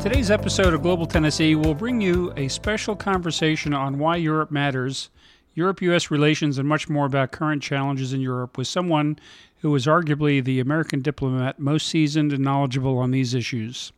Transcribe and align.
Today's 0.00 0.30
episode 0.30 0.74
of 0.74 0.82
Global 0.82 1.06
Tennessee 1.06 1.56
will 1.56 1.74
bring 1.74 2.00
you 2.00 2.32
a 2.36 2.46
special 2.46 2.94
conversation 2.94 3.74
on 3.74 3.98
why 3.98 4.14
Europe 4.14 4.48
matters, 4.48 5.10
Europe 5.54 5.82
US 5.82 6.08
relations, 6.08 6.56
and 6.56 6.68
much 6.68 6.88
more 6.88 7.06
about 7.06 7.32
current 7.32 7.64
challenges 7.64 8.12
in 8.12 8.20
Europe 8.20 8.56
with 8.56 8.68
someone 8.68 9.18
who 9.58 9.74
is 9.74 9.86
arguably 9.86 10.42
the 10.42 10.60
American 10.60 11.02
diplomat 11.02 11.58
most 11.58 11.88
seasoned 11.88 12.32
and 12.32 12.44
knowledgeable 12.44 12.96
on 12.96 13.10
these 13.10 13.34
issues. 13.34 13.92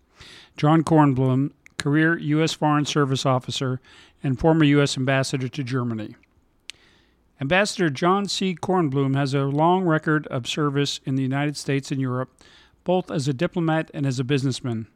John 0.56 0.83
Kornblum, 0.83 1.52
career 1.77 2.19
U.S. 2.19 2.55
Foreign 2.55 2.87
Service 2.87 3.27
officer 3.27 3.78
and 4.23 4.41
former 4.41 4.64
U.S. 4.64 4.97
ambassador 4.97 5.48
to 5.48 5.62
Germany. 5.62 6.17
Ambassador 7.42 7.91
John 7.91 8.27
C. 8.27 8.55
Kornblum 8.55 9.17
has 9.17 9.34
a 9.34 9.45
long 9.45 9.84
record 9.84 10.27
of 10.28 10.48
service 10.48 11.01
in 11.05 11.17
the 11.17 11.23
United 11.23 11.59
States 11.59 11.92
and 11.92 12.01
Europe, 12.01 12.30
both 12.84 13.11
as 13.11 13.28
a 13.28 13.34
diplomat 13.34 13.91
and 13.92 14.06
as 14.06 14.19
a 14.19 14.25
businessman. 14.25 14.87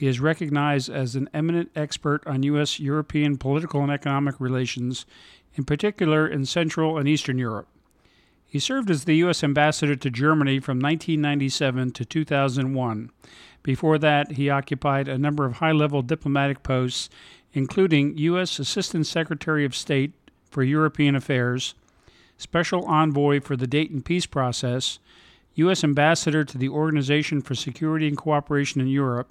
He 0.00 0.06
is 0.06 0.18
recognized 0.18 0.88
as 0.88 1.14
an 1.14 1.28
eminent 1.34 1.72
expert 1.76 2.26
on 2.26 2.42
U.S. 2.44 2.80
European 2.80 3.36
political 3.36 3.82
and 3.82 3.92
economic 3.92 4.40
relations, 4.40 5.04
in 5.56 5.64
particular 5.64 6.26
in 6.26 6.46
Central 6.46 6.96
and 6.96 7.06
Eastern 7.06 7.36
Europe. 7.36 7.68
He 8.46 8.58
served 8.58 8.88
as 8.88 9.04
the 9.04 9.16
U.S. 9.16 9.44
ambassador 9.44 9.94
to 9.96 10.08
Germany 10.08 10.58
from 10.58 10.78
1997 10.78 11.90
to 11.90 12.06
2001. 12.06 13.10
Before 13.62 13.98
that, 13.98 14.32
he 14.32 14.48
occupied 14.48 15.06
a 15.06 15.18
number 15.18 15.44
of 15.44 15.56
high 15.56 15.72
level 15.72 16.00
diplomatic 16.00 16.62
posts, 16.62 17.10
including 17.52 18.16
U.S. 18.16 18.58
Assistant 18.58 19.06
Secretary 19.06 19.66
of 19.66 19.76
State 19.76 20.14
for 20.46 20.62
European 20.62 21.14
Affairs, 21.14 21.74
Special 22.38 22.86
Envoy 22.86 23.38
for 23.38 23.54
the 23.54 23.66
Dayton 23.66 24.00
Peace 24.00 24.24
Process, 24.24 24.98
U.S. 25.56 25.84
Ambassador 25.84 26.42
to 26.42 26.56
the 26.56 26.70
Organization 26.70 27.42
for 27.42 27.54
Security 27.54 28.08
and 28.08 28.16
Cooperation 28.16 28.80
in 28.80 28.86
Europe, 28.86 29.30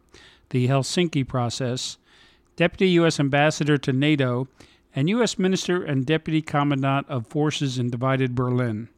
the 0.50 0.68
Helsinki 0.68 1.28
process, 1.28 1.98
Deputy 2.56 2.90
U.S. 2.90 3.20
Ambassador 3.20 3.78
to 3.78 3.94
NATO, 3.94 4.48
and 4.96 5.10
U.S. 5.10 5.40
Minister 5.40 5.84
and 5.84 6.06
Deputy 6.06 6.42
Commandant 6.42 7.08
of 7.08 7.28
Forces 7.28 7.78
in 7.78 7.90
divided 7.90 8.36
Berlin. 8.36 8.90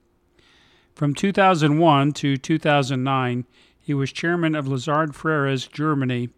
From 0.96 1.14
2001 1.14 2.14
to 2.14 2.38
2009, 2.38 3.46
he 3.80 3.94
was 3.94 4.12
chairman 4.12 4.56
of 4.56 4.68
Lazard 4.68 5.12
Freres 5.16 5.68
Germany. 5.68 6.30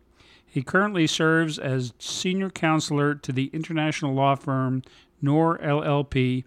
He 0.45 0.61
currently 0.61 1.07
serves 1.07 1.57
as 1.57 1.93
senior 1.99 2.49
counselor 2.49 3.15
to 3.15 3.31
the 3.31 3.49
international 3.53 4.13
law 4.13 4.35
firm 4.35 4.83
Noerr 5.21 5.57
LLP 5.63 6.43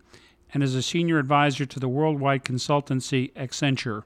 and 0.52 0.62
as 0.62 0.74
a 0.74 0.82
senior 0.82 1.18
advisor 1.18 1.66
to 1.66 1.80
the 1.80 1.88
worldwide 1.88 2.44
consultancy 2.44 3.32
Accenture. 3.34 4.04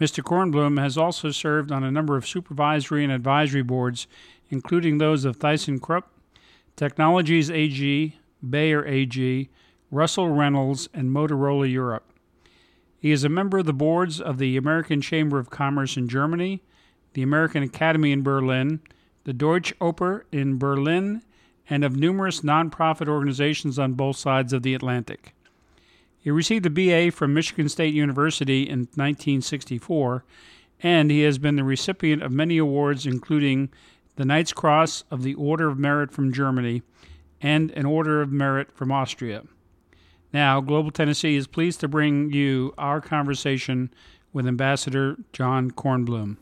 Mr. 0.00 0.22
Kornblum 0.22 0.78
has 0.78 0.98
also 0.98 1.30
served 1.30 1.72
on 1.72 1.82
a 1.82 1.90
number 1.90 2.16
of 2.16 2.26
supervisory 2.26 3.02
and 3.02 3.12
advisory 3.12 3.62
boards, 3.62 4.06
including 4.50 4.98
those 4.98 5.24
of 5.24 5.38
ThyssenKrupp, 5.38 6.04
Technologies 6.76 7.50
AG, 7.50 8.16
Bayer 8.48 8.84
AG, 8.86 9.48
Russell 9.90 10.28
Reynolds, 10.28 10.88
and 10.92 11.10
Motorola 11.10 11.70
Europe. 11.70 12.12
He 12.98 13.12
is 13.12 13.24
a 13.24 13.30
member 13.30 13.58
of 13.58 13.66
the 13.66 13.72
boards 13.72 14.20
of 14.20 14.38
the 14.38 14.56
American 14.56 15.00
Chamber 15.00 15.38
of 15.38 15.48
Commerce 15.48 15.96
in 15.96 16.08
Germany, 16.08 16.62
the 17.14 17.22
American 17.22 17.62
Academy 17.62 18.12
in 18.12 18.22
Berlin, 18.22 18.80
the 19.24 19.32
Deutsche 19.32 19.78
Oper 19.78 20.22
in 20.30 20.58
Berlin, 20.58 21.22
and 21.70 21.84
of 21.84 21.96
numerous 21.96 22.40
nonprofit 22.40 23.08
organizations 23.08 23.78
on 23.78 23.94
both 23.94 24.16
sides 24.16 24.52
of 24.52 24.62
the 24.62 24.74
Atlantic. 24.74 25.35
He 26.26 26.32
received 26.32 26.66
a 26.66 26.70
BA 26.70 27.12
from 27.12 27.34
Michigan 27.34 27.68
State 27.68 27.94
University 27.94 28.62
in 28.68 28.88
1964, 28.96 30.24
and 30.82 31.08
he 31.08 31.20
has 31.20 31.38
been 31.38 31.54
the 31.54 31.62
recipient 31.62 32.20
of 32.20 32.32
many 32.32 32.58
awards, 32.58 33.06
including 33.06 33.68
the 34.16 34.24
Knight's 34.24 34.52
Cross 34.52 35.04
of 35.08 35.22
the 35.22 35.34
Order 35.34 35.68
of 35.68 35.78
Merit 35.78 36.10
from 36.10 36.32
Germany 36.32 36.82
and 37.40 37.70
an 37.70 37.86
Order 37.86 38.22
of 38.22 38.32
Merit 38.32 38.72
from 38.72 38.90
Austria. 38.90 39.44
Now, 40.32 40.60
Global 40.60 40.90
Tennessee 40.90 41.36
is 41.36 41.46
pleased 41.46 41.78
to 41.78 41.86
bring 41.86 42.32
you 42.32 42.74
our 42.76 43.00
conversation 43.00 43.94
with 44.32 44.48
Ambassador 44.48 45.18
John 45.32 45.70
Kornblum. 45.70 46.38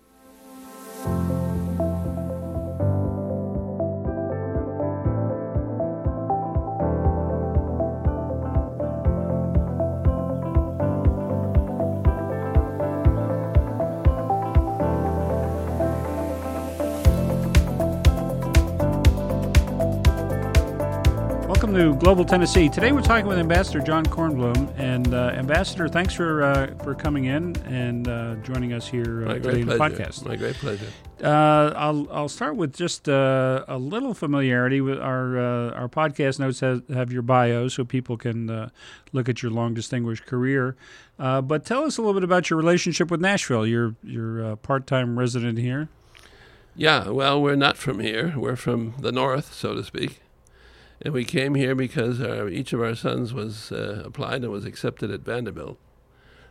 To 21.74 21.94
Global 21.96 22.24
Tennessee. 22.24 22.68
Today 22.68 22.92
we're 22.92 23.00
talking 23.00 23.26
with 23.26 23.36
Ambassador 23.36 23.80
John 23.80 24.06
Kornblum. 24.06 24.72
And 24.78 25.12
uh, 25.12 25.32
Ambassador, 25.34 25.88
thanks 25.88 26.14
for 26.14 26.44
uh, 26.44 26.72
for 26.84 26.94
coming 26.94 27.24
in 27.24 27.56
and 27.64 28.06
uh, 28.06 28.36
joining 28.36 28.72
us 28.72 28.86
here 28.86 29.26
uh, 29.26 29.34
today 29.34 29.62
in 29.62 29.66
the 29.66 29.76
podcast. 29.76 30.24
My 30.24 30.36
great 30.36 30.54
pleasure. 30.54 30.86
Uh, 31.20 31.72
I'll 31.74 32.06
I'll 32.12 32.28
start 32.28 32.54
with 32.54 32.76
just 32.76 33.08
uh, 33.08 33.64
a 33.66 33.76
little 33.76 34.14
familiarity 34.14 34.80
with 34.80 35.00
our 35.00 35.36
our 35.74 35.88
podcast 35.88 36.38
notes 36.38 36.60
have, 36.60 36.86
have, 36.90 37.12
your 37.12 37.22
bio, 37.22 37.66
so 37.66 37.84
people 37.84 38.16
can 38.16 38.70
look 39.12 39.28
at 39.28 39.42
your 39.42 39.50
long 39.50 39.74
distinguished 39.74 40.26
career. 40.26 40.76
but 41.18 41.64
tell 41.64 41.82
us 41.82 41.98
a 41.98 42.02
little 42.02 42.14
bit 42.14 42.24
about 42.24 42.50
your 42.50 42.56
relationship 42.56 43.10
with 43.10 43.20
Nashville. 43.20 43.66
You're 43.66 43.96
you're 44.04 44.52
a 44.52 44.56
part 44.56 44.86
time 44.86 45.18
resident 45.18 45.58
here. 45.58 45.88
Yeah, 46.76 47.08
well, 47.08 47.42
we're 47.42 47.56
not 47.56 47.76
from 47.76 47.98
here. 47.98 48.34
We're 48.36 48.56
from 48.56 48.94
the 49.00 49.10
north, 49.10 49.52
so 49.52 49.74
to 49.74 49.82
speak. 49.82 50.20
And 51.04 51.12
we 51.12 51.26
came 51.26 51.54
here 51.54 51.74
because 51.74 52.18
our, 52.22 52.48
each 52.48 52.72
of 52.72 52.80
our 52.80 52.94
sons 52.94 53.34
was 53.34 53.70
uh, 53.70 54.02
applied 54.06 54.42
and 54.42 54.50
was 54.50 54.64
accepted 54.64 55.10
at 55.10 55.20
Vanderbilt. 55.20 55.78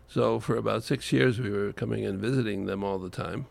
So 0.07 0.39
for 0.39 0.55
about 0.55 0.83
six 0.83 1.11
years, 1.11 1.39
we 1.39 1.49
were 1.49 1.73
coming 1.73 2.05
and 2.05 2.19
visiting 2.19 2.67
them 2.67 2.83
all 2.83 2.99
the 2.99 3.09
time. 3.09 3.47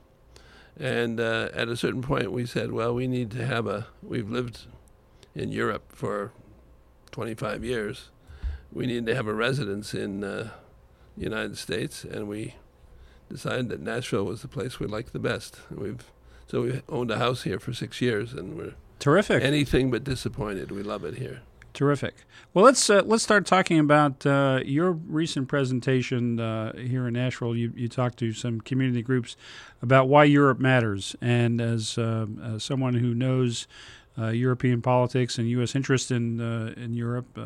And 0.79 1.19
uh, 1.19 1.49
at 1.53 1.69
a 1.69 1.77
certain 1.77 2.03
point, 2.03 2.31
we 2.31 2.47
said, 2.47 2.71
well, 2.71 2.95
we 2.95 3.09
need 3.09 3.33
to 3.33 3.45
have 3.45 3.67
a, 3.67 3.89
we've 4.01 4.31
lived 4.31 4.67
in 5.35 5.51
Europe 5.51 5.91
for 5.93 6.31
25 7.11 7.65
years. 7.65 8.11
We 8.73 8.87
need 8.87 9.05
to 9.07 9.15
have 9.17 9.27
a 9.27 9.35
residence 9.35 9.95
in 9.95 10.23
uh, 10.23 10.51
the 11.17 11.25
United 11.25 11.59
States. 11.59 12.05
And 12.05 12.29
we 12.29 12.55
decided 13.29 13.71
that 13.71 13.81
Nashville 13.81 14.25
was 14.25 14.43
the 14.43 14.49
place 14.49 14.79
we 14.79 14.87
liked 14.87 15.13
the 15.13 15.19
best. 15.19 15.59
And 15.69 15.81
we've, 15.81 16.05
so 16.47 16.63
we 16.63 16.81
owned 16.89 17.11
a 17.11 17.19
house 17.19 17.43
here 17.43 17.59
for 17.59 17.73
six 17.73 18.01
years 18.01 18.33
and 18.33 18.57
we're 18.57 18.75
Terrific. 19.03 19.43
Anything 19.43 19.91
but 19.91 20.05
disappointed. 20.05 20.71
We 20.71 20.85
love 20.85 21.05
it 21.05 21.17
here. 21.17 21.41
Terrific. 21.75 22.15
Well, 22.55 22.65
let's 22.65 22.89
uh, 22.89 23.03
let's 23.05 23.25
start 23.25 23.47
talking 23.47 23.81
about 23.81 24.25
uh, 24.25 24.61
your 24.65 24.93
recent 24.93 25.49
presentation 25.49 26.39
uh, 26.39 26.73
here 26.77 27.09
in 27.09 27.15
Nashville. 27.15 27.57
You, 27.57 27.73
you 27.75 27.89
talked 27.89 28.17
to 28.21 28.33
some 28.33 28.61
community 28.61 29.03
groups 29.03 29.35
about 29.83 30.07
why 30.07 30.23
Europe 30.23 30.61
matters, 30.61 31.17
and 31.21 31.61
as, 31.61 31.99
uh, 31.99 32.27
as 32.45 32.63
someone 32.63 32.95
who 32.95 33.13
knows 33.13 33.67
uh, 34.17 34.29
European 34.29 34.81
politics 34.81 35.37
and 35.37 35.49
U.S. 35.51 35.75
interest 35.75 36.13
in 36.13 36.41
uh, 36.41 36.73
in 36.77 36.95
Europe, 36.95 37.37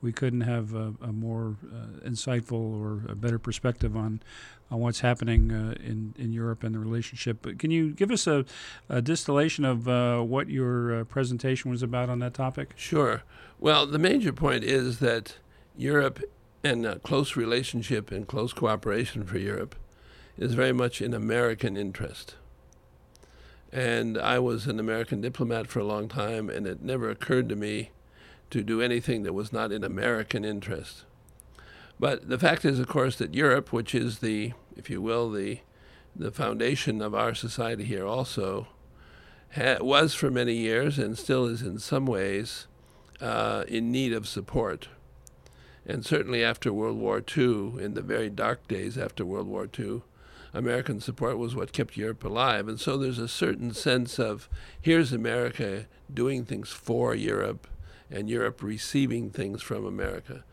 we 0.00 0.10
couldn't 0.10 0.42
have 0.42 0.72
a, 0.74 0.94
a 1.02 1.12
more 1.12 1.56
insightful 2.02 2.80
or 2.80 3.12
a 3.12 3.14
better 3.14 3.38
perspective 3.38 3.94
on 3.94 4.22
on 4.70 4.80
what's 4.80 5.00
happening 5.00 5.50
uh, 5.50 5.74
in 5.82 6.14
in 6.18 6.32
Europe 6.32 6.62
and 6.62 6.74
the 6.74 6.78
relationship. 6.78 7.38
But 7.42 7.58
can 7.58 7.70
you 7.70 7.92
give 7.92 8.10
us 8.10 8.26
a, 8.26 8.44
a 8.88 9.00
distillation 9.00 9.64
of 9.64 9.88
uh, 9.88 10.20
what 10.20 10.48
your 10.48 11.00
uh, 11.00 11.04
presentation 11.04 11.70
was 11.70 11.82
about 11.82 12.08
on 12.10 12.18
that 12.20 12.34
topic? 12.34 12.74
Sure. 12.76 13.22
Well, 13.58 13.86
the 13.86 13.98
major 13.98 14.32
point 14.32 14.64
is 14.64 14.98
that 14.98 15.36
Europe 15.76 16.22
and 16.62 16.84
a 16.84 16.98
close 16.98 17.36
relationship 17.36 18.10
and 18.10 18.26
close 18.26 18.52
cooperation 18.52 19.24
for 19.24 19.38
Europe 19.38 19.74
is 20.36 20.54
very 20.54 20.72
much 20.72 21.00
in 21.00 21.14
American 21.14 21.76
interest. 21.76 22.36
And 23.72 24.16
I 24.16 24.38
was 24.38 24.66
an 24.66 24.80
American 24.80 25.20
diplomat 25.20 25.66
for 25.66 25.80
a 25.80 25.84
long 25.84 26.08
time, 26.08 26.48
and 26.48 26.66
it 26.66 26.82
never 26.82 27.10
occurred 27.10 27.48
to 27.50 27.56
me 27.56 27.90
to 28.50 28.62
do 28.62 28.80
anything 28.80 29.24
that 29.24 29.34
was 29.34 29.52
not 29.52 29.72
in 29.72 29.84
American 29.84 30.44
interest. 30.44 31.04
But 32.00 32.28
the 32.28 32.38
fact 32.38 32.64
is, 32.64 32.78
of 32.78 32.88
course, 32.88 33.16
that 33.16 33.34
Europe, 33.34 33.72
which 33.72 33.94
is 33.94 34.20
the, 34.20 34.52
if 34.76 34.88
you 34.90 35.02
will, 35.02 35.30
the 35.30 35.60
the 36.16 36.30
foundation 36.32 37.00
of 37.00 37.14
our 37.14 37.32
society 37.32 37.84
here, 37.84 38.04
also 38.04 38.66
ha- 39.54 39.78
was 39.80 40.14
for 40.14 40.30
many 40.30 40.54
years 40.54 40.98
and 40.98 41.16
still 41.16 41.46
is 41.46 41.62
in 41.62 41.78
some 41.78 42.06
ways 42.06 42.66
uh, 43.20 43.64
in 43.68 43.92
need 43.92 44.12
of 44.12 44.26
support. 44.26 44.88
And 45.86 46.04
certainly 46.04 46.42
after 46.44 46.72
World 46.72 46.98
War 46.98 47.18
II, 47.18 47.80
in 47.82 47.94
the 47.94 48.02
very 48.02 48.28
dark 48.28 48.66
days 48.68 48.98
after 48.98 49.24
World 49.24 49.46
War 49.46 49.68
II, 49.78 50.02
American 50.52 51.00
support 51.00 51.38
was 51.38 51.54
what 51.54 51.72
kept 51.72 51.96
Europe 51.96 52.24
alive. 52.24 52.68
And 52.68 52.80
so 52.80 52.96
there's 52.96 53.18
a 53.18 53.28
certain 53.28 53.72
sense 53.72 54.18
of 54.18 54.48
here's 54.80 55.12
America 55.12 55.86
doing 56.12 56.44
things 56.44 56.70
for 56.70 57.14
Europe 57.14 57.66
and 58.10 58.28
Europe 58.28 58.62
receiving 58.62 59.30
things 59.30 59.62
from 59.62 59.84
America. 59.86 60.44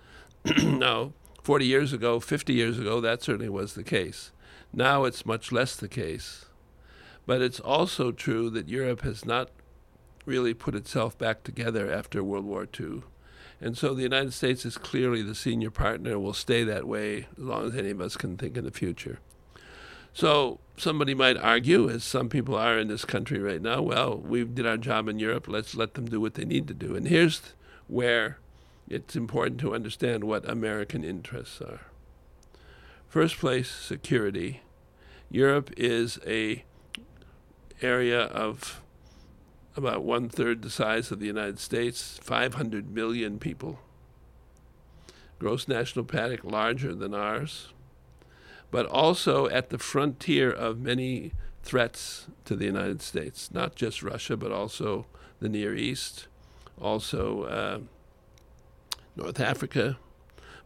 now, 0.64 1.14
40 1.46 1.64
years 1.68 1.94
ago, 1.94 2.20
50 2.20 2.54
years 2.54 2.80
ago, 2.80 3.00
that 3.00 3.22
certainly 3.22 3.50
was 3.50 3.76
the 3.76 3.84
case. 3.84 4.32
Now 4.74 5.04
it's 5.04 5.28
much 5.28 5.52
less 5.52 5.76
the 5.76 5.88
case. 5.88 6.46
But 7.28 7.44
it's 7.44 7.60
also 7.60 8.12
true 8.12 8.50
that 8.50 8.68
Europe 8.68 9.02
has 9.02 9.26
not 9.26 9.50
really 10.26 10.56
put 10.56 10.74
itself 10.74 11.16
back 11.20 11.44
together 11.44 11.88
after 11.94 12.24
World 12.24 12.46
War 12.46 12.68
II. 12.80 13.04
And 13.62 13.78
so 13.78 13.94
the 13.94 14.02
United 14.02 14.34
States 14.34 14.66
is 14.66 14.80
clearly 14.80 15.22
the 15.22 15.36
senior 15.36 15.70
partner, 15.70 16.18
will 16.18 16.34
stay 16.34 16.64
that 16.64 16.88
way 16.88 17.28
as 17.38 17.44
long 17.44 17.68
as 17.68 17.76
any 17.76 17.92
of 17.92 18.02
us 18.02 18.18
can 18.18 18.38
think 18.38 18.58
in 18.58 18.66
the 18.66 18.72
future. 18.72 19.20
So 20.14 20.60
somebody 20.78 21.14
might 21.14 21.38
argue, 21.38 21.92
as 21.92 22.04
some 22.04 22.28
people 22.28 22.56
are 22.56 22.80
in 22.80 22.88
this 22.88 23.06
country 23.06 23.38
right 23.38 23.62
now, 23.62 23.84
well, 23.84 24.18
we 24.18 24.46
did 24.46 24.66
our 24.66 24.78
job 24.78 25.08
in 25.08 25.20
Europe, 25.20 25.48
let's 25.48 25.76
let 25.76 25.94
them 25.94 26.06
do 26.06 26.20
what 26.20 26.34
they 26.34 26.46
need 26.46 26.68
to 26.70 26.74
do. 26.74 26.96
And 26.96 27.08
here's 27.08 27.54
where 27.86 28.40
it's 28.88 29.16
important 29.16 29.60
to 29.62 29.74
understand 29.74 30.24
what 30.24 30.48
American 30.50 31.04
interests 31.04 31.62
are. 31.62 31.82
First 33.08 33.38
place, 33.38 33.70
security. 33.70 34.62
Europe 35.30 35.72
is 35.78 36.20
a 36.26 36.64
area 37.82 38.22
of 38.22 38.82
about 39.76 40.04
one 40.04 40.30
third 40.30 40.62
the 40.62 40.70
size 40.70 41.12
of 41.12 41.20
the 41.20 41.26
United 41.26 41.60
States, 41.60 42.20
500 42.22 42.94
million 42.94 43.40
people. 43.40 43.80
Gross 45.40 45.68
national 45.68 46.06
product 46.06 46.46
larger 46.46 46.96
than 46.96 47.14
ours, 47.14 47.74
but 48.72 48.86
also 48.86 49.48
at 49.48 49.70
the 49.70 49.78
frontier 49.78 50.50
of 50.50 50.80
many 50.80 51.34
threats 51.64 52.28
to 52.46 52.56
the 52.56 52.66
United 52.66 53.02
States, 53.02 53.52
not 53.52 53.76
just 53.76 54.04
Russia, 54.04 54.38
but 54.38 54.52
also 54.52 55.06
the 55.40 55.50
Near 55.50 55.76
East, 55.76 56.28
also 56.80 57.44
uh, 57.44 57.80
North 59.16 59.40
Africa, 59.40 59.98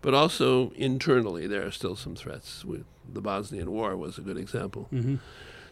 but 0.01 0.13
also 0.13 0.71
internally 0.71 1.47
there 1.47 1.65
are 1.65 1.71
still 1.71 1.95
some 1.95 2.15
threats. 2.15 2.63
The 3.11 3.21
Bosnian 3.21 3.71
War 3.71 3.97
was 3.97 4.17
a 4.17 4.21
good 4.21 4.37
example. 4.37 4.87
Mm-hmm. 4.93 5.15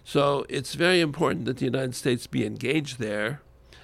So 0.03 0.45
it's 0.47 0.75
very 0.75 1.01
important 1.01 1.45
that 1.45 1.57
the 1.57 1.65
United 1.65 1.95
States 1.95 2.27
be 2.27 2.45
engaged 2.45 2.99
there, 2.99 3.41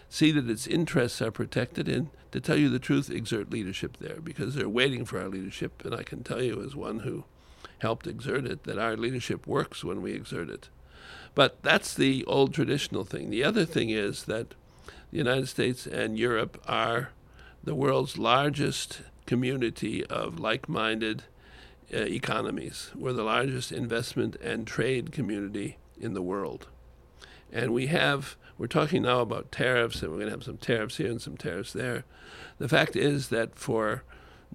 see 0.09 0.31
that 0.31 0.49
its 0.49 0.67
interests 0.67 1.21
are 1.21 1.31
protected, 1.31 1.89
and 1.89 2.09
to 2.31 2.39
tell 2.39 2.55
you 2.55 2.69
the 2.69 2.79
truth, 2.79 3.09
exert 3.09 3.51
leadership 3.51 3.97
there 3.97 4.19
because 4.21 4.55
they're 4.55 4.69
waiting 4.69 5.05
for 5.05 5.19
our 5.19 5.27
leadership. 5.27 5.83
And 5.85 5.93
I 5.93 6.03
can 6.03 6.23
tell 6.23 6.41
you, 6.41 6.63
as 6.63 6.75
one 6.75 6.99
who 6.99 7.25
helped 7.79 8.07
exert 8.07 8.45
it, 8.45 8.63
that 8.63 8.79
our 8.79 8.95
leadership 8.95 9.45
works 9.45 9.83
when 9.83 10.01
we 10.01 10.13
exert 10.13 10.49
it. 10.49 10.69
But 11.35 11.61
that's 11.61 11.93
the 11.93 12.23
old 12.25 12.53
traditional 12.53 13.03
thing. 13.03 13.29
The 13.29 13.43
other 13.43 13.65
thing 13.65 13.89
is 13.89 14.23
that 14.23 14.55
the 15.11 15.17
United 15.17 15.47
States 15.47 15.85
and 15.85 16.17
Europe 16.17 16.63
are 16.67 17.09
the 17.63 17.75
world's 17.75 18.17
largest 18.17 19.01
community 19.25 20.05
of 20.05 20.39
like 20.39 20.67
minded 20.67 21.23
uh, 21.93 21.99
economies. 21.99 22.91
We're 22.95 23.13
the 23.13 23.23
largest 23.23 23.71
investment 23.71 24.35
and 24.37 24.67
trade 24.67 25.11
community 25.11 25.77
in 25.97 26.13
the 26.13 26.21
world. 26.21 26.67
And 27.51 27.71
we 27.71 27.87
have, 27.87 28.35
we're 28.57 28.67
talking 28.67 29.03
now 29.03 29.19
about 29.19 29.51
tariffs, 29.51 30.01
and 30.01 30.11
we're 30.11 30.17
going 30.17 30.29
to 30.29 30.35
have 30.35 30.43
some 30.43 30.57
tariffs 30.57 30.97
here 30.97 31.11
and 31.11 31.21
some 31.21 31.37
tariffs 31.37 31.71
there. 31.71 32.03
The 32.57 32.67
fact 32.67 32.95
is 32.95 33.29
that 33.29 33.55
for 33.55 34.03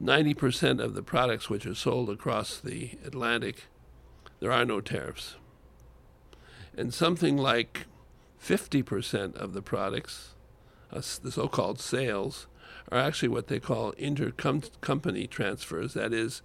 90% 0.03 0.81
of 0.81 0.95
the 0.95 1.03
products 1.03 1.49
which 1.49 1.65
are 1.65 1.75
sold 1.75 2.11
across 2.11 2.59
the 2.59 2.99
Atlantic, 3.05 3.67
there 4.41 4.53
are 4.53 4.65
no 4.65 4.81
tariffs. 4.81 5.37
And 6.77 6.93
something 6.93 7.37
like 7.37 7.87
50% 8.43 9.37
of 9.37 9.53
the 9.53 9.63
products, 9.63 10.35
uh, 10.93 11.03
the 11.23 11.31
so 11.31 11.47
called 11.47 11.81
sales, 11.81 12.48
are 12.91 12.99
actually 12.99 13.29
what 13.29 13.49
they 13.49 13.61
call 13.61 13.93
intercompany 13.93 15.29
transfers. 15.29 15.95
That 15.95 16.13
is, 16.13 16.43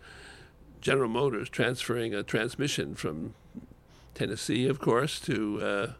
General 0.81 1.09
Motors 1.09 1.49
transferring 1.49 2.13
a 2.13 2.23
transmission 2.23 2.95
from 2.95 3.33
Tennessee, 4.13 4.67
of 4.67 4.79
course, 4.79 5.19
to 5.21 5.61
uh, 5.61 5.93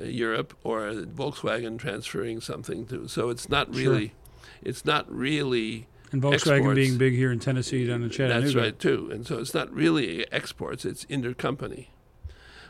uh, 0.00 0.04
Europe, 0.04 0.56
or 0.64 0.90
Volkswagen 0.92 1.78
transferring 1.78 2.40
something 2.40 2.86
to. 2.86 3.06
So 3.06 3.28
it's 3.28 3.48
not 3.48 3.72
really, 3.74 4.08
sure. 4.08 4.16
it's 4.62 4.84
not 4.84 5.10
really. 5.12 5.86
And 6.10 6.22
Volkswagen 6.22 6.56
exports. 6.56 6.74
being 6.74 6.98
big 6.98 7.14
here 7.14 7.30
in 7.30 7.38
Tennessee, 7.38 7.86
down 7.86 8.02
in 8.02 8.10
Chattanooga. 8.10 8.40
That's 8.40 8.54
right 8.54 8.78
too. 8.78 9.10
And 9.12 9.26
so 9.26 9.38
it's 9.38 9.54
not 9.54 9.72
really 9.72 10.30
exports; 10.32 10.84
it's 10.84 11.04
intercompany. 11.06 11.88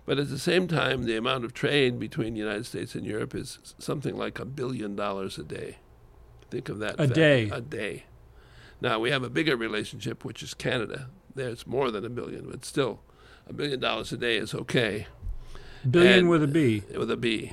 But 0.07 0.19
at 0.19 0.29
the 0.29 0.39
same 0.39 0.69
time, 0.69 1.05
the 1.05 1.17
amount 1.17 1.45
of 1.45 1.55
trade 1.55 1.99
between 1.99 2.35
the 2.35 2.41
United 2.41 2.67
States 2.67 2.95
and 2.95 3.07
Europe 3.07 3.35
is 3.35 3.75
something 3.79 4.17
like 4.17 4.39
a 4.39 4.45
billion 4.45 4.97
dollars 4.97 5.39
a 5.39 5.45
day. 5.45 5.79
Think 6.51 6.69
of 6.69 6.79
that. 6.81 6.95
A 6.95 7.05
fact. 7.05 7.15
day. 7.15 7.51
A 7.51 7.61
day. 7.61 8.05
Now 8.81 8.99
we 8.99 9.11
have 9.11 9.23
a 9.23 9.31
bigger 9.31 9.57
relationship, 9.57 10.25
which 10.25 10.43
is 10.43 10.55
Canada. 10.55 11.09
There's 11.35 11.67
more 11.67 11.91
than 11.91 12.05
a 12.05 12.11
billion, 12.11 12.51
but 12.51 12.65
still 12.65 13.01
a 13.49 13.53
billion 13.53 13.81
dollars 13.81 14.13
a 14.13 14.17
day 14.17 14.37
is 14.37 14.55
okay. 14.55 15.07
Billion 15.89 16.21
and, 16.21 16.29
with 16.29 16.43
a 16.43 16.47
B. 16.47 16.83
With 16.97 17.11
a 17.11 17.17
B, 17.17 17.53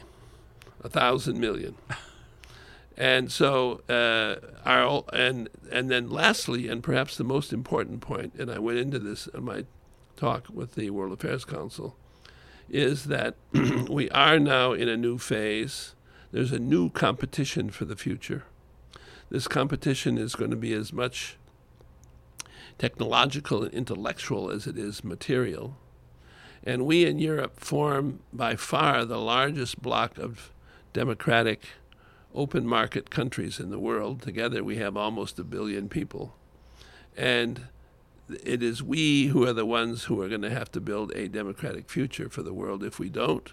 a 0.83 0.89
thousand 0.89 1.39
million. 1.39 1.75
and 2.97 3.31
so 3.31 3.81
uh, 3.89 4.35
our 4.65 5.03
and 5.13 5.49
and 5.71 5.89
then 5.89 6.09
lastly, 6.09 6.67
and 6.67 6.83
perhaps 6.83 7.17
the 7.17 7.23
most 7.23 7.51
important 7.51 8.01
point, 8.01 8.33
and 8.37 8.51
I 8.51 8.59
went 8.59 8.77
into 8.77 8.99
this 8.99 9.27
in 9.27 9.43
my 9.43 9.65
talk 10.15 10.47
with 10.51 10.75
the 10.75 10.89
World 10.91 11.13
Affairs 11.13 11.45
Council, 11.45 11.95
is 12.69 13.05
that 13.05 13.35
we 13.89 14.09
are 14.11 14.39
now 14.39 14.73
in 14.73 14.87
a 14.87 14.97
new 14.97 15.17
phase. 15.17 15.95
There's 16.31 16.53
a 16.53 16.59
new 16.59 16.89
competition 16.89 17.69
for 17.71 17.83
the 17.83 17.97
future. 17.97 18.45
This 19.31 19.47
competition 19.47 20.17
is 20.17 20.35
going 20.35 20.51
to 20.51 20.57
be 20.57 20.73
as 20.73 20.91
much 20.91 21.37
technological 22.77 23.63
and 23.63 23.73
intellectual 23.73 24.51
as 24.51 24.67
it 24.67 24.77
is 24.77 25.05
material. 25.05 25.77
And 26.65 26.85
we 26.85 27.05
in 27.05 27.17
Europe 27.17 27.57
form 27.57 28.19
by 28.33 28.57
far 28.57 29.05
the 29.05 29.17
largest 29.17 29.81
bloc 29.81 30.17
of 30.17 30.51
democratic, 30.91 31.61
open 32.35 32.67
market 32.67 33.09
countries 33.09 33.57
in 33.57 33.69
the 33.69 33.79
world. 33.79 34.21
Together 34.21 34.65
we 34.65 34.75
have 34.79 34.97
almost 34.97 35.39
a 35.39 35.45
billion 35.45 35.87
people. 35.87 36.35
And 37.15 37.67
it 38.43 38.61
is 38.61 38.83
we 38.83 39.27
who 39.27 39.47
are 39.47 39.53
the 39.53 39.65
ones 39.65 40.03
who 40.03 40.21
are 40.21 40.27
going 40.27 40.41
to 40.41 40.49
have 40.49 40.73
to 40.73 40.81
build 40.81 41.13
a 41.13 41.29
democratic 41.29 41.89
future 41.89 42.27
for 42.27 42.43
the 42.43 42.53
world. 42.53 42.83
If 42.83 42.99
we 42.99 43.07
don't, 43.07 43.49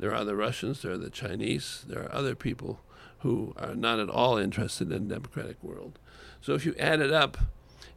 there 0.00 0.12
are 0.12 0.24
the 0.24 0.34
Russians, 0.34 0.82
there 0.82 0.92
are 0.92 0.98
the 0.98 1.10
Chinese, 1.10 1.84
there 1.86 2.02
are 2.02 2.12
other 2.12 2.34
people 2.34 2.80
who 3.22 3.54
are 3.56 3.74
not 3.74 3.98
at 3.98 4.08
all 4.08 4.36
interested 4.36 4.90
in 4.90 5.04
a 5.04 5.14
democratic 5.14 5.62
world. 5.62 5.98
So 6.40 6.54
if 6.54 6.66
you 6.66 6.74
add 6.78 7.00
it 7.00 7.12
up, 7.12 7.38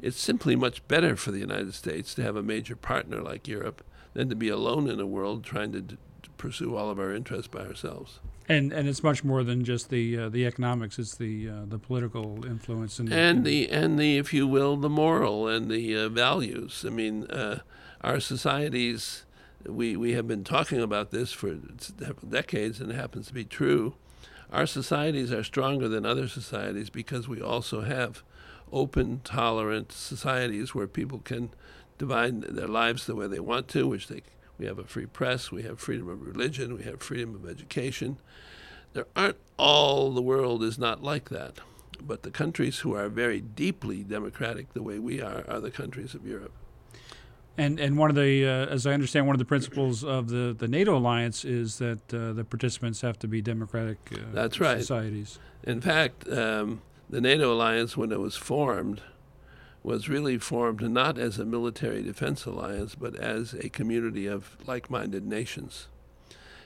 it's 0.01 0.19
simply 0.19 0.55
much 0.55 0.87
better 0.87 1.15
for 1.15 1.31
the 1.31 1.39
United 1.39 1.73
States 1.73 2.13
to 2.15 2.23
have 2.23 2.35
a 2.35 2.43
major 2.43 2.75
partner 2.75 3.21
like 3.21 3.47
Europe 3.47 3.83
than 4.13 4.29
to 4.29 4.35
be 4.35 4.49
alone 4.49 4.89
in 4.89 4.99
a 4.99 5.05
world 5.05 5.43
trying 5.43 5.71
to, 5.71 5.81
d- 5.81 5.97
to 6.23 6.29
pursue 6.31 6.75
all 6.75 6.89
of 6.89 6.99
our 6.99 7.13
interests 7.13 7.47
by 7.47 7.61
ourselves. 7.61 8.19
And 8.47 8.71
and 8.71 8.87
it's 8.87 9.01
much 9.01 9.23
more 9.23 9.43
than 9.43 9.63
just 9.63 9.89
the 9.89 10.19
uh, 10.19 10.29
the 10.29 10.45
economics; 10.45 10.99
it's 10.99 11.15
the 11.15 11.49
uh, 11.49 11.53
the 11.67 11.79
political 11.79 12.45
influence 12.45 12.99
and, 12.99 13.11
and 13.11 13.43
the 13.43 13.67
and 13.71 13.97
the 13.97 14.19
if 14.19 14.35
you 14.35 14.45
will 14.45 14.77
the 14.77 14.89
moral 14.89 15.47
and 15.47 15.71
the 15.71 15.97
uh, 15.97 16.09
values. 16.09 16.85
I 16.85 16.91
mean, 16.91 17.25
uh, 17.25 17.59
our 18.01 18.19
societies. 18.19 19.23
We 19.65 19.97
we 19.97 20.11
have 20.11 20.27
been 20.27 20.43
talking 20.43 20.79
about 20.79 21.09
this 21.09 21.31
for 21.31 21.55
decades, 22.29 22.79
and 22.79 22.91
it 22.91 22.95
happens 22.95 23.25
to 23.27 23.33
be 23.33 23.45
true. 23.45 23.95
Our 24.51 24.65
societies 24.65 25.31
are 25.31 25.43
stronger 25.43 25.87
than 25.87 26.05
other 26.05 26.27
societies 26.27 26.89
because 26.89 27.27
we 27.27 27.41
also 27.41 27.81
have 27.81 28.23
open, 28.71 29.21
tolerant 29.23 29.91
societies 29.91 30.73
where 30.73 30.87
people 30.87 31.19
can 31.19 31.49
divide 31.97 32.41
their 32.41 32.67
lives 32.67 33.05
the 33.05 33.15
way 33.15 33.27
they 33.27 33.39
want 33.39 33.67
to, 33.69 33.87
which 33.87 34.07
they 34.07 34.21
we 34.57 34.65
have 34.65 34.79
a 34.79 34.85
free 34.85 35.05
press, 35.05 35.51
we 35.51 35.63
have 35.63 35.79
freedom 35.79 36.07
of 36.07 36.25
religion, 36.25 36.77
we 36.77 36.83
have 36.83 37.01
freedom 37.01 37.35
of 37.35 37.49
education. 37.49 38.17
There 38.93 39.07
aren't 39.15 39.37
all 39.57 40.11
the 40.11 40.21
world 40.21 40.63
is 40.63 40.77
not 40.77 41.03
like 41.03 41.29
that. 41.29 41.59
But 42.01 42.23
the 42.23 42.31
countries 42.31 42.79
who 42.79 42.95
are 42.95 43.09
very 43.09 43.41
deeply 43.41 44.03
democratic 44.03 44.73
the 44.73 44.83
way 44.83 44.99
we 44.99 45.21
are 45.21 45.43
are 45.47 45.59
the 45.59 45.71
countries 45.71 46.13
of 46.13 46.25
Europe. 46.25 46.53
And 47.57 47.79
and 47.79 47.97
one 47.97 48.09
of 48.09 48.15
the, 48.15 48.45
uh, 48.45 48.73
as 48.73 48.85
I 48.85 48.93
understand, 48.93 49.27
one 49.27 49.35
of 49.35 49.39
the 49.39 49.45
principles 49.45 50.03
of 50.03 50.29
the, 50.29 50.53
the 50.57 50.67
NATO 50.67 50.97
alliance 50.97 51.45
is 51.45 51.77
that 51.77 52.13
uh, 52.13 52.33
the 52.33 52.43
participants 52.43 53.01
have 53.01 53.17
to 53.19 53.27
be 53.27 53.41
democratic. 53.41 53.97
Uh, 54.11 54.17
That's 54.33 54.59
right. 54.59 54.79
Societies. 54.79 55.39
In 55.63 55.79
fact, 55.79 56.27
um, 56.29 56.81
the 57.09 57.21
NATO 57.21 57.53
alliance, 57.53 57.95
when 57.95 58.11
it 58.11 58.19
was 58.19 58.35
formed, 58.35 59.01
was 59.83 60.09
really 60.09 60.37
formed 60.37 60.81
not 60.81 61.17
as 61.17 61.39
a 61.39 61.45
military 61.45 62.03
defense 62.03 62.45
alliance, 62.45 62.95
but 62.95 63.15
as 63.15 63.53
a 63.53 63.69
community 63.69 64.27
of 64.27 64.57
like 64.67 64.89
minded 64.89 65.25
nations. 65.25 65.87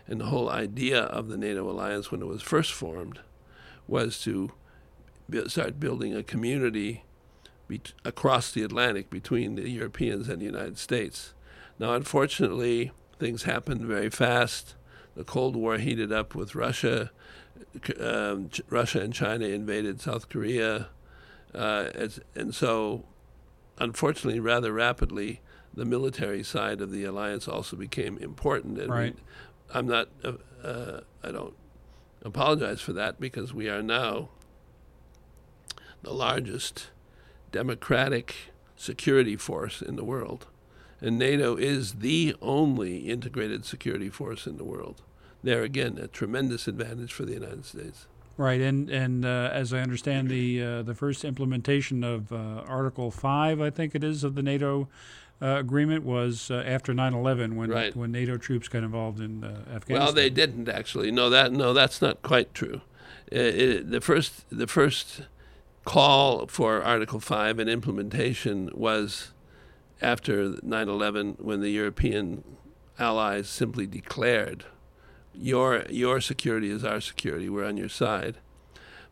And 0.07 0.19
the 0.21 0.25
whole 0.25 0.49
idea 0.49 1.01
of 1.01 1.27
the 1.27 1.37
NATO 1.37 1.69
alliance, 1.69 2.11
when 2.11 2.21
it 2.21 2.27
was 2.27 2.41
first 2.41 2.71
formed, 2.71 3.19
was 3.87 4.19
to 4.21 4.51
start 5.47 5.79
building 5.79 6.15
a 6.15 6.23
community 6.23 7.03
be- 7.69 7.81
across 8.03 8.51
the 8.51 8.63
Atlantic 8.63 9.09
between 9.09 9.55
the 9.55 9.69
Europeans 9.69 10.27
and 10.27 10.41
the 10.41 10.45
United 10.45 10.77
States. 10.77 11.33
Now, 11.77 11.93
unfortunately, 11.93 12.91
things 13.17 13.43
happened 13.43 13.81
very 13.81 14.09
fast. 14.09 14.75
The 15.15 15.23
Cold 15.23 15.55
War 15.55 15.77
heated 15.77 16.11
up 16.11 16.35
with 16.35 16.55
Russia. 16.55 17.11
Um, 17.99 18.49
Ch- 18.49 18.61
Russia 18.69 18.99
and 18.99 19.13
China 19.13 19.45
invaded 19.45 20.01
South 20.01 20.27
Korea. 20.27 20.89
Uh, 21.53 22.09
and 22.35 22.53
so, 22.53 23.05
unfortunately, 23.77 24.39
rather 24.39 24.73
rapidly, 24.73 25.41
the 25.73 25.85
military 25.85 26.43
side 26.43 26.81
of 26.81 26.91
the 26.91 27.05
alliance 27.05 27.47
also 27.47 27.77
became 27.77 28.17
important. 28.17 28.79
And 28.79 28.91
right. 28.91 29.15
we, 29.15 29.21
I'm 29.73 29.87
not, 29.87 30.09
uh, 30.23 30.33
uh, 30.63 31.01
I 31.23 31.31
don't 31.31 31.53
apologize 32.23 32.81
for 32.81 32.93
that 32.93 33.19
because 33.19 33.53
we 33.53 33.69
are 33.69 33.81
now 33.81 34.29
the 36.01 36.11
largest 36.11 36.87
democratic 37.51 38.35
security 38.75 39.35
force 39.35 39.81
in 39.81 39.95
the 39.95 40.03
world. 40.03 40.47
And 41.01 41.17
NATO 41.17 41.55
is 41.55 41.95
the 41.95 42.35
only 42.41 43.09
integrated 43.09 43.65
security 43.65 44.09
force 44.09 44.45
in 44.45 44.57
the 44.57 44.63
world. 44.63 45.01
There 45.43 45.63
again, 45.63 45.97
a 45.97 46.07
tremendous 46.07 46.67
advantage 46.67 47.13
for 47.13 47.23
the 47.23 47.33
United 47.33 47.65
States. 47.65 48.07
Right, 48.35 48.61
and 48.61 48.89
and 48.89 49.25
uh, 49.25 49.49
as 49.51 49.73
I 49.73 49.79
understand, 49.79 50.29
the 50.29 50.63
uh, 50.63 50.81
the 50.83 50.95
first 50.95 51.25
implementation 51.25 52.03
of 52.03 52.31
uh, 52.31 52.63
Article 52.67 53.11
Five, 53.11 53.59
I 53.59 53.69
think 53.69 53.95
it 53.95 54.03
is, 54.03 54.23
of 54.23 54.35
the 54.35 54.41
NATO 54.41 54.87
uh, 55.41 55.57
agreement 55.59 56.05
was 56.05 56.49
uh, 56.49 56.63
after 56.65 56.93
9/11, 56.93 57.55
when 57.55 57.69
Right. 57.69 57.95
when 57.95 58.11
NATO 58.11 58.37
troops 58.37 58.67
got 58.67 58.83
involved 58.83 59.19
in 59.19 59.43
uh, 59.43 59.47
Afghanistan. 59.73 59.99
Well, 59.99 60.13
they 60.13 60.29
didn't 60.29 60.69
actually. 60.69 61.11
No, 61.11 61.29
that 61.29 61.51
no, 61.51 61.73
that's 61.73 62.01
not 62.01 62.21
quite 62.21 62.53
true. 62.53 62.81
It, 63.31 63.91
the 63.91 64.01
first 64.01 64.49
the 64.49 64.67
first 64.67 65.23
call 65.93 66.45
for 66.47 66.83
Article 66.83 67.19
Five 67.19 67.57
and 67.59 67.69
implementation 67.69 68.69
was 68.73 69.31
after 70.01 70.35
9/11, 70.63 71.35
when 71.39 71.59
the 71.61 71.69
European 71.71 72.43
allies 72.99 73.49
simply 73.49 73.85
declared, 73.87 74.65
"Your 75.33 75.83
your 75.89 76.21
security 76.21 76.69
is 76.69 76.83
our 76.83 77.01
security. 77.01 77.49
We're 77.49 77.65
on 77.65 77.77
your 77.77 77.89
side." 77.89 78.35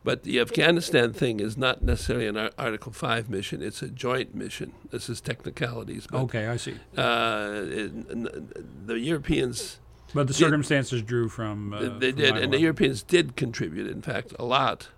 But 0.04 0.22
the 0.22 0.38
Afghanistan 0.40 1.12
thing 1.12 1.40
is 1.40 1.56
not 1.56 1.82
necessarily 1.82 2.28
an 2.28 2.36
Ar- 2.36 2.52
Article 2.56 2.92
Five 2.92 3.28
mission. 3.28 3.60
It's 3.62 3.82
a 3.82 3.88
joint 3.88 4.34
mission. 4.34 4.72
This 4.92 5.08
is 5.10 5.20
technicalities. 5.20 6.06
But, 6.10 6.20
Okay, 6.26 6.46
I 6.46 6.56
see. 6.56 6.74
uh, 6.96 7.64
it, 7.82 7.90
n- 8.10 8.48
the 8.86 8.98
Europeans 9.00 9.80
But 10.14 10.28
the 10.28 10.32
did- 10.32 10.38
circumstances 10.38 11.02
drew 11.02 11.28
from. 11.28 11.72
Uh, 11.74 11.80
they 11.80 12.12
from 12.12 12.20
did, 12.20 12.36
and 12.42 12.52
the 12.52 12.60
Europeans 12.60 13.02
did 13.02 13.34
contribute, 13.36 13.88
in 13.88 14.00
fact, 14.00 14.32
a 14.38 14.44
lot 14.44 14.88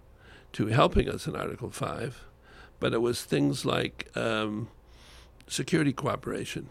to 0.52 0.66
helping 0.66 1.08
us 1.08 1.26
in 1.26 1.36
Article 1.36 1.70
5. 1.70 2.24
But 2.78 2.92
it 2.94 3.00
was 3.00 3.24
things 3.24 3.64
like 3.64 4.10
um, 4.16 4.68
security 5.46 5.92
cooperation. 5.92 6.68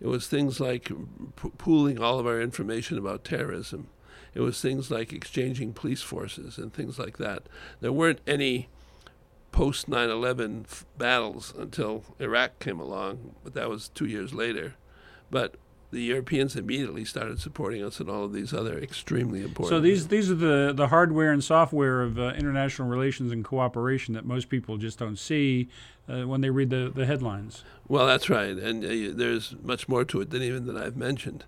It 0.00 0.06
was 0.06 0.26
things 0.26 0.60
like 0.60 0.90
p- 1.36 1.50
pooling 1.58 2.00
all 2.00 2.18
of 2.18 2.26
our 2.26 2.40
information 2.40 2.98
about 2.98 3.24
terrorism. 3.24 3.88
It 4.34 4.40
was 4.40 4.60
things 4.60 4.90
like 4.90 5.12
exchanging 5.12 5.72
police 5.72 6.02
forces 6.02 6.56
and 6.56 6.72
things 6.72 6.98
like 6.98 7.18
that. 7.18 7.44
There 7.80 7.92
weren't 7.92 8.20
any 8.26 8.68
post 9.52 9.88
9 9.88 10.08
11 10.08 10.66
f- 10.68 10.86
battles 10.96 11.52
until 11.56 12.04
Iraq 12.18 12.58
came 12.60 12.80
along, 12.80 13.34
but 13.42 13.54
that 13.54 13.68
was 13.68 13.88
two 13.88 14.06
years 14.06 14.32
later. 14.32 14.76
But 15.30 15.56
the 15.90 16.00
Europeans 16.00 16.54
immediately 16.54 17.04
started 17.04 17.40
supporting 17.40 17.82
us 17.82 18.00
in 18.00 18.08
all 18.08 18.24
of 18.24 18.32
these 18.32 18.52
other 18.52 18.78
extremely 18.78 19.42
important. 19.42 19.68
So 19.68 19.80
these 19.80 20.08
these 20.08 20.30
are 20.30 20.36
the, 20.36 20.72
the 20.74 20.88
hardware 20.88 21.32
and 21.32 21.42
software 21.42 22.02
of 22.02 22.18
uh, 22.18 22.32
international 22.36 22.88
relations 22.88 23.32
and 23.32 23.44
cooperation 23.44 24.14
that 24.14 24.24
most 24.24 24.48
people 24.48 24.76
just 24.76 24.98
don't 24.98 25.18
see 25.18 25.68
uh, 26.08 26.22
when 26.22 26.40
they 26.40 26.50
read 26.50 26.70
the, 26.70 26.92
the 26.94 27.06
headlines. 27.06 27.64
Well, 27.88 28.06
that's 28.06 28.30
right, 28.30 28.56
and 28.56 28.84
uh, 28.84 29.16
there's 29.16 29.56
much 29.62 29.88
more 29.88 30.04
to 30.04 30.20
it 30.20 30.30
than 30.30 30.42
even 30.42 30.66
that 30.66 30.76
I've 30.76 30.96
mentioned. 30.96 31.44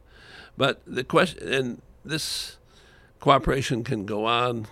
But 0.56 0.82
the 0.86 1.04
question, 1.04 1.52
and 1.52 1.82
this 2.04 2.58
cooperation 3.20 3.84
can 3.84 4.04
go 4.04 4.26
on 4.26 4.66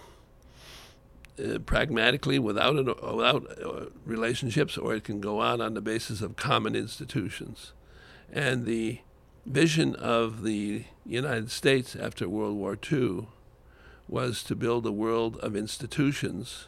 uh, 1.39 1.59
pragmatically 1.61 2.39
without 2.39 2.75
an, 2.77 2.87
without 2.87 3.47
uh, 3.65 3.87
relationships, 4.05 4.77
or 4.77 4.95
it 4.95 5.05
can 5.05 5.21
go 5.21 5.39
on 5.39 5.61
on 5.61 5.75
the 5.75 5.81
basis 5.81 6.21
of 6.23 6.35
common 6.35 6.75
institutions. 6.75 7.73
And 8.33 8.67
the 8.67 9.01
vision 9.47 9.95
of 9.97 10.43
the 10.43 10.85
United 11.05 11.51
States 11.51 11.97
after 11.97 12.29
World 12.29 12.57
War 12.57 12.79
II 12.91 13.27
was 14.09 14.43
to 14.43 14.57
build 14.57 14.85
a 14.87 14.93
world 14.93 15.37
of 15.39 15.55
institutions 15.55 16.67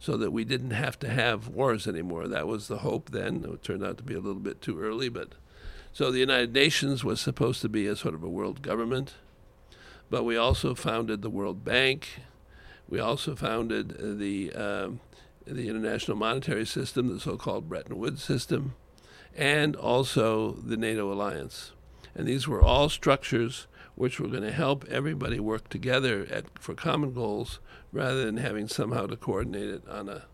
so 0.00 0.16
that 0.16 0.30
we 0.30 0.44
didn't 0.44 0.70
have 0.70 0.98
to 1.00 1.08
have 1.08 1.48
wars 1.48 1.86
anymore. 1.86 2.28
That 2.28 2.46
was 2.46 2.68
the 2.68 2.78
hope 2.78 3.10
then. 3.10 3.44
It 3.44 3.62
turned 3.62 3.84
out 3.84 3.98
to 3.98 4.04
be 4.04 4.14
a 4.14 4.20
little 4.20 4.40
bit 4.40 4.62
too 4.62 4.80
early, 4.80 5.08
but 5.08 5.32
so 5.92 6.10
the 6.10 6.20
United 6.20 6.52
Nations 6.52 7.02
was 7.04 7.20
supposed 7.20 7.60
to 7.62 7.68
be 7.68 7.86
a 7.86 7.96
sort 7.96 8.14
of 8.14 8.22
a 8.22 8.28
world 8.28 8.62
government, 8.62 9.14
but 10.10 10.24
we 10.24 10.36
also 10.36 10.74
founded 10.74 11.22
the 11.22 11.30
World 11.30 11.64
Bank. 11.64 12.20
We 12.88 13.00
also 13.00 13.34
founded 13.34 14.18
the 14.18 14.52
um, 14.52 15.00
the 15.44 15.68
International 15.68 16.16
Monetary 16.16 16.66
System, 16.66 17.08
the 17.08 17.20
so-called 17.20 17.68
Bretton 17.68 17.98
Woods 17.98 18.22
system, 18.22 18.74
and 19.34 19.74
also 19.74 20.52
the 20.52 20.76
NATO 20.76 21.12
alliance. 21.12 21.72
And 22.18 22.26
these 22.26 22.48
were 22.48 22.60
all 22.60 22.88
structures 22.88 23.68
which 23.94 24.18
were 24.18 24.26
going 24.26 24.42
to 24.42 24.52
help 24.52 24.84
everybody 24.88 25.38
work 25.38 25.68
together 25.68 26.26
at, 26.30 26.44
for 26.58 26.74
common 26.74 27.14
goals 27.14 27.60
rather 27.92 28.24
than 28.24 28.38
having 28.38 28.66
somehow 28.66 29.06
to 29.06 29.16
coordinate 29.16 29.68
it 29.68 29.88
on 29.88 30.08
a 30.08 30.24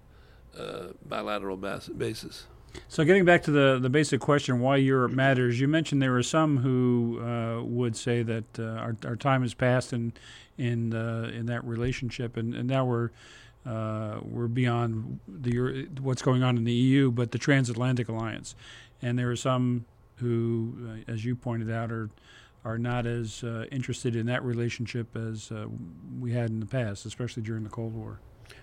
uh, 0.59 0.93
bilateral 1.07 1.59
bas- 1.59 1.89
basis. 1.89 2.47
So 2.89 3.05
getting 3.05 3.27
back 3.27 3.43
to 3.45 3.51
the, 3.51 3.79
the 3.81 3.91
basic 3.91 4.21
question, 4.21 4.61
why 4.61 4.77
Europe 4.77 5.13
matters, 5.13 5.61
you 5.61 5.69
mentioned 5.69 6.01
there 6.01 6.17
are 6.17 6.23
some 6.23 6.59
who 6.59 7.21
uh, 7.21 7.63
would 7.63 7.97
say 7.97 8.23
that 8.23 8.59
uh, 8.59 8.63
our, 8.63 8.97
our 9.05 9.17
time 9.17 9.43
has 9.43 9.55
passed 9.55 9.93
in 9.93 10.13
in 10.57 10.95
uh, 10.95 11.31
in 11.35 11.47
that 11.47 11.65
relationship, 11.65 12.37
and, 12.37 12.55
and 12.55 12.69
now 12.69 12.85
we're 12.85 13.11
uh, 13.67 14.19
we're 14.23 14.49
beyond 14.49 15.21
the 15.29 15.89
what's 16.01 16.23
going 16.23 16.43
on 16.43 16.57
in 16.57 16.65
the 16.65 16.73
EU, 16.73 17.11
but 17.11 17.33
the 17.33 17.39
transatlantic 17.39 18.09
alliance, 18.09 18.55
and 19.03 19.19
there 19.19 19.31
are 19.31 19.37
some 19.37 19.85
who, 20.17 20.75
uh, 20.89 21.13
as 21.13 21.25
you 21.25 21.37
pointed 21.37 21.71
out, 21.71 21.91
are 21.91 22.11
are 22.65 22.79
not 22.79 23.07
as 23.07 23.45
uh, 23.45 23.67
interested 23.71 24.17
in 24.17 24.25
that 24.27 24.43
relationship 24.43 25.15
as 25.17 25.53
uh, 25.53 25.67
we 26.19 26.33
had 26.33 26.49
in 26.49 26.61
the 26.61 26.67
past, 26.67 27.05
especially 27.05 27.43
during 27.43 27.63
the 27.63 27.69
Cold 27.69 27.95
War. 27.95 28.21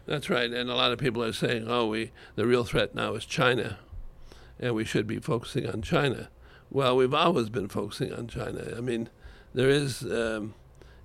That's 0.08 0.27
right, 0.29 0.51
and 0.51 0.70
a 0.70 0.75
lot 0.75 0.91
of 0.91 0.98
people 0.98 1.24
are 1.24 1.34
saying, 1.34 1.65
"Oh, 1.67 1.88
we 1.88 2.12
the 2.36 2.48
real 2.48 2.63
threat 2.63 2.96
now 2.96 3.13
is 3.13 3.25
China, 3.25 3.77
and 4.60 4.74
we 4.74 4.86
should 4.86 5.08
be 5.08 5.20
focusing 5.20 5.67
on 5.67 5.81
China." 5.81 6.29
Well, 6.70 6.96
we've 6.96 7.13
always 7.13 7.50
been 7.50 7.67
focusing 7.67 8.13
on 8.13 8.27
China. 8.27 8.74
I 8.75 8.81
mean, 8.81 9.10
there 9.53 9.70
is 9.70 10.03
um, 10.03 10.55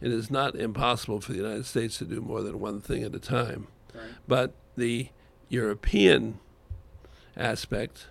it 0.00 0.12
is 0.12 0.30
not 0.30 0.54
impossible 0.54 1.20
for 1.20 1.32
the 1.32 1.38
United 1.38 1.66
States 1.66 1.98
to 1.98 2.04
do 2.04 2.20
more 2.20 2.42
than 2.42 2.60
one 2.60 2.80
thing 2.80 3.02
at 3.02 3.14
a 3.14 3.18
time, 3.18 3.66
but 4.26 4.54
the 4.76 5.08
European 5.48 6.38
aspect 7.36 8.06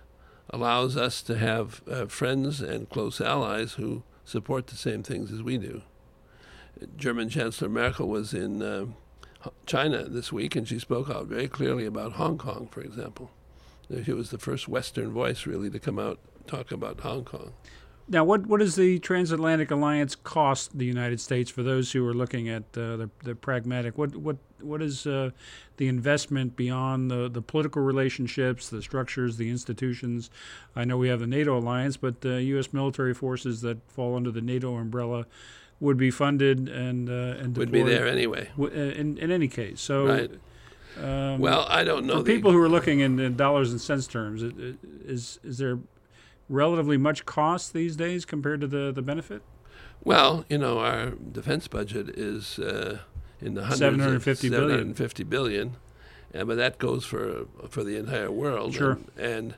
allows 0.50 0.96
us 0.96 1.22
to 1.22 1.36
have 1.38 1.82
uh, 1.90 2.06
friends 2.06 2.60
and 2.60 2.88
close 2.88 3.20
allies 3.20 3.74
who 3.74 4.02
support 4.24 4.68
the 4.68 4.76
same 4.76 5.02
things 5.02 5.32
as 5.32 5.42
we 5.42 5.58
do. 5.58 5.82
German 6.96 7.28
Chancellor 7.28 7.68
Merkel 7.68 8.08
was 8.08 8.34
in. 8.34 8.62
Uh, 8.62 8.86
China 9.64 10.04
this 10.04 10.32
week, 10.32 10.56
and 10.56 10.66
she 10.66 10.78
spoke 10.78 11.08
out 11.08 11.26
very 11.26 11.48
clearly 11.48 11.86
about 11.86 12.12
Hong 12.12 12.38
Kong, 12.38 12.68
for 12.70 12.80
example. 12.80 13.30
She 14.04 14.12
was 14.12 14.30
the 14.30 14.38
first 14.38 14.68
Western 14.68 15.12
voice 15.12 15.46
really 15.46 15.70
to 15.70 15.78
come 15.78 15.98
out 15.98 16.18
talk 16.46 16.72
about 16.72 17.00
Hong 17.00 17.24
Kong. 17.24 17.52
Now, 18.08 18.24
what 18.24 18.46
what 18.46 18.60
does 18.60 18.76
the 18.76 18.98
transatlantic 19.00 19.70
alliance 19.70 20.14
cost 20.14 20.78
the 20.78 20.84
United 20.84 21.20
States 21.20 21.50
for 21.50 21.62
those 21.62 21.92
who 21.92 22.06
are 22.06 22.14
looking 22.14 22.48
at 22.48 22.62
uh, 22.76 22.96
the, 22.96 23.10
the 23.24 23.34
pragmatic? 23.34 23.98
What 23.98 24.16
what 24.16 24.36
what 24.60 24.82
is 24.82 25.06
uh, 25.06 25.30
the 25.76 25.88
investment 25.88 26.56
beyond 26.56 27.10
the, 27.10 27.28
the 27.28 27.42
political 27.42 27.82
relationships, 27.82 28.68
the 28.68 28.82
structures, 28.82 29.36
the 29.36 29.50
institutions? 29.50 30.30
I 30.74 30.84
know 30.84 30.96
we 30.96 31.08
have 31.08 31.20
the 31.20 31.26
NATO 31.26 31.58
alliance, 31.58 31.96
but 31.96 32.20
the 32.22 32.42
U.S. 32.42 32.72
military 32.72 33.14
forces 33.14 33.60
that 33.62 33.78
fall 33.90 34.16
under 34.16 34.30
the 34.30 34.40
NATO 34.40 34.76
umbrella 34.76 35.26
would 35.80 35.96
be 35.98 36.10
funded 36.10 36.68
and 36.68 37.08
uh, 37.10 37.12
and 37.42 37.56
Would 37.56 37.70
be 37.70 37.82
there 37.82 38.06
anyway. 38.08 38.48
w- 38.56 38.74
uh, 38.74 38.92
in 38.94 39.18
in 39.18 39.30
any 39.30 39.48
case. 39.48 39.80
So, 39.80 40.06
Right. 40.06 40.30
um, 41.02 41.38
Well, 41.38 41.66
I 41.68 41.84
don't 41.84 42.06
know. 42.06 42.14
for 42.18 42.22
the- 42.22 42.32
people 42.34 42.50
who 42.52 42.60
are 42.62 42.68
looking 42.68 43.00
in, 43.00 43.18
in 43.20 43.36
dollars 43.36 43.70
and 43.72 43.80
cents 43.80 44.06
terms, 44.06 44.42
it, 44.42 44.58
it, 44.58 44.76
is 45.04 45.38
is 45.44 45.58
there 45.58 45.78
relatively 46.48 46.96
much 46.96 47.26
cost 47.26 47.72
these 47.74 47.94
days 47.96 48.24
compared 48.24 48.60
to 48.62 48.66
the, 48.66 48.92
the 48.92 49.02
benefit? 49.02 49.42
well, 50.04 50.44
you 50.48 50.56
know, 50.56 50.78
our 50.78 51.10
defense 51.10 51.66
budget 51.68 52.08
is 52.10 52.58
uh, 52.60 52.98
in 53.40 53.54
the 53.54 53.62
hundreds 53.62 53.78
750 53.78 54.46
of 54.48 54.50
billion. 54.52 54.70
750 54.70 55.24
billion, 55.24 55.76
and 56.32 56.48
but 56.48 56.56
that 56.56 56.78
goes 56.78 57.04
for 57.04 57.46
for 57.68 57.84
the 57.84 57.96
entire 57.96 58.30
world. 58.30 58.74
Sure. 58.74 58.98
And, 59.16 59.24
and 59.24 59.54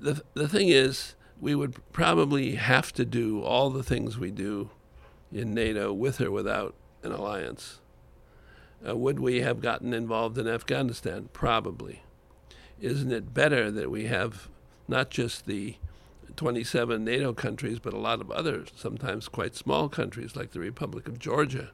the 0.00 0.22
the 0.34 0.48
thing 0.48 0.68
is, 0.68 1.14
we 1.40 1.54
would 1.54 1.76
probably 1.92 2.54
have 2.56 2.92
to 2.94 3.04
do 3.04 3.42
all 3.42 3.70
the 3.70 3.82
things 3.82 4.18
we 4.18 4.30
do 4.30 4.70
in 5.32 5.52
NATO 5.52 5.92
with 5.92 6.20
or 6.20 6.30
without 6.30 6.74
an 7.02 7.12
alliance. 7.12 7.80
Uh, 8.86 8.96
would 8.96 9.18
we 9.18 9.40
have 9.40 9.60
gotten 9.60 9.94
involved 9.94 10.36
in 10.36 10.46
Afghanistan? 10.46 11.28
Probably. 11.32 12.02
Isn't 12.80 13.12
it 13.12 13.32
better 13.32 13.70
that 13.70 13.90
we 13.90 14.04
have 14.06 14.48
not 14.88 15.10
just 15.10 15.46
the 15.46 15.76
27 16.36 17.04
NATO 17.04 17.32
countries, 17.32 17.78
but 17.78 17.92
a 17.94 17.98
lot 17.98 18.20
of 18.20 18.30
other, 18.30 18.64
sometimes 18.76 19.28
quite 19.28 19.54
small 19.54 19.88
countries 19.88 20.36
like 20.36 20.50
the 20.50 20.60
Republic 20.60 21.08
of 21.08 21.18
Georgia, 21.18 21.70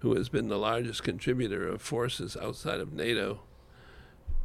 who 0.00 0.14
has 0.14 0.28
been 0.28 0.48
the 0.48 0.58
largest 0.58 1.02
contributor 1.02 1.68
of 1.68 1.82
forces 1.82 2.36
outside 2.36 2.80
of 2.80 2.92
NATO 2.92 3.40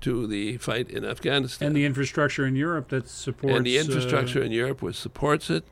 to 0.02 0.26
the 0.28 0.58
fight 0.58 0.90
in 0.90 1.06
Afghanistan. 1.06 1.68
And 1.68 1.76
the 1.76 1.86
infrastructure 1.86 2.46
in 2.46 2.56
Europe 2.56 2.90
that 2.90 3.08
supports. 3.08 3.56
And 3.56 3.66
the 3.66 3.78
infrastructure 3.78 4.42
uh, 4.42 4.46
in 4.46 4.52
Europe 4.52 4.82
which 4.82 4.96
supports 4.96 5.50
it. 5.50 5.64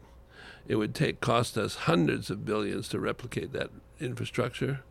It 0.67 0.75
would 0.75 0.93
take 0.93 1.19
cost 1.19 1.57
us 1.57 1.75
hundreds 1.75 2.29
of 2.29 2.45
billions 2.45 2.89
to 2.89 2.99
replicate 2.99 3.53
that 3.53 3.71
infrastructure. 3.99 4.81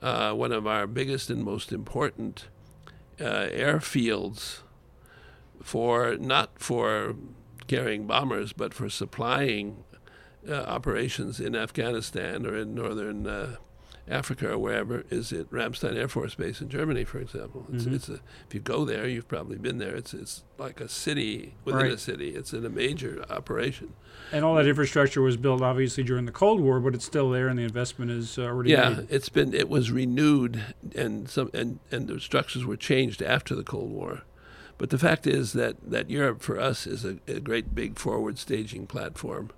Uh, 0.00 0.32
one 0.32 0.52
of 0.52 0.66
our 0.66 0.86
biggest 0.86 1.28
and 1.28 1.44
most 1.44 1.70
important 1.70 2.48
uh, 3.20 3.46
airfields 3.52 4.60
for 5.62 6.16
not 6.18 6.58
for 6.58 7.14
carrying 7.66 8.06
bombers, 8.06 8.52
but 8.52 8.74
for 8.74 8.88
supplying 8.88 9.84
uh, 10.48 10.54
operations 10.54 11.38
in 11.40 11.54
Afghanistan 11.54 12.46
or 12.46 12.56
in 12.56 12.74
northern 12.74 13.26
uh, 13.26 13.56
Africa 14.08 14.50
or 14.52 14.58
wherever 14.58 15.04
is 15.10 15.32
at 15.32 15.48
Ramstein 15.50 15.96
Air 15.96 16.08
Force 16.08 16.34
Base 16.34 16.60
in 16.60 16.68
Germany, 16.68 17.04
for 17.04 17.18
example. 17.20 17.66
It's, 17.72 17.84
Mhm. 17.84 17.94
it's 17.94 18.08
a, 18.08 18.14
if 18.48 18.52
you 18.54 18.60
go 18.60 18.84
there, 18.84 19.06
you've 19.06 19.28
probably 19.28 19.58
been 19.58 19.78
there. 19.78 19.94
It's 19.94 20.12
it's 20.12 20.42
like 20.58 20.80
a 20.80 20.88
city 20.88 21.54
within 21.64 21.82
Right. 21.82 21.92
a 21.92 21.98
city. 21.98 22.30
It's 22.30 22.52
in 22.52 22.64
a 22.66 22.68
major 22.68 23.24
operation. 23.30 23.92
And 24.32 24.44
all 24.44 24.56
that 24.56 24.66
infrastructure 24.66 25.22
was 25.22 25.36
built 25.36 25.62
obviously 25.62 26.02
during 26.02 26.24
the 26.26 26.32
Cold 26.32 26.60
War, 26.60 26.80
but 26.80 26.94
it's 26.94 27.04
still 27.04 27.30
there, 27.30 27.46
and 27.48 27.58
the 27.58 27.62
investment 27.62 28.10
is 28.10 28.38
uh, 28.38 28.42
already 28.42 28.70
Yeah, 28.70 28.88
made. 28.90 29.06
it's 29.08 29.28
been 29.28 29.54
it 29.54 29.68
was 29.68 29.90
renewed 29.92 30.60
and 30.96 31.28
some 31.28 31.50
and, 31.54 31.78
and 31.92 32.08
the 32.08 32.18
structures 32.20 32.64
were 32.64 32.76
changed 32.76 33.22
after 33.22 33.54
the 33.54 33.64
Cold 33.64 33.90
War. 33.92 34.22
But 34.78 34.90
the 34.90 34.98
fact 34.98 35.28
is 35.28 35.52
that, 35.52 35.76
that 35.88 36.10
Europe 36.10 36.42
for 36.42 36.58
us 36.58 36.88
is 36.88 37.04
a, 37.04 37.18
a 37.28 37.38
great 37.38 37.72
big 37.72 37.98
forward 38.00 38.36
staging 38.36 38.88
platform 38.88 39.50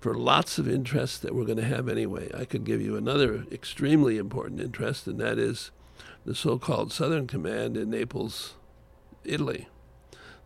for 0.00 0.14
lots 0.14 0.58
of 0.58 0.68
interests 0.68 1.18
that 1.18 1.34
we're 1.34 1.44
going 1.44 1.58
to 1.58 1.64
have 1.64 1.88
anyway. 1.88 2.30
I 2.32 2.44
could 2.44 2.64
give 2.64 2.80
you 2.80 2.96
another 2.96 3.44
extremely 3.50 4.16
important 4.16 4.60
interest, 4.60 5.06
and 5.06 5.18
that 5.20 5.38
is 5.38 5.70
the 6.24 6.34
so 6.34 6.58
called 6.58 6.92
Southern 6.92 7.26
Command 7.26 7.76
in 7.76 7.90
Naples, 7.90 8.54
Italy. 9.24 9.68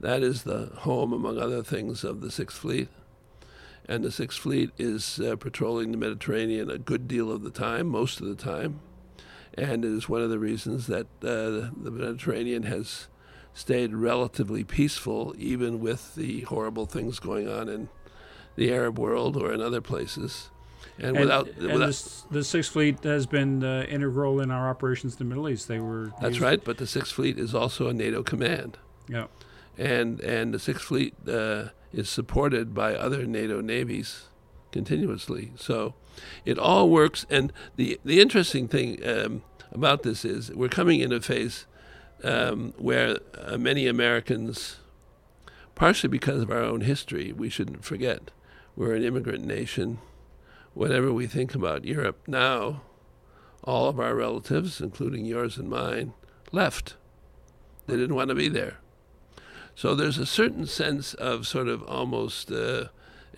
That 0.00 0.22
is 0.22 0.42
the 0.42 0.66
home, 0.78 1.12
among 1.12 1.38
other 1.38 1.62
things, 1.62 2.02
of 2.02 2.20
the 2.20 2.30
Sixth 2.30 2.58
Fleet. 2.58 2.88
And 3.86 4.02
the 4.02 4.12
Sixth 4.12 4.40
Fleet 4.40 4.70
is 4.78 5.20
uh, 5.20 5.36
patrolling 5.36 5.90
the 5.90 5.98
Mediterranean 5.98 6.70
a 6.70 6.78
good 6.78 7.06
deal 7.06 7.30
of 7.30 7.42
the 7.42 7.50
time, 7.50 7.88
most 7.88 8.20
of 8.20 8.26
the 8.26 8.34
time. 8.34 8.80
And 9.54 9.84
it 9.84 9.90
is 9.90 10.08
one 10.08 10.22
of 10.22 10.30
the 10.30 10.38
reasons 10.38 10.86
that 10.86 11.06
uh, 11.22 11.70
the 11.76 11.90
Mediterranean 11.90 12.62
has 12.62 13.08
stayed 13.52 13.94
relatively 13.94 14.64
peaceful, 14.64 15.34
even 15.36 15.78
with 15.78 16.14
the 16.14 16.40
horrible 16.42 16.86
things 16.86 17.18
going 17.18 17.48
on 17.48 17.68
in 17.68 17.88
the 18.56 18.72
Arab 18.72 18.98
world 18.98 19.36
or 19.36 19.52
in 19.52 19.60
other 19.60 19.80
places. 19.80 20.50
And, 20.98 21.16
And, 21.16 21.20
without, 21.20 21.48
and 21.48 21.72
without 21.72 21.86
this, 21.86 22.24
the 22.30 22.44
Sixth 22.44 22.70
Fleet 22.72 23.02
has 23.04 23.26
been 23.26 23.64
uh, 23.64 23.86
integral 23.88 24.40
in 24.40 24.50
our 24.50 24.68
operations 24.68 25.14
in 25.14 25.18
the 25.18 25.24
Middle 25.24 25.48
East. 25.48 25.66
They 25.68 25.80
were 25.80 26.12
that's 26.20 26.34
used- 26.34 26.40
right, 26.40 26.62
but 26.62 26.76
the 26.78 26.86
Sixth 26.86 27.12
Fleet 27.12 27.38
is 27.38 27.54
also 27.54 27.88
a 27.88 27.94
NATO 27.94 28.22
command. 28.22 28.78
Yeah, 29.08 29.26
and 29.78 30.20
and 30.20 30.52
the 30.52 30.58
Sixth 30.58 30.84
Fleet 30.84 31.14
uh, 31.26 31.68
is 31.92 32.08
supported 32.10 32.74
by 32.74 32.94
other 32.94 33.24
NATO 33.26 33.60
navies 33.60 34.24
continuously. 34.70 35.52
So 35.56 35.94
it 36.44 36.58
all 36.58 36.88
works. 36.90 37.24
And 37.30 37.52
the 37.76 37.98
the 38.04 38.20
interesting 38.20 38.68
thing 38.68 39.04
um, 39.06 39.42
about 39.72 40.02
this 40.02 40.24
is 40.24 40.50
we're 40.52 40.68
coming 40.68 41.00
in 41.00 41.10
a 41.12 41.20
phase 41.20 41.66
um, 42.22 42.74
where 42.76 43.18
uh, 43.36 43.56
many 43.56 43.86
Americans, 43.88 44.76
partially 45.74 46.08
because 46.10 46.42
of 46.42 46.50
our 46.50 46.62
own 46.62 46.82
history, 46.82 47.32
we 47.32 47.48
shouldn't 47.48 47.84
forget, 47.84 48.30
we're 48.76 48.94
an 48.94 49.04
immigrant 49.04 49.44
nation. 49.44 49.98
Whatever 50.74 51.12
we 51.12 51.26
think 51.26 51.54
about 51.54 51.84
Europe 51.84 52.20
now, 52.26 52.82
all 53.64 53.88
of 53.88 54.00
our 54.00 54.14
relatives, 54.14 54.80
including 54.80 55.24
yours 55.24 55.58
and 55.58 55.68
mine, 55.68 56.14
left. 56.50 56.96
They 57.86 57.96
didn't 57.96 58.16
want 58.16 58.28
to 58.28 58.34
be 58.34 58.48
there. 58.48 58.78
So 59.74 59.94
there's 59.94 60.18
a 60.18 60.26
certain 60.26 60.66
sense 60.66 61.14
of 61.14 61.46
sort 61.46 61.68
of 61.68 61.82
almost 61.84 62.50
uh, 62.50 62.86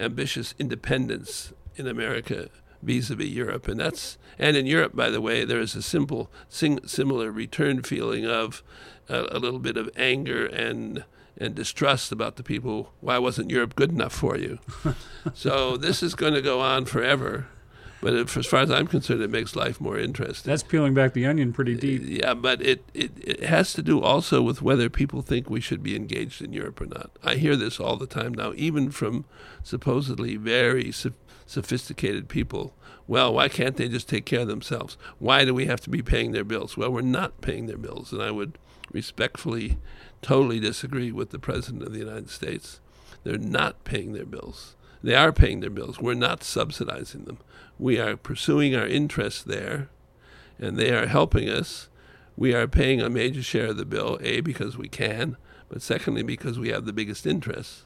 ambitious 0.01 0.55
independence 0.59 1.53
in 1.77 1.87
America 1.87 2.49
vis-a-vis 2.83 3.29
Europe, 3.29 3.68
and 3.68 3.81
that's 3.81 4.18
and 4.38 4.57
in 4.57 4.66
Europe, 4.66 4.94
by 4.94 5.11
the 5.11 5.20
way, 5.20 5.44
there 5.44 5.61
is 5.61 5.75
a 5.75 5.83
simple 5.83 6.31
sing, 6.49 6.87
similar 6.87 7.31
return 7.31 7.83
feeling 7.83 8.27
of 8.27 8.62
uh, 9.09 9.27
a 9.31 9.38
little 9.38 9.61
bit 9.61 9.77
of 9.77 9.88
anger 9.97 10.47
and 10.47 11.05
and 11.37 11.55
distrust 11.55 12.12
about 12.12 12.37
the 12.37 12.42
people. 12.42 12.92
Why 13.01 13.18
wasn't 13.18 13.51
Europe 13.51 13.75
good 13.75 13.90
enough 13.90 14.12
for 14.12 14.37
you? 14.37 14.59
so 15.35 15.77
this 15.77 16.03
is 16.03 16.14
going 16.14 16.35
to 16.35 16.42
go 16.42 16.61
on 16.61 16.85
forever. 16.85 17.49
But 18.05 18.12
if, 18.12 18.37
as 18.37 18.44
far 18.44 18.61
as 18.61 18.70
I'm 18.70 18.87
concerned, 18.87 19.23
it 19.23 19.31
makes 19.31 19.57
life 19.57 19.81
more 19.81 19.99
interesting. 19.99 20.51
that's 20.51 20.62
peeling 20.62 20.92
back 20.92 21.14
the 21.14 21.25
onion 21.25 21.55
pretty 21.55 21.75
uh, 21.75 21.81
deep. 21.81 22.03
Yeah, 22.05 22.35
but 22.35 22.61
it, 22.61 22.85
it, 22.92 23.12
it 23.16 23.44
has 23.44 23.73
to 23.73 23.83
do 23.83 24.03
also 24.03 24.42
with 24.42 24.61
whether 24.61 24.90
people 24.90 25.23
think 25.23 25.49
we 25.49 25.62
should 25.62 25.83
be 25.83 25.97
engaged 25.97 26.42
in 26.42 26.53
Europe 26.53 26.83
or 26.83 26.87
not. 26.87 27.12
I 27.23 27.37
hear 27.37 27.57
this 27.57 27.81
all 27.81 27.97
the 27.97 28.07
time 28.07 28.35
now, 28.35 28.53
even 28.57 28.90
from 28.90 29.25
supposedly 29.62 30.37
very 30.37 30.92
soph- 30.92 31.14
sophisticated 31.47 32.29
people. 32.29 32.75
Well, 33.07 33.33
why 33.33 33.49
can't 33.49 33.79
they 33.79 33.88
just 33.88 34.11
take 34.11 34.27
care 34.27 34.40
of 34.40 34.49
themselves? 34.49 34.99
Why 35.18 35.47
do 35.47 35.55
we 35.55 35.64
have 35.64 35.81
to 35.83 35.90
be 35.90 36.03
paying 36.03 36.33
their 36.33 36.44
bills? 36.44 36.77
Well, 36.77 36.92
we're 36.92 37.01
not 37.01 37.40
paying 37.40 37.66
their 37.66 37.79
bills, 37.79 38.12
and 38.12 38.23
I 38.23 38.31
would 38.31 38.59
respectfully 38.92 39.79
totally 40.24 40.58
disagree 40.58 41.12
with 41.12 41.30
the 41.30 41.38
President 41.38 41.82
of 41.82 41.92
the 41.92 41.98
United 41.98 42.30
States. 42.30 42.80
They're 43.22 43.38
not 43.38 43.84
paying 43.84 44.12
their 44.12 44.24
bills. 44.24 44.74
They 45.02 45.14
are 45.14 45.32
paying 45.32 45.60
their 45.60 45.70
bills. 45.70 46.00
We're 46.00 46.14
not 46.14 46.42
subsidizing 46.42 47.24
them. 47.24 47.38
We 47.78 48.00
are 48.00 48.16
pursuing 48.16 48.74
our 48.74 48.87
interests 48.87 49.42
there, 49.42 49.88
and 50.58 50.76
they 50.78 50.90
are 50.90 51.06
helping 51.06 51.48
us. 51.48 51.88
We 52.37 52.54
are 52.54 52.66
paying 52.66 53.00
a 53.00 53.10
major 53.10 53.42
share 53.42 53.66
of 53.66 53.76
the 53.76 53.84
bill, 53.84 54.18
A, 54.22 54.40
because 54.40 54.78
we 54.78 54.88
can, 54.88 55.37
but 55.68 55.82
secondly, 55.82 56.22
because 56.22 56.58
we 56.58 56.70
have 56.70 56.87
the 56.87 56.92
biggest 56.92 57.26
interests. 57.26 57.84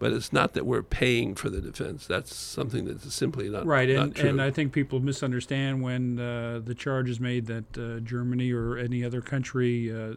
But 0.00 0.12
it's 0.12 0.32
not 0.32 0.54
that 0.54 0.64
we're 0.66 0.82
paying 0.84 1.34
for 1.34 1.50
the 1.50 1.60
defense. 1.60 2.06
That's 2.06 2.34
something 2.34 2.84
that's 2.84 3.12
simply 3.12 3.48
not, 3.48 3.66
Right, 3.66 3.88
not 3.88 4.02
and, 4.04 4.14
true. 4.14 4.28
and 4.28 4.40
I 4.42 4.50
think 4.50 4.72
people 4.72 5.00
misunderstand 5.00 5.82
when 5.82 6.20
uh, 6.20 6.60
the 6.64 6.74
charge 6.74 7.08
is 7.08 7.18
made 7.18 7.46
that 7.46 7.76
uh, 7.78 8.00
Germany 8.00 8.52
or 8.52 8.78
any 8.78 9.04
other 9.04 9.20
country 9.20 9.92
uh, 9.92 10.14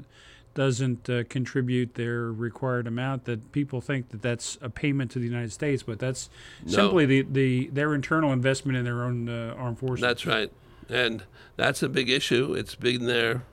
doesn't 0.54 1.10
uh, 1.10 1.24
contribute 1.30 1.96
their 1.96 2.32
required 2.32 2.88
amount. 2.88 3.26
That 3.26 3.52
people 3.52 3.82
think 3.82 4.10
that 4.10 4.22
that's 4.22 4.58
a 4.62 4.70
payment 4.70 5.12
to 5.12 5.20
the 5.20 5.26
United 5.26 5.52
States, 5.52 5.84
but 5.84 6.00
that's 6.00 6.30
No. 6.66 6.72
simply 6.72 7.06
the, 7.06 7.22
the 7.22 7.68
their 7.68 7.94
internal 7.94 8.32
investment 8.34 8.78
in 8.78 8.84
their 8.84 9.04
own 9.04 9.30
uh, 9.30 9.56
armed 9.58 9.80
forces. 9.80 10.02
That's 10.02 10.26
right. 10.26 10.52
And 10.90 11.24
that's 11.56 11.82
a 11.82 11.90
big 11.90 12.10
issue. 12.10 12.54
It's 12.54 12.76
been 12.76 13.06
there 13.06 13.44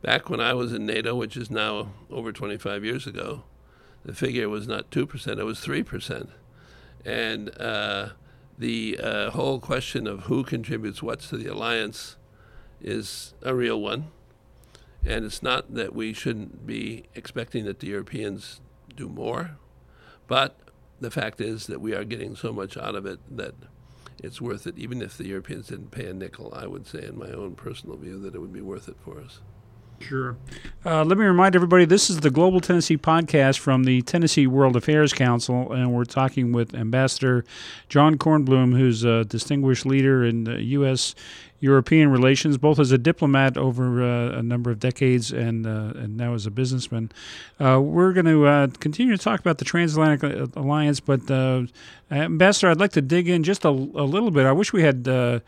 back 0.00 0.30
when 0.30 0.40
I 0.40 0.54
was 0.54 0.72
in 0.72 0.86
NATO, 0.86 1.14
which 1.14 1.36
is 1.36 1.50
now 1.50 1.90
over 2.10 2.32
25 2.32 2.84
years 2.84 3.06
ago. 3.06 3.42
The 4.04 4.14
figure 4.14 4.48
was 4.48 4.66
not 4.66 4.90
2%, 4.90 5.38
it 5.38 5.44
was 5.44 5.58
3%. 5.60 6.28
And 7.04 7.60
uh, 7.60 8.10
the 8.58 8.98
uh, 9.02 9.30
whole 9.30 9.60
question 9.60 10.06
of 10.06 10.20
who 10.24 10.44
contributes 10.44 11.02
what 11.02 11.20
to 11.20 11.36
the 11.36 11.46
alliance 11.52 12.16
is 12.80 13.34
a 13.42 13.54
real 13.54 13.80
one. 13.80 14.06
And 15.04 15.24
it's 15.24 15.42
not 15.42 15.74
that 15.74 15.94
we 15.94 16.12
shouldn't 16.12 16.66
be 16.66 17.04
expecting 17.14 17.64
that 17.64 17.80
the 17.80 17.86
Europeans 17.88 18.60
do 18.94 19.08
more, 19.08 19.56
but 20.26 20.58
the 21.00 21.10
fact 21.10 21.40
is 21.40 21.66
that 21.68 21.80
we 21.80 21.94
are 21.94 22.04
getting 22.04 22.34
so 22.34 22.52
much 22.52 22.76
out 22.76 22.94
of 22.94 23.06
it 23.06 23.20
that 23.36 23.54
it's 24.22 24.40
worth 24.40 24.66
it. 24.66 24.76
Even 24.76 25.00
if 25.00 25.16
the 25.16 25.26
Europeans 25.26 25.68
didn't 25.68 25.92
pay 25.92 26.06
a 26.06 26.12
nickel, 26.12 26.52
I 26.54 26.66
would 26.66 26.86
say, 26.86 27.04
in 27.04 27.18
my 27.18 27.30
own 27.30 27.54
personal 27.54 27.96
view, 27.96 28.18
that 28.20 28.34
it 28.34 28.40
would 28.40 28.52
be 28.52 28.60
worth 28.60 28.88
it 28.88 28.96
for 29.04 29.20
us. 29.20 29.40
Sure. 30.00 30.36
Uh, 30.86 31.04
let 31.04 31.18
me 31.18 31.24
remind 31.24 31.54
everybody 31.56 31.84
this 31.84 32.08
is 32.08 32.20
the 32.20 32.30
Global 32.30 32.60
Tennessee 32.60 32.96
podcast 32.96 33.58
from 33.58 33.84
the 33.84 34.00
Tennessee 34.02 34.46
World 34.46 34.76
Affairs 34.76 35.12
Council, 35.12 35.72
and 35.72 35.92
we're 35.92 36.04
talking 36.04 36.52
with 36.52 36.74
Ambassador 36.74 37.44
John 37.88 38.16
Kornblum, 38.16 38.76
who's 38.76 39.04
a 39.04 39.24
distinguished 39.24 39.84
leader 39.84 40.24
in 40.24 40.46
U.S. 40.46 41.14
European 41.60 42.10
relations, 42.10 42.56
both 42.56 42.78
as 42.78 42.92
a 42.92 42.98
diplomat 42.98 43.56
over 43.58 44.02
uh, 44.02 44.38
a 44.38 44.42
number 44.42 44.70
of 44.70 44.78
decades 44.78 45.32
and 45.32 45.66
uh, 45.66 45.92
and 45.96 46.16
now 46.16 46.34
as 46.34 46.46
a 46.46 46.50
businessman. 46.50 47.10
Uh, 47.58 47.80
we're 47.82 48.12
going 48.12 48.26
to 48.26 48.46
uh, 48.46 48.68
continue 48.78 49.16
to 49.16 49.22
talk 49.22 49.40
about 49.40 49.58
the 49.58 49.64
transatlantic 49.64 50.22
uh, 50.22 50.46
alliance, 50.54 51.00
but 51.00 51.28
uh, 51.30 51.62
Ambassador, 52.10 52.70
I'd 52.70 52.80
like 52.80 52.92
to 52.92 53.02
dig 53.02 53.28
in 53.28 53.42
just 53.42 53.64
a, 53.64 53.68
a 53.68 54.06
little 54.06 54.30
bit. 54.30 54.46
I 54.46 54.52
wish 54.52 54.72
we 54.72 54.82
had. 54.82 55.42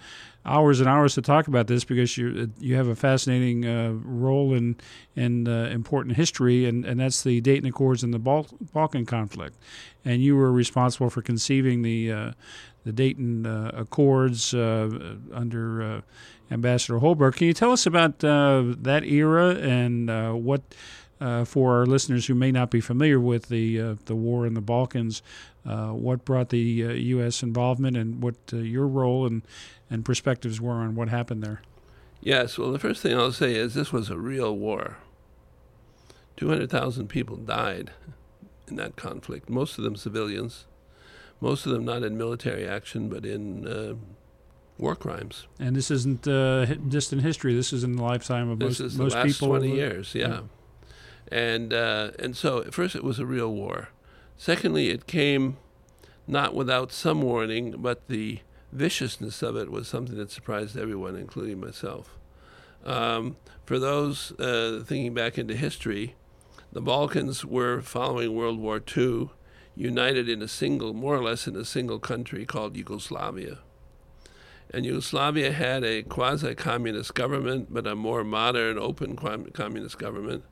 Hours 0.46 0.81
and 0.81 0.88
hours 0.88 1.14
to 1.14 1.22
talk 1.22 1.48
about 1.48 1.66
this 1.66 1.85
because 1.85 2.16
you 2.16 2.50
you 2.59 2.74
have 2.74 2.88
a 2.88 2.96
fascinating 2.96 3.66
uh, 3.66 3.92
role 4.03 4.55
in 4.55 4.76
in 5.14 5.46
uh, 5.46 5.64
important 5.64 6.16
history, 6.16 6.64
and, 6.64 6.85
and 6.87 6.98
that's 6.98 7.22
the 7.22 7.42
Dayton 7.42 7.68
Accords 7.68 8.03
and 8.03 8.14
the 8.14 8.18
Bal- 8.18 8.46
Balkan 8.72 9.05
conflict, 9.05 9.57
and 10.03 10.22
you 10.22 10.37
were 10.37 10.50
responsible 10.50 11.11
for 11.11 11.20
conceiving 11.20 11.83
the 11.83 12.11
uh, 12.11 12.33
the 12.85 12.92
Dayton 12.92 13.44
uh, 13.44 13.70
Accords 13.74 14.55
uh, 14.55 15.16
under 15.31 15.83
uh, 15.83 16.00
Ambassador 16.50 17.00
Holbrooke. 17.00 17.37
Can 17.37 17.46
you 17.46 17.53
tell 17.53 17.72
us 17.72 17.85
about 17.85 18.20
that 18.20 19.03
era 19.05 19.57
and 19.57 20.42
what? 20.42 20.62
Uh, 21.21 21.45
for 21.45 21.79
our 21.79 21.85
listeners 21.85 22.27
who 22.27 22.35
may 22.35 22.51
not 22.51 22.71
be 22.71 22.81
familiar 22.81 23.21
with 23.21 23.51
the 23.51 23.79
uh, 23.79 23.95
the 24.07 24.15
war 24.15 24.47
in 24.47 24.55
the 24.55 24.61
Balkans, 24.63 25.23
uh, 25.67 25.89
what 25.89 26.25
brought 26.25 26.49
the 26.49 26.59
U.S. 26.59 27.43
involvement 27.43 27.95
and 27.95 28.23
what 28.23 28.37
your 28.53 28.87
role 28.87 29.27
and 29.27 29.43
and 29.91 30.05
perspectives 30.05 30.61
were 30.61 30.77
on 30.77 30.95
what 30.95 31.11
happened 31.11 31.43
there. 31.43 31.61
Yes, 32.23 32.59
well, 32.59 32.71
the 32.71 32.79
first 32.79 33.03
thing 33.03 33.17
I'll 33.17 33.33
say 33.33 33.55
is 33.55 33.75
this 33.75 33.93
was 33.93 34.11
a 34.11 34.19
real 34.19 34.55
war. 34.55 34.99
200,000 36.37 37.09
people 37.09 37.37
died 37.37 37.91
in 38.69 38.77
that 38.77 38.97
conflict, 38.97 39.51
most 39.51 39.79
of 39.79 39.85
them 39.85 39.97
civilians, 39.97 40.67
most 41.41 41.67
of 41.67 41.73
them 41.73 41.85
not 41.85 42.03
in 42.03 42.17
military 42.17 42.67
action, 42.67 43.09
but 43.09 43.27
in 43.27 43.67
uh, 43.67 43.95
war 44.79 44.95
crimes. 44.95 45.47
And 45.59 45.75
this 45.75 45.91
isn't 45.91 46.29
uh, 46.29 46.67
distant 46.67 47.23
history. 47.23 47.55
This 47.55 47.73
is 47.73 47.85
in 47.85 47.97
the 47.97 48.03
lifetime 48.03 48.49
of 48.49 48.59
this 48.59 48.81
most, 48.81 48.81
is 48.81 48.99
most 48.99 49.15
last 49.15 49.27
people. 49.27 49.49
20 49.49 49.73
years, 49.73 50.15
yeah. 50.15 50.29
yeah. 50.29 50.41
And, 51.31 51.73
uh, 51.73 52.11
and 52.19 52.37
so, 52.37 52.62
first, 52.71 52.97
it 52.97 53.05
was 53.05 53.19
a 53.19 53.27
real 53.27 53.53
war. 53.53 53.90
Secondly, 54.37 54.88
it 54.88 55.07
came 55.07 55.59
not 56.27 56.55
without 56.55 56.93
some 56.93 57.23
warning, 57.23 57.77
but 57.79 58.09
the 58.09 58.40
viciousness 58.73 59.43
of 59.43 59.57
it 59.57 59.71
was 59.71 59.88
something 59.88 60.16
that 60.16 60.31
surprised 60.31 60.77
everyone, 60.77 61.16
including 61.16 61.61
myself. 61.61 62.19
Um, 62.85 63.37
for 63.66 63.79
those 63.79 64.33
uh, 64.40 64.83
thinking 64.85 65.14
back 65.14 65.38
into 65.38 65.55
history, 65.55 66.14
the 66.73 66.81
Balkans 66.81 67.45
were, 67.45 67.81
following 67.81 68.35
World 68.35 68.59
War 68.59 68.81
II, 68.97 69.31
united 69.75 70.29
in 70.29 70.43
a 70.43 70.49
single, 70.49 70.93
more 70.93 71.16
or 71.16 71.23
less 71.23 71.47
in 71.47 71.57
a 71.57 71.64
single 71.64 71.99
country 71.99 72.45
called 72.47 72.77
Yugoslavia. 72.77 73.59
And 74.73 74.87
Yugoslavia 74.87 75.53
had 75.53 75.83
a 75.83 76.03
quasi 76.03 76.55
communist 76.55 77.14
government, 77.14 77.73
but 77.75 77.87
a 77.87 77.97
more 77.97 78.23
modern, 78.23 78.79
open 78.79 79.16
communist 79.16 79.99
government, 79.99 80.45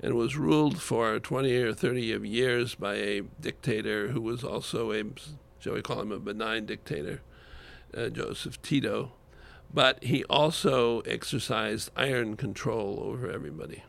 and 0.00 0.14
was 0.14 0.36
ruled 0.36 0.80
for 0.80 1.18
20 1.18 1.54
or 1.62 1.74
30 1.74 2.12
of 2.12 2.24
years 2.24 2.74
by 2.74 2.94
a 2.94 3.22
dictator 3.40 4.08
who 4.08 4.20
was 4.20 4.42
also 4.42 4.92
a, 4.92 5.04
shall 5.58 5.74
we 5.74 5.82
call 5.82 6.00
him 6.00 6.12
a 6.12 6.18
benign 6.18 6.66
dictator, 6.66 7.20
uh, 7.96 8.08
Joseph 8.08 8.60
Tito, 8.62 9.12
but 9.72 10.02
he 10.04 10.24
also 10.24 11.00
exercised 11.00 11.90
iron 11.96 12.36
control 12.36 13.00
over 13.02 13.30
everybody. 13.30 13.82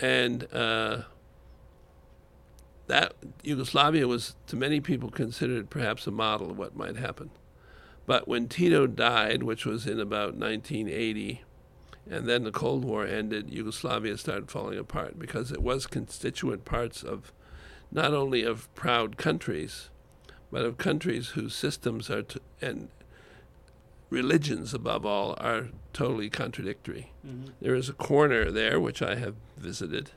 And 0.00 0.52
uh, 0.52 1.02
that 2.86 3.14
Yugoslavia 3.42 4.06
was, 4.06 4.34
to 4.48 4.56
many 4.56 4.80
people, 4.80 5.10
considered 5.10 5.70
perhaps 5.70 6.06
a 6.06 6.10
model 6.10 6.50
of 6.50 6.58
what 6.58 6.76
might 6.76 6.96
happen. 6.96 7.30
But 8.06 8.26
when 8.26 8.48
Tito 8.48 8.86
died, 8.86 9.42
which 9.42 9.64
was 9.64 9.86
in 9.86 10.00
about 10.00 10.34
1980, 10.34 11.42
and 12.10 12.28
then 12.28 12.44
the 12.44 12.52
Cold 12.52 12.84
War 12.84 13.06
ended, 13.06 13.50
Yugoslavia 13.50 14.16
started 14.18 14.50
falling 14.50 14.78
apart 14.78 15.18
because 15.18 15.52
it 15.52 15.62
was 15.62 15.86
constituent 15.86 16.64
parts 16.64 17.02
of 17.02 17.32
not 17.90 18.12
only 18.12 18.42
of 18.42 18.72
proud 18.74 19.16
countries, 19.16 19.90
but 20.50 20.64
of 20.64 20.78
countries 20.78 21.30
whose 21.30 21.54
systems 21.54 22.10
are 22.10 22.22
t- 22.22 22.40
and 22.60 22.88
religions 24.10 24.74
above 24.74 25.06
all 25.06 25.34
are 25.38 25.68
totally 25.92 26.28
contradictory. 26.28 27.12
Mm-hmm. 27.26 27.52
There 27.60 27.74
is 27.74 27.88
a 27.88 27.94
corner 27.94 28.50
there 28.50 28.78
which 28.78 29.00
I 29.00 29.14
have 29.14 29.36
visited 29.56 30.10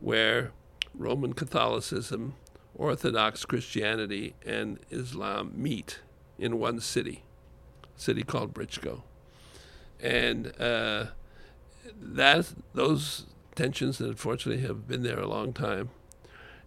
where 0.00 0.52
Roman 0.94 1.32
Catholicism, 1.32 2.34
Orthodox 2.74 3.44
Christianity, 3.44 4.34
and 4.44 4.78
Islam 4.90 5.52
meet 5.54 6.00
in 6.38 6.58
one 6.58 6.80
city, 6.80 7.22
a 7.96 8.00
city 8.00 8.22
called 8.22 8.52
Brčko. 8.52 9.02
And 10.00 10.52
uh, 10.60 11.06
that 11.94 12.52
those 12.74 13.26
tensions, 13.54 13.98
that 13.98 14.08
unfortunately, 14.08 14.66
have 14.66 14.86
been 14.86 15.02
there 15.02 15.18
a 15.18 15.26
long 15.26 15.52
time. 15.52 15.90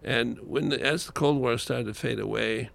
And 0.04 0.40
when, 0.42 0.70
the, 0.70 0.82
as 0.82 1.06
the 1.06 1.12
Cold 1.12 1.40
War 1.40 1.58
started 1.58 1.88
to 1.88 1.94
fade 1.94 2.20
away, 2.20 2.70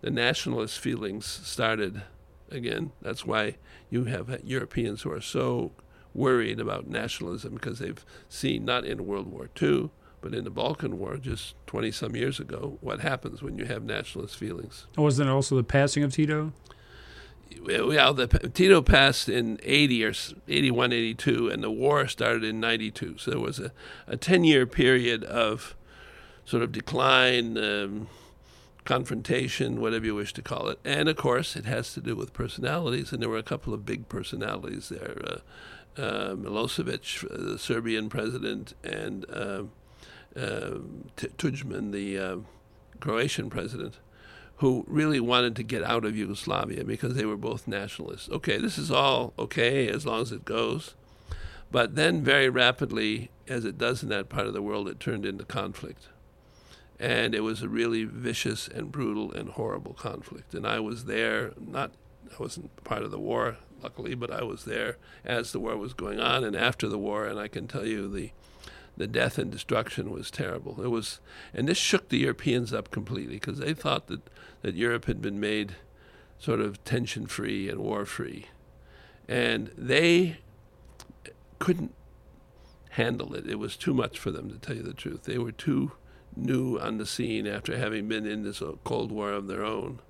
the 0.00 0.10
nationalist 0.10 0.78
feelings 0.78 1.26
started 1.26 2.02
again. 2.50 2.92
That's 3.02 3.24
why 3.24 3.56
you 3.90 4.04
have 4.04 4.40
Europeans 4.44 5.02
who 5.02 5.10
are 5.10 5.20
so 5.20 5.72
worried 6.14 6.60
about 6.60 6.86
nationalism 6.86 7.54
because 7.54 7.78
they've 7.78 8.04
seen, 8.28 8.64
not 8.64 8.84
in 8.84 9.06
World 9.06 9.26
War 9.26 9.50
II, 9.60 9.90
but 10.20 10.34
in 10.34 10.44
the 10.44 10.50
Balkan 10.50 10.98
War 10.98 11.16
just 11.16 11.54
20 11.66 11.90
some 11.90 12.16
years 12.16 12.40
ago, 12.40 12.78
what 12.80 13.00
happens 13.00 13.42
when 13.42 13.58
you 13.58 13.66
have 13.66 13.82
nationalist 13.82 14.36
feelings. 14.36 14.86
Oh, 14.96 15.02
wasn't 15.02 15.28
it 15.28 15.32
also 15.32 15.56
the 15.56 15.64
passing 15.64 16.02
of 16.02 16.14
Tito? 16.14 16.52
Yeah, 17.62 18.12
the, 18.12 18.26
Tito 18.52 18.82
passed 18.82 19.28
in 19.28 19.58
80 19.62 20.04
or 20.04 20.12
81, 20.48 20.92
82, 20.92 21.48
and 21.48 21.62
the 21.62 21.70
war 21.70 22.06
started 22.08 22.44
in 22.44 22.60
92. 22.60 23.18
So 23.18 23.30
there 23.30 23.40
was 23.40 23.58
a, 23.58 23.72
a 24.06 24.16
10 24.16 24.44
year 24.44 24.66
period 24.66 25.24
of 25.24 25.74
sort 26.44 26.62
of 26.62 26.72
decline. 26.72 27.56
Um, 27.58 28.08
confrontation, 28.84 29.80
whatever 29.80 30.06
you 30.06 30.14
wish 30.14 30.32
to 30.34 30.42
call 30.42 30.68
it. 30.68 30.78
And 30.84 31.08
of 31.08 31.16
course, 31.16 31.56
it 31.56 31.64
has 31.64 31.92
to 31.94 32.00
do 32.00 32.14
with 32.14 32.32
personalities, 32.32 33.12
and 33.12 33.22
there 33.22 33.28
were 33.28 33.38
a 33.38 33.42
couple 33.42 33.72
of 33.72 33.86
big 33.86 34.08
personalities 34.08 34.90
there. 34.90 35.16
Uh, 35.24 36.00
uh, 36.00 36.34
Milosevic, 36.34 37.24
uh, 37.24 37.52
the 37.52 37.58
Serbian 37.58 38.08
president, 38.08 38.74
and 38.82 39.24
uh, 39.30 39.64
Tudjman, 41.16 41.92
the 41.92 42.18
uh, 42.18 42.36
Croatian 43.00 43.48
president, 43.48 43.98
who 44.58 44.84
really 44.86 45.20
wanted 45.20 45.56
to 45.56 45.62
get 45.62 45.82
out 45.82 46.04
of 46.04 46.16
Yugoslavia 46.16 46.84
because 46.84 47.14
they 47.14 47.24
were 47.24 47.36
both 47.36 47.66
nationalists. 47.66 48.28
Okay, 48.30 48.58
this 48.58 48.78
is 48.78 48.90
all 48.90 49.32
okay 49.38 49.88
as 49.88 50.06
long 50.06 50.22
as 50.22 50.32
it 50.32 50.44
goes. 50.44 50.94
But 51.70 51.96
then, 51.96 52.22
very 52.22 52.48
rapidly, 52.48 53.30
as 53.48 53.64
it 53.64 53.78
does 53.78 54.02
in 54.02 54.08
that 54.10 54.28
part 54.28 54.46
of 54.46 54.52
the 54.52 54.62
world, 54.62 54.88
it 54.88 55.00
turned 55.00 55.26
into 55.26 55.44
conflict 55.44 56.08
and 56.98 57.34
it 57.34 57.40
was 57.40 57.62
a 57.62 57.68
really 57.68 58.04
vicious 58.04 58.68
and 58.68 58.92
brutal 58.92 59.32
and 59.32 59.50
horrible 59.50 59.94
conflict. 59.94 60.54
And 60.54 60.66
I 60.66 60.80
was 60.80 61.04
there, 61.04 61.52
not 61.58 61.92
I 62.32 62.42
wasn't 62.42 62.84
part 62.84 63.02
of 63.02 63.10
the 63.10 63.18
war, 63.18 63.58
luckily, 63.82 64.14
but 64.14 64.30
I 64.30 64.42
was 64.42 64.64
there 64.64 64.96
as 65.24 65.52
the 65.52 65.60
war 65.60 65.76
was 65.76 65.92
going 65.92 66.18
on 66.18 66.44
and 66.44 66.56
after 66.56 66.88
the 66.88 66.98
war. 66.98 67.26
And 67.26 67.38
I 67.38 67.48
can 67.48 67.66
tell 67.66 67.86
you 67.86 68.08
the 68.08 68.30
the 68.96 69.06
death 69.06 69.38
and 69.38 69.50
destruction 69.50 70.10
was 70.10 70.30
terrible. 70.30 70.82
It 70.82 70.88
was, 70.88 71.20
and 71.52 71.68
this 71.68 71.78
shook 71.78 72.08
the 72.08 72.18
Europeans 72.18 72.72
up 72.72 72.90
completely 72.90 73.34
because 73.34 73.58
they 73.58 73.74
thought 73.74 74.06
that 74.06 74.22
that 74.62 74.74
Europe 74.74 75.04
had 75.04 75.20
been 75.20 75.38
made 75.38 75.76
sort 76.38 76.60
of 76.60 76.82
tension 76.84 77.26
free 77.26 77.68
and 77.68 77.80
war 77.80 78.06
free, 78.06 78.46
and 79.28 79.70
they 79.76 80.38
couldn't 81.58 81.94
handle 82.90 83.34
it. 83.34 83.46
It 83.46 83.58
was 83.58 83.76
too 83.76 83.92
much 83.92 84.18
for 84.18 84.30
them, 84.30 84.50
to 84.50 84.58
tell 84.58 84.76
you 84.76 84.82
the 84.82 84.94
truth. 84.94 85.24
They 85.24 85.38
were 85.38 85.52
too 85.52 85.92
new 86.36 86.78
on 86.78 86.98
the 86.98 87.06
scene 87.06 87.46
after 87.46 87.76
having 87.76 88.08
been 88.08 88.26
in 88.26 88.42
this 88.42 88.62
uh, 88.62 88.72
Cold 88.84 89.10
War 89.12 89.32
of 89.32 89.46
their 89.46 89.64
own. 89.64 90.00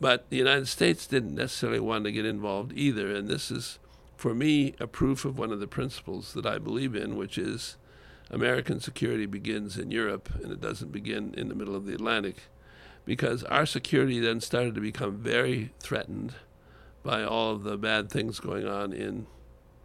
But 0.00 0.28
the 0.28 0.36
United 0.36 0.68
States 0.68 1.06
didn't 1.06 1.34
necessarily 1.34 1.80
want 1.80 2.04
to 2.04 2.12
get 2.12 2.26
involved 2.26 2.72
either, 2.74 3.14
and 3.14 3.28
this 3.28 3.50
is, 3.50 3.78
for 4.16 4.34
me, 4.34 4.74
a 4.80 4.86
proof 4.86 5.24
of 5.24 5.38
one 5.38 5.52
of 5.52 5.60
the 5.60 5.66
principles 5.66 6.34
that 6.34 6.46
I 6.46 6.58
believe 6.58 6.94
in, 6.94 7.16
which 7.16 7.38
is 7.38 7.76
American 8.30 8.80
security 8.80 9.26
begins 9.26 9.76
in 9.76 9.90
Europe 9.90 10.28
and 10.42 10.50
it 10.50 10.60
doesn't 10.60 10.92
begin 10.92 11.34
in 11.36 11.48
the 11.48 11.54
middle 11.54 11.76
of 11.76 11.86
the 11.86 11.94
Atlantic, 11.94 12.36
because 13.04 13.44
our 13.44 13.66
security 13.66 14.18
then 14.18 14.40
started 14.40 14.74
to 14.74 14.80
become 14.80 15.18
very 15.18 15.72
threatened 15.78 16.34
by 17.02 17.22
all 17.22 17.52
of 17.52 17.62
the 17.62 17.76
bad 17.76 18.10
things 18.10 18.40
going 18.40 18.66
on 18.66 18.92
in 18.92 19.26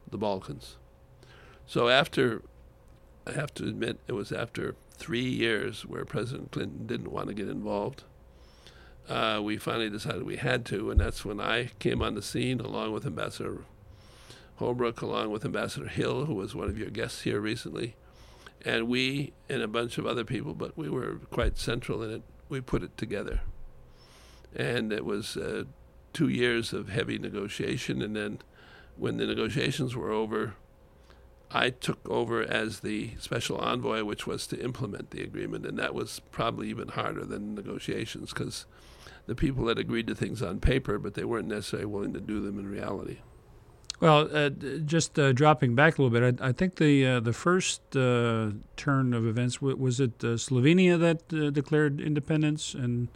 the 0.09 0.17
Balkans. 0.17 0.77
So 1.67 1.89
after, 1.89 2.41
I 3.27 3.33
have 3.33 3.53
to 3.55 3.63
admit, 3.63 3.99
it 4.07 4.13
was 4.13 4.31
after 4.31 4.75
three 4.91 5.27
years 5.27 5.85
where 5.85 6.05
President 6.05 6.51
Clinton 6.51 6.87
didn't 6.87 7.11
want 7.11 7.27
to 7.27 7.33
get 7.33 7.49
involved. 7.49 8.03
Uh, 9.07 9.41
we 9.43 9.57
finally 9.57 9.89
decided 9.89 10.23
we 10.23 10.37
had 10.37 10.65
to, 10.67 10.91
and 10.91 10.99
that's 10.99 11.25
when 11.25 11.41
I 11.41 11.71
came 11.79 12.01
on 12.01 12.15
the 12.15 12.21
scene 12.21 12.59
along 12.59 12.93
with 12.93 13.05
Ambassador 13.05 13.65
Holbrooke, 14.59 15.01
along 15.01 15.31
with 15.31 15.45
Ambassador 15.45 15.87
Hill, 15.87 16.25
who 16.25 16.35
was 16.35 16.55
one 16.55 16.69
of 16.69 16.77
your 16.77 16.89
guests 16.89 17.21
here 17.21 17.39
recently. 17.39 17.95
And 18.65 18.87
we 18.87 19.33
and 19.47 19.61
a 19.61 19.67
bunch 19.67 19.97
of 19.97 20.05
other 20.05 20.25
people, 20.25 20.53
but 20.53 20.77
we 20.77 20.89
were 20.89 21.19
quite 21.31 21.57
central 21.57 22.03
in 22.03 22.11
it, 22.11 22.23
we 22.49 22.61
put 22.61 22.83
it 22.83 22.97
together. 22.97 23.41
And 24.55 24.91
it 24.91 25.05
was 25.05 25.37
uh, 25.37 25.63
two 26.13 26.27
years 26.27 26.73
of 26.73 26.89
heavy 26.89 27.17
negotiation, 27.17 28.01
and 28.01 28.15
then 28.15 28.39
when 28.97 29.17
the 29.17 29.25
negotiations 29.25 29.95
were 29.95 30.11
over, 30.11 30.55
I 31.51 31.71
took 31.71 31.99
over 32.07 32.43
as 32.43 32.81
the 32.81 33.11
special 33.19 33.57
envoy, 33.57 34.03
which 34.03 34.27
was 34.27 34.45
to 34.47 34.61
implement 34.61 35.11
the 35.11 35.23
agreement, 35.23 35.65
and 35.65 35.79
that 35.79 35.95
was 35.95 36.21
probably 36.31 36.69
even 36.69 36.89
harder 36.89 37.25
than 37.25 37.55
negotiations 37.55 38.33
because 38.33 38.65
the 39.25 39.35
people 39.35 39.67
had 39.67 39.79
agreed 39.79 40.07
to 40.07 40.15
things 40.15 40.41
on 40.43 40.59
paper, 40.59 40.99
but 40.99 41.15
they 41.15 41.23
weren't 41.23 41.47
necessarily 41.47 41.87
willing 41.87 42.13
to 42.13 42.19
do 42.19 42.39
them 42.39 42.59
in 42.59 42.67
reality. 42.67 43.19
Well, 43.99 44.29
uh, 44.33 44.49
just 44.85 45.19
uh, 45.19 45.33
dropping 45.33 45.75
back 45.75 45.97
a 45.97 46.01
little 46.01 46.17
bit, 46.19 46.41
I, 46.41 46.49
I 46.49 46.51
think 46.53 46.75
the 46.75 47.05
uh, 47.05 47.19
the 47.19 47.33
first 47.33 47.81
uh, 47.95 48.51
turn 48.77 49.13
of 49.13 49.25
events 49.27 49.61
was 49.61 49.99
it 49.99 50.23
uh, 50.23 50.37
Slovenia 50.37 50.97
that 50.99 51.33
uh, 51.33 51.49
declared 51.49 51.99
independence, 51.99 52.73
and 52.73 53.09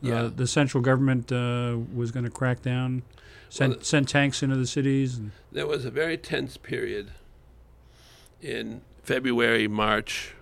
Yeah. 0.00 0.30
the 0.34 0.46
central 0.46 0.82
government 0.82 1.30
was 1.30 2.10
going 2.10 2.24
to 2.24 2.30
crack 2.30 2.62
down, 2.62 3.02
send 3.48 3.74
Well, 3.74 3.82
send 3.82 4.08
tanks 4.08 4.42
into 4.42 4.56
the 4.56 4.66
cities. 4.66 5.18
And, 5.18 5.30
There 5.52 5.66
was 5.66 5.84
a 5.84 5.90
very 5.90 6.16
tense 6.16 6.56
period 6.56 7.10
in 8.40 8.80
February, 9.02 9.68
March 9.68 10.34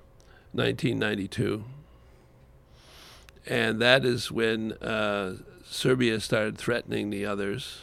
1992. 0.53 1.65
And 3.47 3.81
that 3.81 4.05
is 4.05 4.31
when 4.31 4.73
uh, 4.75 5.37
Serbia 5.65 6.21
started 6.21 6.57
threatening 6.59 7.11
the 7.11 7.27
others. 7.27 7.83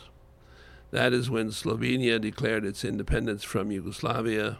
That 0.92 1.14
is 1.14 1.30
when 1.30 1.50
Slovenia 1.50 2.20
declared 2.20 2.66
its 2.66 2.84
independence 2.84 3.44
from 3.44 3.72
Yugoslavia. 3.72 4.58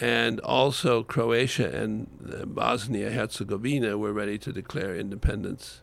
And 0.00 0.38
also 0.40 1.02
Croatia 1.02 1.74
and 1.74 2.06
uh, 2.32 2.44
Bosnia 2.44 3.10
Herzegovina 3.10 3.98
were 3.98 4.12
ready 4.12 4.38
to 4.38 4.52
declare 4.52 4.94
independence. 4.94 5.80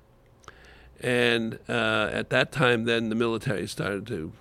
And 1.01 1.60
uh, 1.67 2.10
at 2.12 2.30
that 2.30 2.51
time, 2.51 2.86
then 2.86 3.10
the 3.10 3.15
military 3.15 3.67
started 3.67 4.08
to 4.08 4.32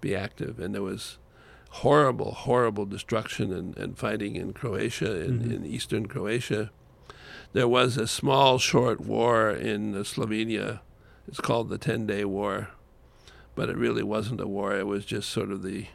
be 0.00 0.16
active, 0.16 0.58
and 0.58 0.74
there 0.74 0.82
was 0.82 1.18
horrible, 1.68 2.32
horrible 2.32 2.86
destruction 2.86 3.52
and, 3.52 3.76
and 3.76 3.98
fighting 3.98 4.34
in 4.34 4.52
Croatia, 4.54 5.20
in, 5.20 5.40
Mhm. 5.40 5.54
in 5.56 5.66
eastern 5.66 6.06
Croatia. 6.08 6.70
There 7.52 7.68
was 7.68 7.96
a 7.96 8.06
small, 8.08 8.58
short 8.58 9.00
war 9.00 9.50
in 9.50 9.92
Slovenia. 10.04 10.80
It's 11.28 11.40
called 11.40 11.68
the 11.68 11.78
Ten 11.78 12.06
Day 12.06 12.24
War, 12.24 12.70
but 13.54 13.68
it 13.68 13.76
really 13.76 14.02
wasn't 14.02 14.40
a 14.40 14.46
war. 14.46 14.76
It 14.76 14.86
was 14.86 15.04
just 15.04 15.28
sort 15.30 15.50
of 15.50 15.62
the 15.62 15.86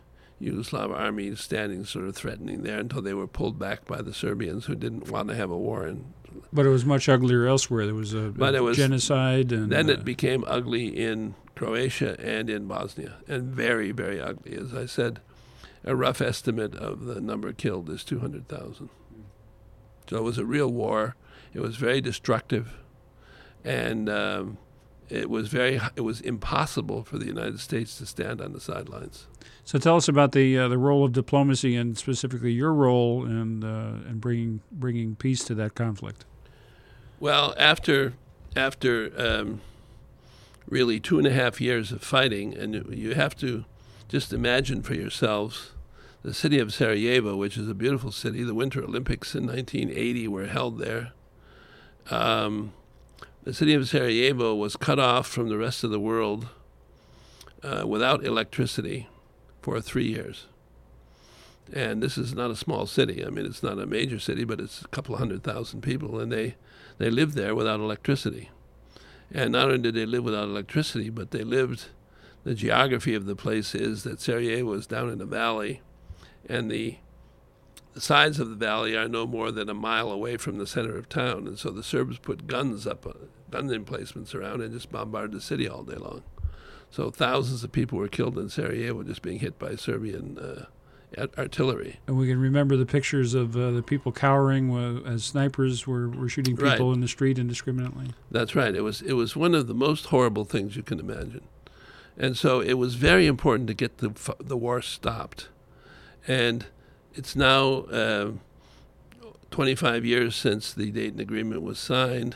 Yugoslav 0.41 0.93
army 0.93 1.33
standing, 1.35 1.85
sort 1.85 2.05
of 2.05 2.15
threatening 2.15 2.63
there 2.63 2.79
until 2.79 3.01
they 3.01 3.13
were 3.13 3.27
pulled 3.27 3.57
back 3.57 3.85
by 3.85 4.01
the 4.01 4.13
Serbians 4.13 4.65
who 4.65 4.75
didn't 4.75 5.09
want 5.09 5.29
to 5.29 5.35
have 5.35 5.49
a 5.49 5.57
war. 5.57 5.85
And 5.85 6.13
but 6.51 6.65
it 6.65 6.69
was 6.69 6.85
much 6.85 7.07
uglier 7.07 7.45
elsewhere. 7.47 7.85
There 7.85 7.95
was 7.95 8.13
a, 8.13 8.33
But 8.35 8.55
it 8.55 8.61
was- 8.61 8.77
genocide, 8.77 9.51
and 9.53 9.71
then 9.71 9.89
uh, 9.89 9.93
it 9.93 10.03
became 10.05 10.43
ugly 10.45 10.87
in 10.87 11.35
Croatia 11.55 12.19
and 12.19 12.49
in 12.49 12.67
Bosnia, 12.67 13.15
and 13.27 13.43
very, 13.55 13.91
very 13.91 14.19
ugly. 14.19 14.55
As 14.57 14.73
I 14.73 14.85
said, 14.85 15.21
a 15.85 15.95
rough 15.95 16.19
estimate 16.19 16.75
of 16.75 17.05
the 17.05 17.21
number 17.21 17.53
killed 17.53 17.89
is 17.89 18.03
200,000. 18.03 18.89
So 20.09 20.17
it 20.17 20.23
was 20.23 20.37
a 20.37 20.45
real 20.45 20.67
war. 20.71 21.15
It 21.53 21.61
was 21.61 21.77
very 21.77 22.01
destructive, 22.01 22.73
and 23.63 24.09
um, 24.09 24.57
it 25.09 25.29
was 25.29 25.47
very. 25.47 25.79
It 25.95 26.01
was 26.01 26.21
impossible 26.21 27.03
for 27.03 27.17
the 27.17 27.25
United 27.25 27.59
States 27.59 27.97
to 27.99 28.05
stand 28.05 28.41
on 28.41 28.53
the 28.53 28.59
sidelines. 28.59 29.27
So 29.63 29.79
tell 29.79 29.95
us 29.95 30.07
about 30.07 30.31
the 30.31 30.57
uh, 30.57 30.67
the 30.67 30.77
role 30.77 31.03
of 31.05 31.11
diplomacy 31.11 31.75
and 31.75 31.97
specifically 31.97 32.51
your 32.51 32.73
role 32.73 33.25
in 33.25 33.63
uh, 33.63 34.09
in 34.09 34.19
bringing 34.19 34.61
bringing 34.71 35.15
peace 35.15 35.43
to 35.45 35.55
that 35.55 35.75
conflict. 35.75 36.25
Well, 37.19 37.53
after 37.57 38.13
after 38.55 39.11
um, 39.17 39.61
really 40.67 40.99
two 40.99 41.17
and 41.17 41.27
a 41.27 41.31
half 41.31 41.61
years 41.61 41.91
of 41.91 42.01
fighting, 42.01 42.55
and 42.55 42.85
you 42.95 43.13
have 43.13 43.35
to 43.37 43.65
just 44.07 44.33
imagine 44.33 44.81
for 44.81 44.93
yourselves 44.93 45.71
the 46.23 46.33
city 46.33 46.59
of 46.59 46.73
Sarajevo, 46.73 47.35
which 47.35 47.57
is 47.57 47.69
a 47.69 47.75
beautiful 47.75 48.11
city. 48.11 48.43
The 48.43 48.55
Winter 48.55 48.83
Olympics 48.83 49.35
in 49.35 49.45
1980 49.45 50.27
were 50.27 50.47
held 50.47 50.79
there. 50.79 51.11
Um, 52.09 52.73
the 53.45 53.53
city 53.53 53.75
of 53.75 53.87
Sarajevo 53.87 54.55
was 54.55 54.75
cut 54.75 54.99
off 54.99 55.27
from 55.27 55.49
the 55.49 55.57
rest 55.57 55.83
of 55.83 55.91
the 55.91 55.99
world 55.99 56.47
uh, 57.63 57.83
without 57.87 58.25
electricity 58.25 59.07
for 59.61 59.79
three 59.79 60.07
years. 60.07 60.47
And 61.71 62.01
this 62.01 62.17
is 62.17 62.33
not 62.33 62.51
a 62.51 62.55
small 62.55 62.87
city. 62.87 63.25
I 63.25 63.29
mean, 63.29 63.45
it's 63.45 63.63
not 63.63 63.79
a 63.79 63.85
major 63.85 64.19
city, 64.19 64.43
but 64.43 64.59
it's 64.59 64.81
a 64.81 64.87
couple 64.87 65.15
hundred 65.17 65.43
thousand 65.43 65.81
people, 65.81 66.19
and 66.19 66.31
they 66.31 66.55
they 66.97 67.09
lived 67.09 67.35
there 67.35 67.55
without 67.55 67.79
electricity. 67.79 68.49
And 69.31 69.51
not 69.51 69.65
only 69.65 69.79
did 69.79 69.95
they 69.95 70.05
live 70.05 70.23
without 70.23 70.47
electricity, 70.47 71.09
but 71.09 71.31
they 71.31 71.43
lived, 71.43 71.85
the 72.43 72.53
geography 72.53 73.15
of 73.15 73.25
the 73.25 73.35
place 73.35 73.73
is 73.73 74.03
that 74.03 74.21
Sarajevo 74.21 74.73
is 74.73 74.87
down 74.87 75.09
in 75.09 75.19
a 75.19 75.25
valley, 75.25 75.81
and 76.47 76.69
the, 76.69 76.97
the 77.95 78.01
sides 78.01 78.39
of 78.39 78.49
the 78.49 78.55
valley 78.55 78.95
are 78.95 79.07
no 79.07 79.25
more 79.25 79.51
than 79.51 79.69
a 79.69 79.73
mile 79.73 80.11
away 80.11 80.37
from 80.37 80.57
the 80.59 80.67
center 80.67 80.95
of 80.97 81.09
town. 81.09 81.47
And 81.47 81.57
so 81.57 81.71
the 81.71 81.81
Serbs 81.83 82.19
put 82.19 82.45
guns 82.45 82.85
up, 82.85 83.07
uh, 83.07 83.13
gun 83.49 83.71
emplacements 83.71 84.35
around, 84.35 84.61
and 84.61 84.71
just 84.73 84.91
bombarded 84.91 85.31
the 85.31 85.41
city 85.41 85.67
all 85.67 85.83
day 85.83 85.95
long. 85.95 86.21
So 86.91 87.09
thousands 87.09 87.63
of 87.63 87.71
people 87.71 87.97
were 87.97 88.07
killed 88.07 88.37
in 88.37 88.49
Sarajevo 88.49 89.03
just 89.03 89.21
being 89.21 89.39
hit 89.39 89.57
by 89.57 89.75
Serbian 89.75 90.37
uh, 90.37 90.65
art- 91.17 91.37
artillery. 91.37 91.99
And 92.07 92.17
we 92.17 92.27
can 92.27 92.39
remember 92.39 92.75
the 92.77 92.85
pictures 92.85 93.33
of 93.33 93.55
uh, 93.57 93.71
the 93.71 93.81
people 93.81 94.11
cowering 94.11 94.75
uh, 94.75 95.09
as 95.09 95.23
snipers 95.23 95.87
were, 95.87 96.09
were 96.09 96.29
shooting 96.29 96.55
people 96.57 96.89
Right. 96.89 96.95
in 96.95 96.99
the 97.01 97.07
street 97.07 97.39
indiscriminately. 97.39 98.11
That's 98.29 98.55
right. 98.55 98.75
It 98.75 98.81
was 98.81 99.01
it 99.01 99.13
was 99.13 99.35
one 99.35 99.55
of 99.55 99.67
the 99.67 99.73
most 99.73 100.07
horrible 100.07 100.43
things 100.45 100.75
you 100.75 100.83
can 100.83 100.99
imagine, 100.99 101.41
and 102.17 102.37
so 102.37 102.59
it 102.61 102.73
was 102.73 102.95
very 102.95 103.25
important 103.25 103.67
to 103.67 103.73
get 103.73 103.97
the 103.97 104.09
f- 104.09 104.37
the 104.39 104.57
war 104.57 104.81
stopped, 104.81 105.47
and 106.27 106.65
it's 107.15 107.35
now 107.35 107.85
uh, 107.85 108.31
25 109.51 110.05
years 110.05 110.35
since 110.35 110.73
the 110.73 110.91
Dayton 110.91 111.19
Agreement 111.19 111.61
was 111.61 111.79
signed, 111.79 112.35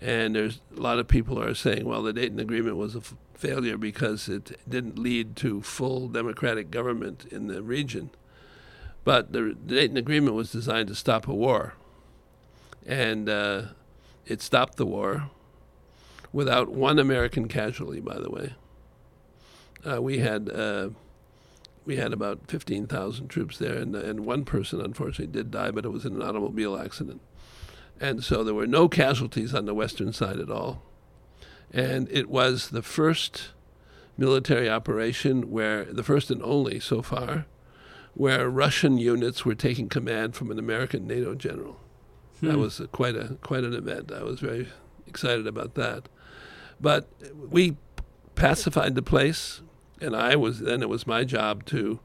and 0.00 0.36
there's 0.36 0.60
a 0.76 0.80
lot 0.80 0.98
of 0.98 1.08
people 1.08 1.42
are 1.42 1.54
saying, 1.54 1.84
well, 1.84 2.02
the 2.02 2.12
Dayton 2.12 2.38
Agreement 2.38 2.76
was 2.76 2.94
a 2.94 2.98
f- 2.98 3.14
failure 3.34 3.76
because 3.76 4.28
it 4.28 4.58
didn't 4.68 4.98
lead 4.98 5.34
to 5.36 5.60
full 5.60 6.08
democratic 6.08 6.70
government 6.70 7.26
in 7.30 7.48
the 7.48 7.62
region, 7.62 8.10
but 9.04 9.32
the, 9.32 9.54
Dayton 9.54 9.96
Agreement 9.96 10.36
was 10.36 10.52
designed 10.52 10.88
to 10.88 10.94
stop 10.94 11.26
a 11.26 11.34
war, 11.34 11.74
and 12.86 13.28
uh, 13.28 13.62
it 14.24 14.40
stopped 14.40 14.76
the 14.76 14.86
war 14.86 15.30
without 16.32 16.68
one 16.68 16.98
American 16.98 17.48
casualty, 17.48 18.00
by 18.00 18.18
the 18.18 18.30
way. 18.30 18.54
Uh, 19.84 20.00
we 20.02 20.18
had 20.18 20.48
uh, 20.50 20.90
we 21.86 21.96
had 21.96 22.12
about 22.12 22.40
fifteen 22.48 22.86
thousand 22.86 23.28
troops 23.28 23.56
there, 23.58 23.74
and 23.76 23.94
and 23.96 24.26
one 24.26 24.44
person 24.44 24.80
unfortunately 24.80 25.28
did 25.32 25.50
die, 25.50 25.70
but 25.70 25.84
it 25.86 25.90
was 25.90 26.04
in 26.04 26.14
an 26.16 26.22
automobile 26.22 26.76
accident, 26.76 27.20
and 28.00 28.22
so 28.22 28.44
there 28.44 28.54
were 28.54 28.66
no 28.66 28.88
casualties 28.88 29.54
on 29.54 29.64
the 29.64 29.74
western 29.74 30.12
side 30.12 30.38
at 30.40 30.50
all, 30.50 30.82
and 31.72 32.08
it 32.10 32.28
was 32.28 32.70
the 32.70 32.82
first 32.82 33.50
military 34.18 34.68
operation 34.68 35.50
where 35.50 35.84
the 35.84 36.02
first 36.02 36.30
and 36.30 36.42
only 36.42 36.80
so 36.80 37.02
far, 37.02 37.46
where 38.14 38.48
Russian 38.50 38.98
units 38.98 39.44
were 39.44 39.54
taking 39.54 39.88
command 39.88 40.34
from 40.34 40.50
an 40.50 40.58
American 40.58 41.06
NATO 41.06 41.34
general. 41.34 41.78
That 42.42 42.54
Hmm. 42.54 42.60
was 42.60 42.80
a, 42.80 42.86
quite 42.88 43.16
a 43.16 43.36
quite 43.42 43.64
an 43.64 43.72
event. 43.74 44.10
I 44.12 44.22
was 44.22 44.40
very 44.40 44.68
excited 45.06 45.46
about 45.46 45.74
that. 45.76 46.08
But 46.80 47.08
we 47.50 47.76
pacified 48.34 48.94
the 48.94 49.02
place, 49.02 49.62
and 50.00 50.14
I 50.14 50.36
was 50.36 50.60
then 50.60 50.82
it 50.82 50.88
was 50.88 51.06
my 51.06 51.24
job 51.24 51.64
to 51.66 52.00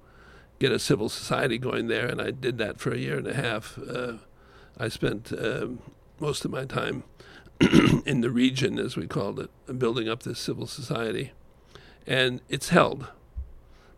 get 0.60 0.72
a 0.72 0.80
civil 0.80 1.10
society 1.10 1.58
going 1.58 1.88
there, 1.88 2.08
and 2.08 2.22
I 2.22 2.32
did 2.32 2.58
that 2.60 2.80
for 2.80 2.92
a 2.92 2.98
year 2.98 3.18
and 3.18 3.28
a 3.28 3.34
half. 3.34 3.78
Uh, 3.78 4.14
I 4.78 4.88
spent 4.88 5.32
um 5.34 5.80
most 6.20 6.46
of 6.46 6.52
my 6.52 6.66
time 6.66 7.04
in 8.06 8.22
the 8.22 8.30
region, 8.30 8.80
as 8.80 8.96
we 8.96 9.08
called 9.08 9.40
it, 9.40 9.50
building 9.80 10.08
up 10.08 10.24
this 10.24 10.40
civil 10.40 10.68
society, 10.68 11.32
and 12.08 12.42
it's 12.50 12.70
held. 12.70 13.08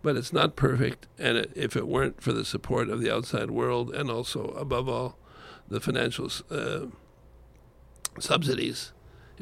But 0.01 0.17
it's 0.17 0.33
not 0.33 0.57
perfect, 0.57 1.07
and 1.17 1.37
it, 1.37 1.51
if 1.55 1.77
it 1.77 1.87
weren't 1.87 2.21
for 2.21 2.33
the 2.33 2.43
support 2.43 2.89
of 2.89 2.99
the 2.99 3.13
outside 3.13 3.51
world, 3.51 3.93
and 3.93 4.11
also 4.11 4.47
above 4.47 4.89
all, 4.89 5.17
the 5.69 5.79
financial 5.79 6.29
uh, 6.51 6.87
subsidies, 8.19 8.91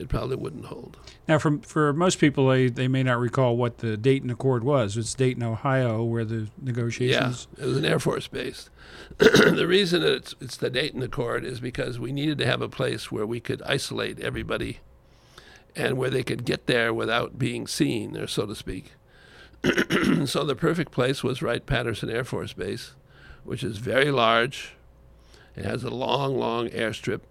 it 0.01 0.09
probably 0.09 0.35
wouldn't 0.35 0.65
hold. 0.65 0.97
Now, 1.27 1.37
for 1.37 1.59
for 1.59 1.93
most 1.93 2.19
people, 2.19 2.47
they, 2.49 2.69
they 2.69 2.87
may 2.87 3.03
not 3.03 3.19
recall 3.19 3.55
what 3.55 3.77
the 3.77 3.95
Dayton 3.95 4.31
Accord 4.31 4.63
was. 4.63 4.97
It's 4.97 5.13
Dayton, 5.13 5.43
Ohio, 5.43 6.03
where 6.03 6.25
the 6.25 6.47
negotiations. 6.59 7.47
Yeah, 7.55 7.63
it 7.63 7.67
was 7.67 7.77
an 7.77 7.85
Air 7.85 7.99
Force 7.99 8.27
base. 8.27 8.69
the 9.17 9.65
reason 9.67 10.01
it's, 10.03 10.33
it's 10.41 10.57
the 10.57 10.71
Dayton 10.71 11.03
Accord 11.03 11.45
is 11.45 11.59
because 11.59 11.99
we 11.99 12.11
needed 12.11 12.39
to 12.39 12.45
have 12.47 12.61
a 12.61 12.69
place 12.69 13.11
where 13.11 13.25
we 13.25 13.39
could 13.39 13.61
isolate 13.61 14.19
everybody 14.19 14.79
and 15.75 15.97
where 15.97 16.09
they 16.09 16.23
could 16.23 16.45
get 16.45 16.65
there 16.65 16.93
without 16.93 17.37
being 17.37 17.67
seen, 17.67 18.17
or 18.17 18.27
so 18.27 18.45
to 18.47 18.55
speak. 18.55 18.93
so 20.25 20.43
the 20.43 20.57
perfect 20.57 20.91
place 20.91 21.23
was 21.23 21.43
Wright 21.43 21.63
Patterson 21.63 22.09
Air 22.09 22.23
Force 22.23 22.53
Base, 22.53 22.93
which 23.43 23.63
is 23.63 23.77
very 23.77 24.09
large. 24.09 24.73
It 25.55 25.63
has 25.63 25.83
a 25.83 25.91
long, 25.91 26.37
long 26.37 26.69
airstrip, 26.69 27.21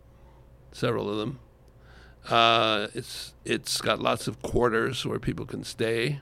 several 0.71 1.11
of 1.11 1.19
them. 1.19 1.41
Uh, 2.29 2.89
it's 2.95 3.33
it's 3.45 3.81
got 3.81 4.01
lots 4.01 4.29
of 4.29 4.43
quarters 4.43 5.05
where 5.07 5.19
people 5.19 5.47
can 5.47 5.65
stay, 5.65 6.21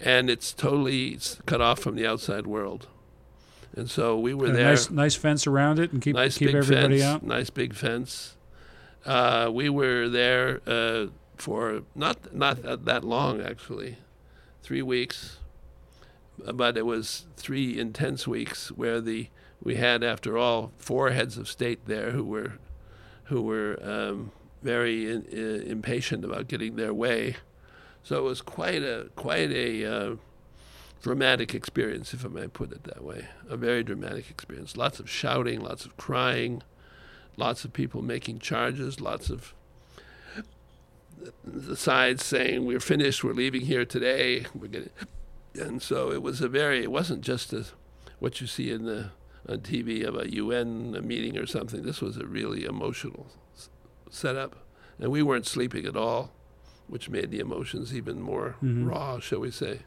and 0.00 0.28
it's 0.30 0.52
totally 0.52 1.18
cut 1.46 1.60
off 1.60 1.78
from 1.80 1.96
the 1.96 2.06
outside 2.06 2.46
world. 2.46 2.86
And 3.74 3.90
so 3.90 4.18
we 4.18 4.34
were 4.34 4.46
And 4.46 4.54
a 4.54 4.58
there. 4.58 4.68
nice, 4.70 4.90
nice 4.90 5.14
fence 5.14 5.46
around 5.46 5.78
it 5.78 5.92
and 5.92 6.02
keep 6.02 6.14
nice 6.14 6.36
keep 6.36 6.48
big 6.48 6.56
everybody 6.56 6.98
fence, 6.98 7.02
out. 7.02 7.22
Nice 7.22 7.48
big 7.50 7.74
fence. 7.74 8.36
Uh, 9.06 9.48
we 9.52 9.68
were 9.70 10.08
there 10.10 10.60
uh, 10.66 11.06
for 11.36 11.82
not 11.94 12.34
not 12.34 12.62
that, 12.62 12.84
that 12.84 13.04
long 13.04 13.40
actually, 13.40 13.96
three 14.62 14.82
weeks. 14.82 15.38
But 16.54 16.76
it 16.76 16.84
was 16.86 17.26
three 17.36 17.78
intense 17.78 18.26
weeks 18.26 18.70
where 18.72 19.00
the 19.00 19.28
we 19.62 19.76
had, 19.76 20.02
after 20.02 20.36
all, 20.36 20.72
four 20.76 21.10
heads 21.10 21.38
of 21.38 21.46
state 21.48 21.86
there 21.86 22.10
who 22.10 22.24
were 22.24 22.54
who 23.24 23.42
were 23.42 23.78
um, 23.82 24.32
very 24.62 25.10
in, 25.10 25.26
uh, 25.32 25.70
impatient 25.70 26.24
about 26.24 26.48
getting 26.48 26.76
their 26.76 26.94
way. 26.94 27.36
So 28.02 28.18
it 28.18 28.22
was 28.22 28.40
quite 28.40 28.82
a 28.82 29.10
quite 29.16 29.50
a 29.50 29.84
uh, 29.84 30.16
dramatic 31.02 31.54
experience, 31.54 32.14
if 32.14 32.24
I 32.24 32.28
may 32.28 32.48
put 32.48 32.72
it 32.72 32.84
that 32.84 33.02
way. 33.02 33.26
A 33.48 33.56
very 33.56 33.82
dramatic 33.82 34.30
experience. 34.30 34.76
Lots 34.76 35.00
of 35.00 35.10
shouting, 35.10 35.60
lots 35.60 35.84
of 35.84 35.96
crying, 35.96 36.62
lots 37.36 37.64
of 37.64 37.72
people 37.72 38.02
making 38.02 38.38
charges, 38.38 39.00
lots 39.00 39.30
of 39.30 39.54
the 41.44 41.76
sides 41.76 42.24
saying 42.24 42.64
we're 42.64 42.80
finished, 42.80 43.22
we're 43.22 43.32
leaving 43.32 43.62
here 43.62 43.84
today, 43.84 44.46
we're 44.54 44.66
getting, 44.66 44.90
and 45.54 45.82
so 45.82 46.10
it 46.10 46.22
was 46.22 46.40
a 46.40 46.48
very. 46.48 46.82
It 46.82 46.90
wasn't 46.90 47.20
just 47.22 47.52
a, 47.52 47.66
what 48.18 48.40
you 48.40 48.46
see 48.46 48.70
in 48.70 48.84
the 48.84 49.10
on 49.48 49.58
TV 49.58 50.04
of 50.04 50.16
a 50.16 50.32
UN 50.32 51.06
meeting 51.06 51.36
or 51.36 51.46
something. 51.46 51.82
This 51.82 52.00
was 52.00 52.16
a 52.16 52.26
really 52.26 52.64
emotional 52.64 53.26
setup, 54.12 54.56
and 54.98 55.10
we 55.10 55.22
weren't 55.22 55.46
sleeping 55.46 55.86
at 55.86 55.96
all, 55.96 56.30
which 56.86 57.08
made 57.08 57.30
the 57.30 57.40
emotions 57.40 57.94
even 57.94 58.20
more 58.20 58.56
Mhm. 58.62 58.88
raw, 58.88 59.18
shall 59.18 59.40
we 59.40 59.50
say. 59.50 59.80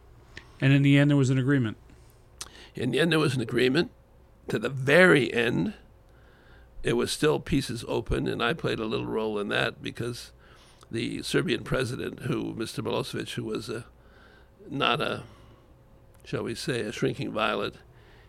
And 0.60 0.74
in 0.74 0.82
the 0.82 0.98
end, 0.98 1.10
there 1.10 1.18
was 1.18 1.30
an 1.30 1.38
agreement. 1.38 1.78
In 2.74 2.92
the 2.92 3.00
end, 3.00 3.12
there 3.12 3.20
was 3.20 3.36
an 3.36 3.42
agreement. 3.42 3.92
To 4.50 4.60
the 4.60 4.70
very 4.70 5.34
end, 5.34 5.74
it 6.84 6.94
was 6.94 7.12
still 7.12 7.40
pieces 7.40 7.84
open, 7.88 8.28
and 8.28 8.44
I 8.44 8.54
played 8.54 8.80
a 8.80 8.86
little 8.86 9.06
role 9.08 9.40
in 9.40 9.48
that 9.50 9.82
because 9.82 10.32
the 10.92 11.22
Serbian 11.24 11.64
president, 11.64 12.22
who 12.24 12.54
Mr. 12.54 12.84
Milosevic, 12.84 13.34
who 13.34 13.44
was 13.44 13.70
a 13.70 13.86
not 14.70 15.00
a, 15.02 15.24
shall 16.24 16.44
we 16.44 16.56
say, 16.56 16.82
a 16.82 16.92
shrinking 16.92 17.32
violet, 17.32 17.76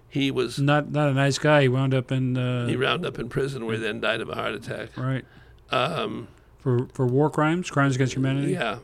he 0.09 0.31
was 0.31 0.59
Not 0.59 0.91
not 0.91 1.09
a 1.09 1.15
nice 1.15 1.39
guy. 1.39 1.63
He 1.63 1.69
wound 1.69 1.93
up 1.95 2.11
in 2.13 2.37
uh, 2.37 2.67
he 2.67 2.77
wound 2.77 3.05
up 3.07 3.19
in 3.19 3.29
prison 3.29 3.67
where 3.67 3.77
he 3.77 3.83
then 3.83 4.01
died 4.01 4.21
of 4.21 4.29
a 4.29 4.35
heart 4.35 4.55
attack. 4.55 4.97
right 4.97 5.25
Um, 5.71 6.29
for 6.59 6.89
for 6.93 7.07
war 7.07 7.31
crimes, 7.31 7.71
crimes 7.71 7.95
against 7.95 8.15
humanity. 8.15 8.53
Yeah. 8.53 8.79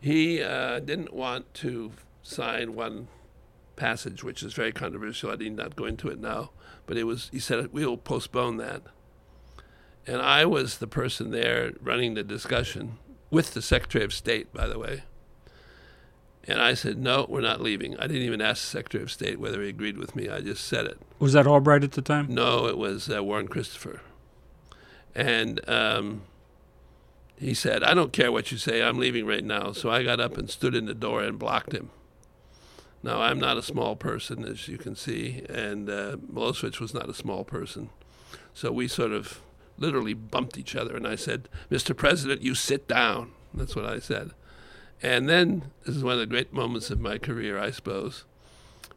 He 0.00 0.42
uh, 0.42 0.80
didn't 0.80 1.14
want 1.14 1.52
to 1.54 1.92
sign 2.22 2.74
one 2.74 3.08
passage, 3.76 4.22
which 4.22 4.42
is 4.42 4.52
very 4.52 4.72
controversial. 4.72 5.30
I 5.30 5.36
need 5.36 5.56
not 5.56 5.76
go 5.76 5.86
into 5.86 6.08
it 6.08 6.20
now. 6.20 6.50
But 6.86 6.98
it 6.98 7.04
was, 7.04 7.30
he 7.32 7.38
said, 7.38 7.72
we'll 7.72 7.96
postpone 7.96 8.58
that. 8.58 8.82
And 10.06 10.20
I 10.20 10.44
was 10.44 10.78
the 10.78 10.86
person 10.86 11.30
there 11.30 11.72
running 11.80 12.14
the 12.14 12.22
discussion 12.22 12.98
with 13.30 13.54
the 13.54 13.62
Secretary 13.62 14.04
of 14.04 14.12
State, 14.12 14.52
by 14.52 14.66
the 14.66 14.78
way. 14.78 15.04
And 16.46 16.60
I 16.60 16.74
said, 16.74 16.98
no, 16.98 17.24
we're 17.26 17.40
not 17.40 17.62
leaving. 17.62 17.96
I 17.98 18.06
didn't 18.06 18.22
even 18.22 18.42
ask 18.42 18.60
the 18.60 18.78
Secretary 18.78 19.02
of 19.02 19.10
State 19.10 19.40
whether 19.40 19.62
he 19.62 19.70
agreed 19.70 19.96
with 19.96 20.14
me. 20.14 20.28
I 20.28 20.42
just 20.42 20.64
said 20.64 20.84
it. 20.84 20.98
Was 21.18 21.32
that 21.32 21.46
Albright 21.46 21.82
at 21.82 21.92
the 21.92 22.02
time? 22.02 22.26
No, 22.28 22.66
it 22.66 22.76
was 22.76 23.08
uh, 23.08 23.24
Warren 23.24 23.48
Christopher. 23.48 24.02
And 25.14 25.60
um, 25.68 26.22
he 27.38 27.54
said, 27.54 27.82
I 27.82 27.94
don't 27.94 28.12
care 28.12 28.32
what 28.32 28.50
you 28.50 28.58
say, 28.58 28.82
I'm 28.82 28.98
leaving 28.98 29.26
right 29.26 29.44
now. 29.44 29.72
So 29.72 29.90
I 29.90 30.02
got 30.02 30.20
up 30.20 30.36
and 30.36 30.50
stood 30.50 30.74
in 30.74 30.86
the 30.86 30.94
door 30.94 31.22
and 31.22 31.38
blocked 31.38 31.72
him. 31.72 31.90
Now, 33.02 33.20
I'm 33.20 33.38
not 33.38 33.58
a 33.58 33.62
small 33.62 33.96
person, 33.96 34.46
as 34.46 34.66
you 34.66 34.78
can 34.78 34.96
see, 34.96 35.44
and 35.50 35.90
uh, 35.90 36.16
Milosevic 36.16 36.80
was 36.80 36.94
not 36.94 37.10
a 37.10 37.14
small 37.14 37.44
person. 37.44 37.90
So 38.54 38.72
we 38.72 38.88
sort 38.88 39.12
of 39.12 39.42
literally 39.76 40.14
bumped 40.14 40.56
each 40.56 40.74
other, 40.74 40.96
and 40.96 41.06
I 41.06 41.16
said, 41.16 41.50
Mr. 41.70 41.94
President, 41.94 42.40
you 42.40 42.54
sit 42.54 42.88
down. 42.88 43.32
That's 43.52 43.76
what 43.76 43.84
I 43.84 43.98
said. 43.98 44.30
And 45.02 45.28
then, 45.28 45.70
this 45.84 45.96
is 45.96 46.02
one 46.02 46.14
of 46.14 46.20
the 46.20 46.26
great 46.26 46.54
moments 46.54 46.88
of 46.88 46.98
my 46.98 47.18
career, 47.18 47.58
I 47.58 47.72
suppose. 47.72 48.24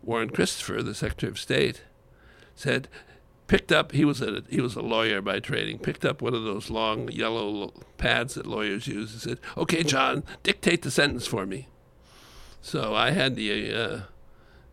Warren 0.02 0.30
Christopher, 0.30 0.82
the 0.82 0.96
Secretary 0.96 1.30
of 1.30 1.38
State, 1.38 1.82
said, 2.56 2.88
picked 3.48 3.72
up. 3.72 3.92
He 3.92 4.06
was 4.06 4.22
a 4.22 4.44
he 4.50 4.62
was 4.62 4.76
a 4.76 4.82
lawyer 4.82 5.22
by 5.22 5.40
training. 5.40 5.80
Picked 5.80 6.06
up 6.06 6.22
one 6.22 6.34
of 6.34 6.44
those 6.44 6.70
long 6.70 7.10
yellow 7.10 7.74
pads 7.98 8.36
that 8.36 8.46
lawyers 8.46 8.88
use 8.88 9.14
and 9.14 9.22
said, 9.22 9.40
"Okay, 9.58 9.84
John, 9.84 10.24
dictate 10.44 10.82
the 10.82 10.92
sentence 10.92 11.26
for 11.26 11.46
me." 11.46 11.68
So 12.62 12.94
I 12.94 13.12
had 13.12 13.36
the 13.36 13.74
uh, 13.74 14.00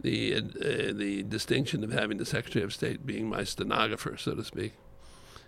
the 0.01 0.35
uh, 0.37 0.93
the 0.93 1.23
distinction 1.23 1.85
of 1.85 1.93
having 1.93 2.19
the 2.19 2.27
Secretary 2.27 2.65
of 2.65 2.75
State 2.75 3.07
being 3.07 3.29
my 3.29 3.45
stenographer, 3.45 4.17
so 4.17 4.35
to 4.35 4.45
speak. 4.45 4.75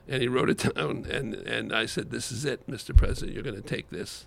And 0.08 0.22
he 0.22 0.28
wrote 0.28 0.50
it 0.50 0.74
down, 0.74 1.06
and 1.10 1.34
and 1.34 1.72
I 1.72 1.86
said, 1.86 2.10
"This 2.10 2.30
is 2.30 2.44
it, 2.44 2.66
Mr. 2.68 2.96
President. 2.96 3.34
You're 3.34 3.42
going 3.42 3.60
to 3.60 3.68
take 3.68 3.90
this." 3.90 4.26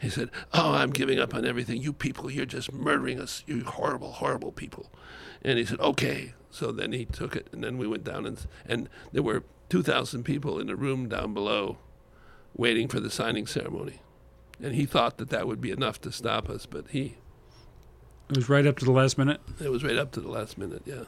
He 0.00 0.08
said, 0.10 0.30
"Oh, 0.52 0.72
I'm 0.74 0.90
giving 0.90 1.18
up 1.18 1.34
on 1.34 1.44
everything. 1.44 1.82
You 1.82 1.92
people, 1.92 2.30
you're 2.30 2.46
just 2.46 2.72
murdering 2.72 3.20
us. 3.20 3.42
You 3.46 3.64
horrible, 3.64 4.12
horrible 4.12 4.52
people." 4.52 4.90
And 5.42 5.58
he 5.58 5.64
said, 5.64 5.80
"Okay." 5.80 6.34
So 6.50 6.72
then 6.72 6.92
he 6.92 7.04
took 7.04 7.36
it, 7.36 7.48
and 7.52 7.62
then 7.62 7.78
we 7.78 7.86
went 7.86 8.04
down, 8.04 8.24
and 8.26 8.38
and 8.66 8.88
there 9.12 9.22
were 9.22 9.42
2,000 9.68 10.22
people 10.24 10.58
in 10.58 10.70
a 10.70 10.76
room 10.76 11.08
down 11.08 11.34
below, 11.34 11.78
waiting 12.56 12.88
for 12.88 13.00
the 13.00 13.10
signing 13.10 13.46
ceremony. 13.46 14.00
And 14.62 14.74
he 14.74 14.86
thought 14.86 15.18
that 15.18 15.28
that 15.28 15.46
would 15.46 15.60
be 15.60 15.70
enough 15.70 16.00
to 16.02 16.10
stop 16.12 16.48
us, 16.48 16.64
but 16.64 16.88
he 16.88 17.16
It 18.30 18.36
was 18.36 18.48
right 18.48 18.66
up 18.66 18.78
to 18.78 18.84
the 18.84 18.92
last 18.92 19.18
minute. 19.18 19.40
it 19.60 19.70
was 19.70 19.84
right 19.84 19.96
up 19.96 20.10
to 20.12 20.20
the 20.20 20.30
last 20.30 20.56
minute. 20.58 20.82
Yeah. 20.86 21.04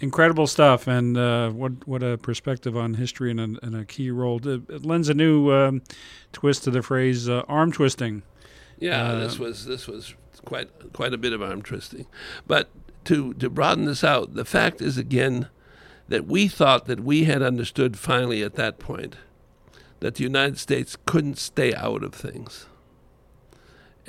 Incredible 0.00 0.46
stuff, 0.46 0.86
and 0.86 1.16
uh, 1.18 1.50
what 1.50 1.86
what 1.88 2.04
a 2.04 2.16
perspective 2.18 2.76
on 2.76 2.94
history 2.94 3.32
and 3.32 3.40
a, 3.40 3.66
and 3.66 3.74
a 3.74 3.84
key 3.84 4.10
role. 4.12 4.38
It, 4.46 4.62
it 4.70 4.86
lends 4.86 5.08
a 5.08 5.14
new 5.14 5.50
um, 5.52 5.82
twist 6.32 6.62
to 6.64 6.70
the 6.70 6.82
phrase 6.82 7.28
uh, 7.28 7.42
"arm 7.48 7.72
twisting." 7.72 8.22
Yeah, 8.78 9.10
Uh, 9.10 9.18
this 9.18 9.38
was 9.40 9.66
this 9.66 9.88
was 9.88 10.14
quite 10.44 10.92
quite 10.92 11.12
a 11.12 11.18
bit 11.18 11.32
of 11.32 11.42
arm 11.42 11.62
twisting, 11.62 12.06
but 12.46 12.68
to 13.06 13.34
to 13.34 13.50
broaden 13.50 13.86
this 13.86 14.04
out, 14.04 14.34
the 14.34 14.44
fact 14.44 14.80
is 14.80 14.98
again 14.98 15.48
that 16.08 16.26
we 16.26 16.46
thought 16.46 16.86
that 16.86 17.00
we 17.00 17.24
had 17.24 17.42
understood 17.42 17.98
finally 17.98 18.42
at 18.42 18.54
that 18.54 18.78
point 18.78 19.16
that 19.98 20.14
the 20.14 20.22
United 20.22 20.58
States 20.58 20.96
couldn't 21.06 21.38
stay 21.38 21.74
out 21.74 22.04
of 22.04 22.14
things, 22.14 22.66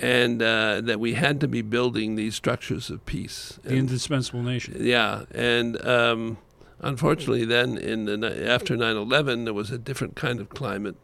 and 0.01 0.41
uh, 0.41 0.81
that 0.81 0.99
we 0.99 1.13
had 1.13 1.39
to 1.41 1.47
be 1.47 1.61
building 1.61 2.15
these 2.15 2.35
structures 2.35 2.89
of 2.89 3.05
peace. 3.05 3.59
The 3.63 3.69
And- 3.69 3.77
indispensable 3.79 4.41
nation. 4.43 4.75
yeah, 4.79 5.23
and 5.33 5.83
um, 5.85 6.37
unfortunately, 6.81 7.45
then 7.45 7.77
in 7.77 8.05
the 8.05 8.49
after 8.49 8.75
9/11, 8.77 9.43
there 9.45 9.53
was 9.53 9.71
a 9.71 9.77
different 9.77 10.15
kind 10.15 10.39
of 10.39 10.49
climate, 10.49 10.95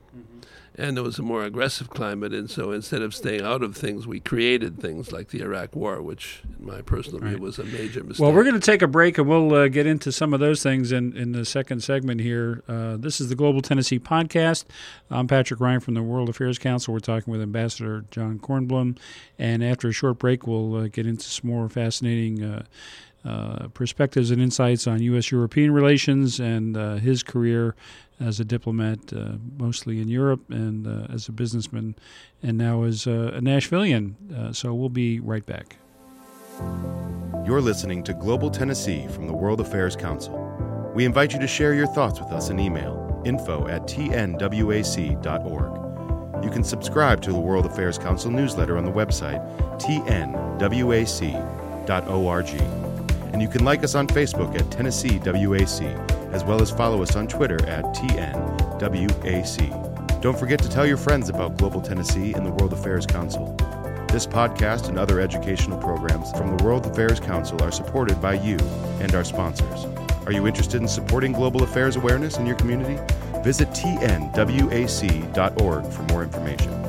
and 0.77 0.97
there 0.97 1.03
was 1.03 1.17
a 1.17 1.21
more 1.21 1.43
aggressive 1.43 1.89
climate. 1.89 2.33
And 2.33 2.49
so, 2.49 2.71
instead 2.71 3.01
of 3.01 3.15
staying 3.15 3.41
out 3.41 3.63
of 3.63 3.75
things, 3.75 4.05
we 4.05 4.19
created 4.19 4.79
things 4.79 5.11
like 5.11 5.29
the 5.29 5.41
Iraq 5.41 5.75
War, 5.75 6.01
which, 6.01 6.41
in 6.59 6.65
my 6.65 6.81
personal 6.81 7.19
view, 7.19 7.37
was 7.37 7.59
a 7.59 7.63
major 7.63 8.03
mistake. 8.03 8.23
Well, 8.23 8.33
we're 8.33 8.43
going 8.43 8.59
to 8.59 8.59
take 8.59 8.81
a 8.81 8.87
break 8.87 9.17
and 9.17 9.27
we'll 9.27 9.53
uh, 9.53 9.67
get 9.67 9.85
into 9.85 10.11
some 10.11 10.33
of 10.33 10.39
those 10.39 10.61
things 10.61 10.91
in, 10.91 11.15
in 11.15 11.31
the 11.31 11.45
second 11.45 11.83
segment 11.83 12.21
here. 12.21 12.63
Uh, 12.67 12.97
this 12.97 13.21
is 13.21 13.29
the 13.29 13.35
Global 13.35 13.61
Tennessee 13.61 13.99
Podcast. 13.99 14.65
I'm 15.09 15.27
Patrick 15.27 15.59
Ryan 15.59 15.79
from 15.79 15.93
the 15.93 16.03
World 16.03 16.29
Affairs 16.29 16.57
Council. 16.57 16.93
We're 16.93 16.99
talking 16.99 17.31
with 17.31 17.41
Ambassador 17.41 18.05
John 18.11 18.39
Kornblum. 18.39 18.97
And 19.39 19.63
after 19.63 19.89
a 19.89 19.91
short 19.91 20.19
break, 20.19 20.47
we'll 20.47 20.75
uh, 20.75 20.87
get 20.87 21.05
into 21.05 21.25
some 21.25 21.49
more 21.49 21.69
fascinating 21.69 22.65
uh, 23.25 23.67
perspectives 23.69 24.31
and 24.31 24.41
insights 24.41 24.87
on 24.87 25.01
U.S. 25.01 25.31
European 25.31 25.71
relations 25.71 26.39
and 26.39 26.77
uh, 26.77 26.95
his 26.95 27.23
career 27.23 27.75
as 28.19 28.39
a 28.39 28.45
diplomat, 28.45 29.11
uh, 29.13 29.33
mostly 29.57 29.99
in 29.99 30.07
Europe, 30.07 30.41
and 30.49 30.87
uh, 30.87 31.13
as 31.13 31.27
a 31.27 31.31
businessman, 31.31 31.95
and 32.41 32.57
now 32.57 32.83
as 32.83 33.07
a 33.07 33.39
Nashvilleian. 33.41 34.13
Uh, 34.33 34.53
so 34.53 34.73
we'll 34.73 34.89
be 34.89 35.19
right 35.19 35.45
back. 35.45 35.77
You're 37.45 37.61
listening 37.61 38.03
to 38.03 38.13
Global 38.13 38.49
Tennessee 38.49 39.07
from 39.07 39.27
the 39.27 39.33
World 39.33 39.59
Affairs 39.59 39.95
Council. 39.95 40.41
We 40.95 41.03
invite 41.05 41.33
you 41.33 41.39
to 41.39 41.47
share 41.47 41.73
your 41.73 41.87
thoughts 41.87 42.19
with 42.19 42.29
us 42.29 42.49
in 42.49 42.59
email 42.59 43.01
info 43.25 43.67
at 43.67 43.81
tnwac.org. 43.87 44.35
You 46.43 46.49
can 46.51 46.63
subscribe 46.63 47.21
to 47.23 47.31
the 47.31 47.39
World 47.39 47.65
Affairs 47.65 47.97
Council 47.97 48.29
newsletter 48.29 48.77
on 48.77 48.85
the 48.85 48.91
website 48.91 49.41
tnwac.org. 49.79 50.61
And 53.35 53.41
you 53.41 53.49
can 53.49 53.65
like 53.65 53.83
us 53.83 53.95
on 53.95 54.07
Facebook 54.07 54.57
at 54.57 54.71
Tennessee 54.71 55.19
WAC, 55.19 56.31
as 56.31 56.45
well 56.45 56.61
as 56.61 56.71
follow 56.71 57.03
us 57.03 57.17
on 57.17 57.27
Twitter 57.27 57.61
at 57.67 57.83
TNWAC. 57.93 58.31
Don't 60.21 60.39
forget 60.39 60.61
to 60.61 60.69
tell 60.69 60.85
your 60.85 60.95
friends 60.95 61.27
about 61.27 61.57
Global 61.57 61.81
Tennessee 61.81 62.31
and 62.31 62.45
the 62.45 62.51
World 62.51 62.71
Affairs 62.71 63.05
Council. 63.05 63.53
This 64.07 64.25
podcast 64.25 64.87
and 64.87 64.97
other 64.97 65.19
educational 65.19 65.77
programs 65.77 66.31
from 66.31 66.55
the 66.55 66.63
World 66.63 66.85
Affairs 66.85 67.19
Council 67.19 67.61
are 67.61 67.73
supported 67.73 68.21
by 68.21 68.35
you 68.35 68.57
and 69.01 69.13
our 69.13 69.25
sponsors. 69.25 69.83
Are 70.25 70.31
you 70.31 70.47
interested 70.47 70.81
in 70.81 70.87
supporting 70.87 71.33
global 71.33 71.63
affairs 71.63 71.97
awareness 71.97 72.37
in 72.37 72.45
your 72.45 72.55
community? 72.55 72.97
Visit 73.43 73.67
tnwac.org 73.71 74.31
for 75.91 76.03
more 76.03 76.23
information. 76.23 76.84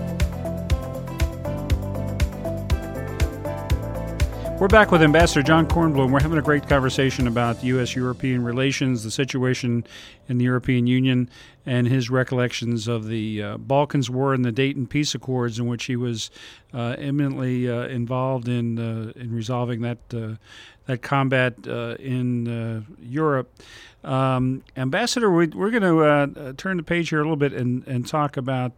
We're 4.58 4.68
back 4.68 4.90
with 4.90 5.02
Ambassador 5.02 5.42
John 5.42 5.66
Kornblum. 5.66 6.10
We're 6.10 6.22
having 6.22 6.38
a 6.38 6.42
great 6.42 6.66
conversation 6.66 7.26
about 7.26 7.62
U.S. 7.62 7.94
European 7.94 8.42
relations, 8.42 9.04
the 9.04 9.10
situation 9.10 9.84
in 10.30 10.38
the 10.38 10.44
European 10.46 10.86
Union, 10.86 11.28
and 11.66 11.86
his 11.86 12.08
recollections 12.08 12.88
of 12.88 13.06
the 13.06 13.42
uh, 13.42 13.56
Balkans 13.58 14.08
War 14.08 14.32
and 14.32 14.46
the 14.46 14.52
Dayton 14.52 14.86
Peace 14.86 15.14
Accords, 15.14 15.58
in 15.58 15.66
which 15.66 15.84
he 15.84 15.94
was 15.94 16.30
uh, 16.72 16.96
eminently 16.98 17.70
uh, 17.70 17.82
involved 17.88 18.48
in 18.48 18.78
uh, 18.78 19.12
in 19.14 19.34
resolving 19.34 19.82
that 19.82 19.98
uh, 20.14 20.36
that 20.86 21.02
combat 21.02 21.54
uh, 21.68 21.96
in 21.98 22.86
Europe. 22.98 23.52
Um, 24.04 24.64
Ambassador, 24.74 25.30
we, 25.30 25.44
are 25.44 25.70
going 25.70 25.82
to 25.82 26.54
turn 26.54 26.78
the 26.78 26.82
page 26.82 27.10
here 27.10 27.18
a 27.18 27.22
little 27.22 27.36
bit 27.36 27.52
and, 27.52 27.86
and 27.86 28.06
talk 28.06 28.38
about 28.38 28.72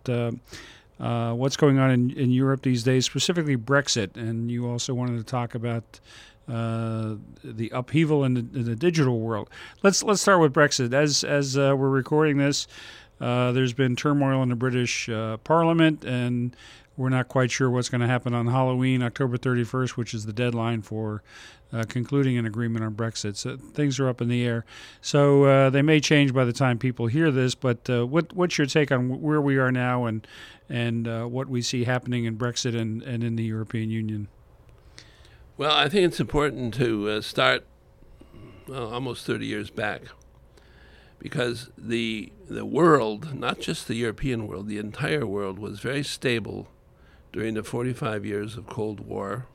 uh, 1.01 1.33
what's 1.33 1.57
going 1.57 1.79
on 1.79 1.91
in, 1.91 2.11
in 2.11 2.31
Europe 2.31 2.63
these 2.63 2.83
days, 2.83 3.05
specifically 3.05 3.57
Brexit. 3.57 4.17
And 4.17 4.51
you 4.51 4.69
also 4.69 4.95
wanted 4.95 5.19
to 5.19 5.25
talk 5.25 5.55
about 5.55 6.01
uh, 6.49 7.17
the 7.45 7.71
upheaval 7.75 8.25
in 8.25 8.35
the, 8.35 8.41
in 8.41 8.65
the, 8.65 8.77
digital 8.77 9.21
world. 9.21 9.51
Let's 9.83 10.03
let's 10.03 10.23
start 10.23 10.41
with 10.41 10.53
Brexit. 10.55 10.95
As 10.95 11.23
as 11.23 11.59
uh, 11.59 11.75
we're 11.77 11.91
recording 11.91 12.39
this, 12.39 12.67
uh, 13.21 13.53
there's 13.53 13.75
been 13.75 13.97
turmoil 13.97 14.43
in 14.43 14.49
the 14.49 14.57
British 14.57 15.09
uh, 15.11 15.37
Parliament, 15.39 16.05
and 16.05 16.57
we're 16.97 17.11
not 17.11 17.29
quite 17.29 17.51
sure 17.51 17.71
what's 17.71 17.89
going 17.89 18.01
to 18.01 18.07
happen 18.07 18.35
on 18.35 18.47
Halloween, 18.47 19.03
October 19.03 19.37
31st, 19.37 19.91
which 19.91 20.15
is 20.15 20.27
the 20.27 20.33
deadline 20.33 20.83
for 20.83 21.23
uh, 21.73 21.85
concluding 21.89 22.39
an 22.39 22.47
agreement 22.47 22.85
on 22.85 22.95
Brexit. 22.95 23.37
So 23.37 23.57
things 23.57 24.01
are 24.01 24.09
up 24.09 24.21
in 24.21 24.29
the 24.29 24.45
air. 24.45 24.65
So 25.01 25.45
uh, 25.45 25.71
they 25.71 25.83
may 25.83 26.01
change 26.01 26.33
by 26.33 26.45
the 26.45 26.53
time 26.53 26.79
people 26.79 27.07
hear 27.07 27.31
this. 27.31 27.55
But 27.55 27.89
uh, 27.91 28.07
what 28.07 28.33
what's 28.33 28.59
your 28.59 28.67
take 28.67 28.91
on 28.91 29.21
where 29.21 29.41
we 29.41 29.59
are 29.59 29.73
now 29.73 30.07
and 30.07 30.27
and 30.69 31.09
uh, 31.09 31.25
what 31.25 31.49
we 31.49 31.63
see 31.63 31.85
happening 31.85 32.25
in 32.25 32.37
Brexit 32.37 32.79
and, 32.79 33.03
and 33.03 33.23
in 33.23 33.37
the 33.37 33.45
European 33.45 33.91
Union? 33.91 34.29
Well, 35.57 35.73
I 35.73 35.89
think 35.89 36.07
it's 36.07 36.21
important 36.21 36.75
to 36.75 37.09
uh, 37.09 37.21
start 37.21 37.67
well, 38.67 38.93
almost 38.93 39.27
30 39.27 39.47
years 39.47 39.71
back 39.71 40.03
because 41.19 41.71
the 41.77 42.33
the 42.49 42.65
world, 42.65 43.35
not 43.39 43.61
just 43.61 43.89
the 43.89 43.95
European 43.95 44.47
world, 44.47 44.69
the 44.69 44.79
entire 44.79 45.27
world 45.27 45.59
was 45.59 45.81
very 45.81 46.03
stable 46.03 46.69
during 47.33 47.55
the 47.55 47.63
45 47.63 48.25
years 48.25 48.57
of 48.57 48.67
Cold 48.67 49.01
War 49.01 49.47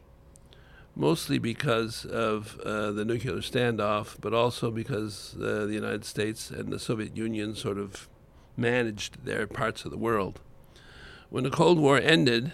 mostly 0.96 1.40
because 1.40 2.06
of 2.06 2.60
uh, 2.64 2.92
the 2.92 3.06
nuclear 3.06 3.38
standoff, 3.38 4.16
but 4.22 4.34
also 4.34 4.70
because 4.70 5.36
uh, 5.42 5.66
the 5.66 5.74
United 5.74 6.06
States 6.06 6.50
and 6.50 6.72
the 6.72 6.80
Soviet 6.80 7.18
Union 7.18 7.56
sort 7.56 7.78
of 7.78 8.08
managed 8.56 9.26
their 9.26 9.48
parts 9.48 9.86
of 9.86 9.92
the 9.92 9.98
world. 9.98 10.40
When 11.30 11.44
the 11.44 11.50
Cold 11.50 11.80
War 11.80 11.98
ended, 11.98 12.54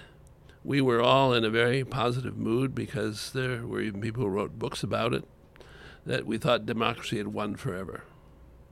we 0.64 0.80
were 0.80 1.02
all 1.02 1.34
in 1.34 1.44
a 1.44 1.50
very 1.50 1.84
positive 1.84 2.38
mood 2.38 2.74
because 2.74 3.32
there 3.34 3.66
were 3.66 3.82
even 3.82 4.00
people 4.00 4.24
who 4.24 4.30
wrote 4.30 4.60
books 4.60 4.84
about 4.84 5.14
it 5.14 5.26
that 6.06 6.26
we 6.26 6.38
thought 6.38 6.66
democracy 6.66 7.18
had 7.18 7.28
won 7.28 7.56
forever. 7.56 8.04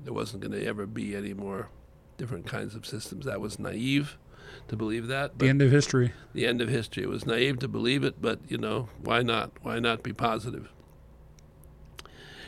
There 0.04 0.14
wasn't 0.14 0.42
going 0.42 0.54
to 0.54 0.66
ever 0.66 0.86
be 0.86 1.16
any 1.16 1.34
more 1.34 1.70
different 2.18 2.46
kinds 2.46 2.74
of 2.74 2.86
systems. 2.86 3.26
That 3.26 3.42
was 3.42 3.60
naive 3.60 4.18
to 4.68 4.76
believe 4.76 5.08
that. 5.08 5.40
the 5.40 5.50
end 5.50 5.62
of 5.62 5.72
history. 5.72 6.14
The 6.34 6.46
end 6.46 6.62
of 6.62 6.70
history. 6.70 7.04
It 7.04 7.10
was 7.10 7.26
naive 7.26 7.60
to 7.60 7.68
believe 7.68 8.04
it, 8.04 8.22
but 8.22 8.40
you 8.48 8.58
know 8.58 8.90
why 9.02 9.22
not? 9.22 9.52
Why 9.62 9.80
not 9.80 10.04
be 10.04 10.14
positive? 10.14 10.70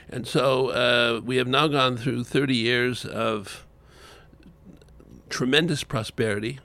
And 0.09 0.27
so 0.27 0.69
uh, 0.69 1.21
we 1.23 1.37
have 1.37 1.47
now 1.47 1.67
gone 1.67 1.95
through 1.95 2.23
30 2.23 2.55
years 2.55 3.05
of 3.05 3.67
tremendous 5.29 5.83
prosperity, 5.83 6.59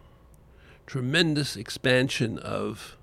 tremendous 0.86 1.54
expansion 1.54 2.38
of 2.38 2.96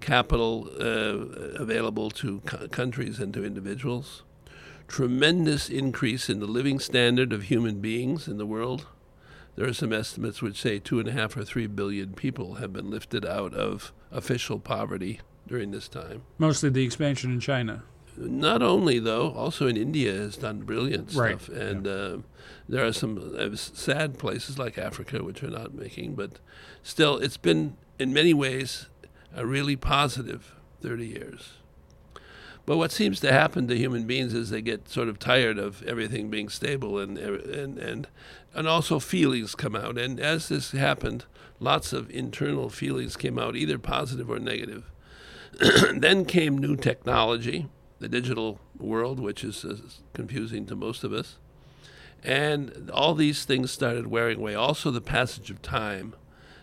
capital 0.00 0.68
uh, 0.78 1.54
available 1.60 2.10
to 2.10 2.40
co- 2.40 2.68
countries 2.68 3.20
and 3.20 3.32
to 3.34 3.44
individuals, 3.44 4.24
tremendous 4.88 5.68
increase 5.68 6.28
in 6.28 6.40
the 6.40 6.46
living 6.46 6.80
standard 6.80 7.32
of 7.32 7.44
human 7.44 7.80
beings 7.80 8.26
in 8.26 8.38
the 8.38 8.46
world 8.46 8.86
there 9.56 9.66
are 9.66 9.72
some 9.72 9.92
estimates 9.92 10.42
which 10.42 10.60
say 10.60 10.78
two 10.78 11.00
and 11.00 11.08
a 11.08 11.12
half 11.12 11.36
or 11.36 11.44
three 11.44 11.66
billion 11.66 12.12
people 12.12 12.54
have 12.54 12.72
been 12.72 12.90
lifted 12.90 13.24
out 13.24 13.54
of 13.54 13.92
official 14.12 14.58
poverty 14.58 15.20
during 15.46 15.70
this 15.70 15.88
time. 15.88 16.22
Mostly 16.38 16.70
the 16.70 16.84
expansion 16.84 17.32
in 17.32 17.40
China. 17.40 17.82
Not 18.18 18.62
only 18.62 18.98
though, 18.98 19.32
also 19.32 19.66
in 19.66 19.76
India 19.76 20.12
has 20.12 20.36
done 20.36 20.60
brilliant 20.60 21.14
right. 21.14 21.40
stuff, 21.40 21.54
and 21.54 21.86
yeah. 21.86 21.92
uh, 21.92 22.18
there 22.68 22.86
are 22.86 22.92
some 22.92 23.34
uh, 23.38 23.54
sad 23.56 24.18
places 24.18 24.58
like 24.58 24.78
Africa 24.78 25.22
which 25.22 25.42
are 25.42 25.50
not 25.50 25.74
making, 25.74 26.14
but 26.14 26.38
still, 26.82 27.18
it's 27.18 27.36
been 27.36 27.76
in 27.98 28.14
many 28.14 28.32
ways 28.32 28.86
a 29.34 29.44
really 29.44 29.76
positive 29.76 30.54
30 30.80 31.06
years. 31.06 31.52
But 32.64 32.78
what 32.78 32.90
seems 32.90 33.20
to 33.20 33.32
happen 33.32 33.68
to 33.68 33.76
human 33.76 34.06
beings 34.06 34.34
is 34.34 34.50
they 34.50 34.60
get 34.60 34.88
sort 34.88 35.08
of 35.08 35.20
tired 35.20 35.56
of 35.56 35.82
everything 35.84 36.30
being 36.30 36.48
stable, 36.48 36.98
and 36.98 37.16
and 37.16 37.78
and 37.78 38.08
and 38.56 38.66
also 38.66 38.98
feelings 38.98 39.54
come 39.54 39.76
out. 39.76 39.98
And 39.98 40.18
as 40.18 40.48
this 40.48 40.72
happened, 40.72 41.26
lots 41.60 41.92
of 41.92 42.10
internal 42.10 42.70
feelings 42.70 43.16
came 43.16 43.38
out, 43.38 43.54
either 43.54 43.78
positive 43.78 44.30
or 44.30 44.38
negative. 44.38 44.90
then 45.94 46.24
came 46.24 46.56
new 46.56 46.74
technology, 46.74 47.68
the 47.98 48.08
digital 48.08 48.58
world, 48.78 49.20
which 49.20 49.44
is 49.44 49.64
uh, 49.64 49.76
confusing 50.14 50.64
to 50.66 50.74
most 50.74 51.04
of 51.04 51.12
us. 51.12 51.36
And 52.24 52.90
all 52.92 53.14
these 53.14 53.44
things 53.44 53.70
started 53.70 54.06
wearing 54.06 54.38
away. 54.38 54.54
Also, 54.54 54.90
the 54.90 55.02
passage 55.02 55.50
of 55.50 55.60
time 55.60 56.16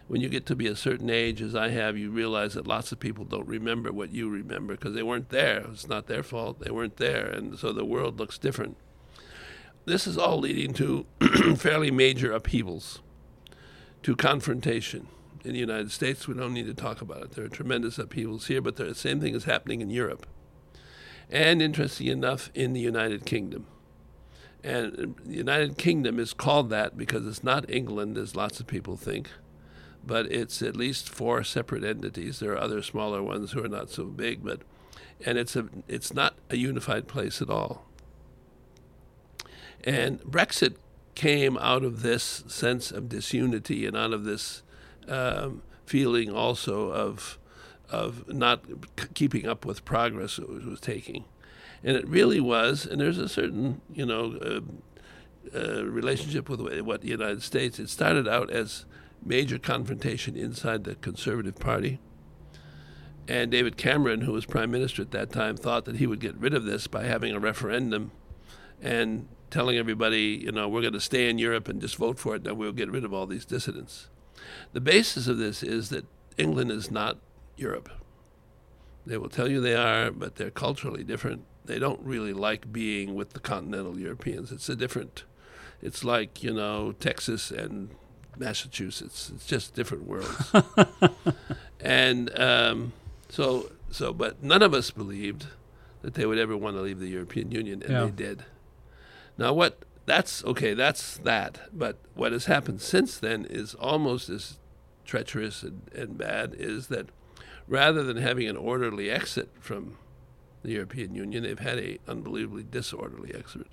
when 0.07 0.19
you 0.19 0.29
get 0.29 0.45
to 0.47 0.55
be 0.55 0.67
a 0.67 0.75
certain 0.75 1.09
age, 1.09 1.41
as 1.41 1.55
I 1.55 1.69
have, 1.69 1.97
you 1.97 2.09
realize 2.09 2.55
that 2.55 2.67
lots 2.67 2.91
of 2.91 2.99
people 2.99 3.23
don't 3.23 3.47
remember 3.47 3.91
what 3.91 4.11
you 4.11 4.29
remember 4.29 4.73
because 4.73 4.95
they 4.95 5.03
weren't 5.03 5.29
there. 5.29 5.65
It's 5.71 5.87
not 5.87 6.07
their 6.07 6.23
fault. 6.23 6.59
They 6.59 6.71
weren't 6.71 6.97
there. 6.97 7.25
And 7.27 7.57
so 7.57 7.71
the 7.71 7.85
world 7.85 8.19
looks 8.19 8.37
different. 8.37 8.77
This 9.85 10.07
is 10.07 10.17
all 10.17 10.39
leading 10.39 10.73
to 10.73 11.05
fairly 11.57 11.91
major 11.91 12.31
upheavals, 12.31 13.01
to 14.03 14.15
confrontation. 14.15 15.07
In 15.43 15.53
the 15.53 15.59
United 15.59 15.91
States, 15.91 16.27
we 16.27 16.35
don't 16.35 16.53
need 16.53 16.67
to 16.67 16.73
talk 16.73 17.01
about 17.01 17.23
it. 17.23 17.31
There 17.31 17.43
are 17.43 17.49
tremendous 17.49 17.99
upheavals 17.99 18.47
here, 18.47 18.61
but 18.61 18.77
the 18.77 18.95
same 18.95 19.19
thing 19.19 19.35
is 19.35 19.43
happening 19.43 19.81
in 19.81 19.89
Europe. 19.89 20.25
And 21.29 21.61
interesting 21.61 22.07
enough, 22.07 22.49
in 22.53 22.71
the 22.71 22.79
United 22.79 23.25
Kingdom. 23.25 23.65
And 24.63 25.15
the 25.25 25.35
United 25.35 25.77
Kingdom 25.77 26.17
is 26.17 26.33
called 26.33 26.69
that 26.69 26.97
because 26.97 27.27
it's 27.27 27.43
not 27.43 27.69
England, 27.69 28.17
as 28.17 28.35
lots 28.35 28.61
of 28.61 28.67
people 28.67 28.95
think 28.95 29.29
but 30.05 30.31
it's 30.31 30.61
at 30.61 30.75
least 30.75 31.09
four 31.09 31.43
separate 31.43 31.83
entities. 31.83 32.39
There 32.39 32.51
are 32.51 32.61
other 32.61 32.81
smaller 32.81 33.23
ones 33.23 33.51
who 33.51 33.63
are 33.63 33.69
not 33.69 33.89
so 33.89 34.05
big, 34.05 34.43
but 34.43 34.61
and 35.25 35.37
it's 35.37 35.55
a 35.55 35.69
it's 35.87 36.13
not 36.13 36.35
a 36.49 36.57
unified 36.57 37.07
place 37.07 37.41
at 37.41 37.49
all. 37.49 37.85
And 39.83 40.21
Brexit 40.21 40.75
came 41.15 41.57
out 41.57 41.83
of 41.83 42.01
this 42.01 42.43
sense 42.47 42.91
of 42.91 43.09
disunity 43.09 43.85
and 43.85 43.95
out 43.95 44.13
of 44.13 44.23
this 44.23 44.63
um, 45.07 45.61
feeling 45.85 46.31
also 46.31 46.89
of 46.89 47.37
of 47.89 48.27
not 48.27 48.65
c- 48.99 49.07
keeping 49.13 49.47
up 49.47 49.65
with 49.65 49.85
progress 49.85 50.39
it 50.39 50.49
was, 50.49 50.65
was, 50.65 50.79
taking, 50.79 51.25
and 51.83 51.95
it 51.95 52.07
really 52.07 52.39
was. 52.39 52.85
And 52.85 52.99
there's 52.99 53.17
a 53.17 53.29
certain 53.29 53.81
you 53.93 54.05
know. 54.05 54.37
Uh, 54.37 54.61
uh, 55.53 55.83
relationship 55.85 56.49
with 56.49 56.61
what 56.81 57.01
the 57.01 57.09
United 57.09 57.43
States. 57.43 57.77
It 57.77 57.89
started 57.89 58.29
out 58.29 58.49
as 58.49 58.85
major 59.23 59.59
confrontation 59.59 60.35
inside 60.35 60.85
the 60.85 60.95
Conservative 60.95 61.55
Party. 61.55 61.99
And 63.27 63.51
David 63.51 63.77
Cameron, 63.77 64.21
who 64.21 64.31
was 64.31 64.45
prime 64.45 64.71
minister 64.71 65.01
at 65.01 65.11
that 65.11 65.31
time, 65.31 65.55
thought 65.55 65.85
that 65.85 65.97
he 65.97 66.07
would 66.07 66.21
get 66.21 66.35
rid 66.37 66.53
of 66.53 66.65
this 66.65 66.87
by 66.87 67.03
having 67.03 67.33
a 67.33 67.39
referendum 67.39 68.11
and 68.81 69.27
telling 69.53 69.77
everybody, 69.77 70.41
you 70.43 70.51
know, 70.51 70.67
we're 70.67 70.81
going 70.81 70.93
to 70.93 70.99
stay 70.99 71.29
in 71.29 71.37
Europe 71.37 71.67
and 71.67 71.79
just 71.79 71.95
vote 71.95 72.17
for 72.17 72.35
it, 72.35 72.47
and 72.47 72.57
we'll 72.57 72.71
get 72.71 72.89
rid 72.89 73.05
of 73.05 73.13
all 73.13 73.27
these 73.27 73.45
dissidents. 73.45 74.07
The 74.73 74.81
basis 74.81 75.27
of 75.27 75.37
this 75.37 75.61
is 75.61 75.89
that 75.89 76.05
England 76.39 76.71
is 76.71 76.89
not 76.89 77.17
Europe. 77.55 77.89
They 79.05 79.15
will 79.15 79.29
tell 79.29 79.47
you 79.47 79.61
they 79.61 79.75
are, 79.75 80.09
but 80.09 80.37
they're 80.37 80.49
culturally 80.49 81.03
different. 81.03 81.43
They 81.65 81.77
don't 81.77 82.01
really 82.01 82.33
like 82.33 82.73
being 82.73 83.13
with 83.13 83.33
the 83.33 83.39
continental 83.39 83.99
Europeans. 83.99 84.51
It's 84.51 84.69
a 84.69 84.75
different, 84.75 85.23
it's 85.83 86.03
like, 86.03 86.41
you 86.41 86.51
know, 86.51 86.93
Texas 86.93 87.51
and 87.51 87.91
Massachusetts. 88.35 89.31
It's 89.35 89.45
just 89.45 89.75
different 89.75 90.05
worlds. 90.07 90.51
and 91.79 92.39
um, 92.39 92.93
so, 93.29 93.71
so, 93.91 94.13
but 94.13 94.41
none 94.41 94.63
of 94.63 94.73
us 94.73 94.89
believed 94.89 95.45
that 96.01 96.15
they 96.15 96.25
would 96.25 96.39
ever 96.39 96.57
want 96.57 96.75
to 96.75 96.81
leave 96.81 96.99
the 96.99 97.07
European 97.07 97.51
Union, 97.51 97.83
and 97.83 97.91
yeah. 97.91 98.05
they 98.05 98.11
did. 98.11 98.45
Now, 99.37 99.53
what? 99.53 99.79
That's 100.05 100.43
okay. 100.43 100.73
That's 100.73 101.17
that. 101.19 101.61
But 101.71 101.97
what 102.13 102.33
has 102.33 102.45
happened 102.45 102.81
since 102.81 103.17
then 103.17 103.45
is 103.49 103.73
almost 103.75 104.29
as 104.29 104.59
treacherous 105.05 105.63
and, 105.63 105.89
and 105.95 106.17
bad. 106.17 106.55
Is 106.57 106.87
that 106.87 107.07
rather 107.67 108.03
than 108.03 108.17
having 108.17 108.47
an 108.47 108.57
orderly 108.57 109.09
exit 109.09 109.49
from 109.59 109.97
the 110.61 110.71
European 110.71 111.15
Union, 111.15 111.43
they've 111.43 111.59
had 111.59 111.77
a 111.77 111.99
unbelievably 112.07 112.65
disorderly 112.69 113.33
exit 113.33 113.67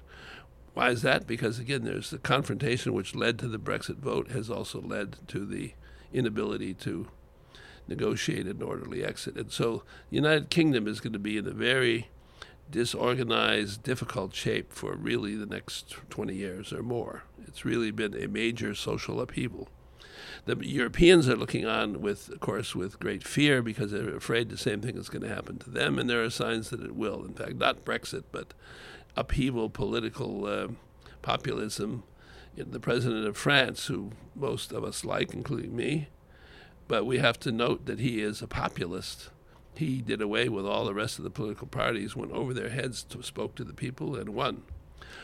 why 0.75 0.91
is 0.91 1.03
that? 1.03 1.27
Because 1.27 1.59
again, 1.59 1.85
there's 1.85 2.11
the 2.11 2.19
confrontation 2.19 2.93
which 2.93 3.15
led 3.15 3.39
to 3.39 3.49
the 3.49 3.59
Brexit 3.59 3.99
vote 3.99 4.31
has 4.31 4.51
also 4.51 4.81
led 4.81 5.17
to 5.29 5.45
the 5.45 5.75
inability 6.13 6.75
to 6.75 7.09
negotiate 7.89 8.47
an 8.47 8.63
orderly 8.63 9.05
exit. 9.05 9.37
And 9.37 9.51
so 9.51 9.83
the 10.11 10.17
United 10.17 10.51
Kingdom 10.51 10.87
is 10.87 11.01
going 11.01 11.13
to 11.13 11.19
be 11.19 11.37
in 11.37 11.47
a 11.47 11.53
very 11.53 12.09
disorganized, 12.71 13.83
difficult 13.83 14.35
shape 14.35 14.73
for 14.73 14.95
really 14.95 15.35
the 15.35 15.47
next 15.47 15.97
20 16.11 16.35
years 16.35 16.73
or 16.73 16.83
more. 16.83 17.25
It's 17.47 17.65
really 17.65 17.91
been 17.91 18.15
a 18.15 18.29
major 18.29 18.75
social 18.75 19.21
upheaval. 19.21 19.69
The 20.47 20.57
Europeans 20.67 21.29
are 21.29 21.37
looking 21.37 21.67
on 21.67 22.01
with, 22.01 22.29
of 22.31 22.41
course, 22.41 22.75
with 22.75 23.01
great 23.01 23.27
fear 23.27 23.63
because 23.63 23.93
they're 23.93 24.17
afraid 24.17 24.49
the 24.49 24.57
same 24.57 24.81
thing 24.81 24.97
is 24.97 25.09
going 25.09 25.23
to 25.23 25.35
happen 25.35 25.59
to 25.59 25.71
them, 25.71 25.99
and 25.99 26.09
there 26.09 26.23
are 26.23 26.31
signs 26.31 26.71
that 26.71 26.81
it 26.81 26.95
will. 26.95 27.25
In 27.25 27.35
fact, 27.35 27.57
not 27.57 27.85
Brexit, 27.85 28.25
but 28.33 28.55
upheaval, 29.17 29.69
political 29.69 30.47
uh, 30.47 30.69
populism. 31.23 32.05
The 32.57 32.81
president 32.81 33.27
of 33.27 33.37
France, 33.37 33.87
who 33.87 34.13
most 34.35 34.73
of 34.73 34.85
us 34.85 35.05
like, 35.05 35.33
including 35.33 35.75
me, 35.75 36.09
but 36.89 37.07
we 37.07 37.19
have 37.19 37.39
to 37.41 37.53
note 37.53 37.87
that 37.87 38.01
he 38.01 38.21
is 38.21 38.43
a 38.43 38.49
populist. 38.49 39.31
He 39.75 40.01
did 40.03 40.21
away 40.21 40.49
with 40.49 40.67
all 40.67 40.85
the 40.85 40.95
rest 40.95 41.19
of 41.19 41.25
the 41.25 41.31
political 41.31 41.67
parties, 41.67 42.17
went 42.17 42.33
over 42.33 42.53
their 42.53 42.71
heads, 42.71 43.03
to, 43.05 43.23
spoke 43.23 43.55
to 43.55 43.65
the 43.65 43.73
people, 43.73 44.17
and 44.17 44.31
won. 44.31 44.63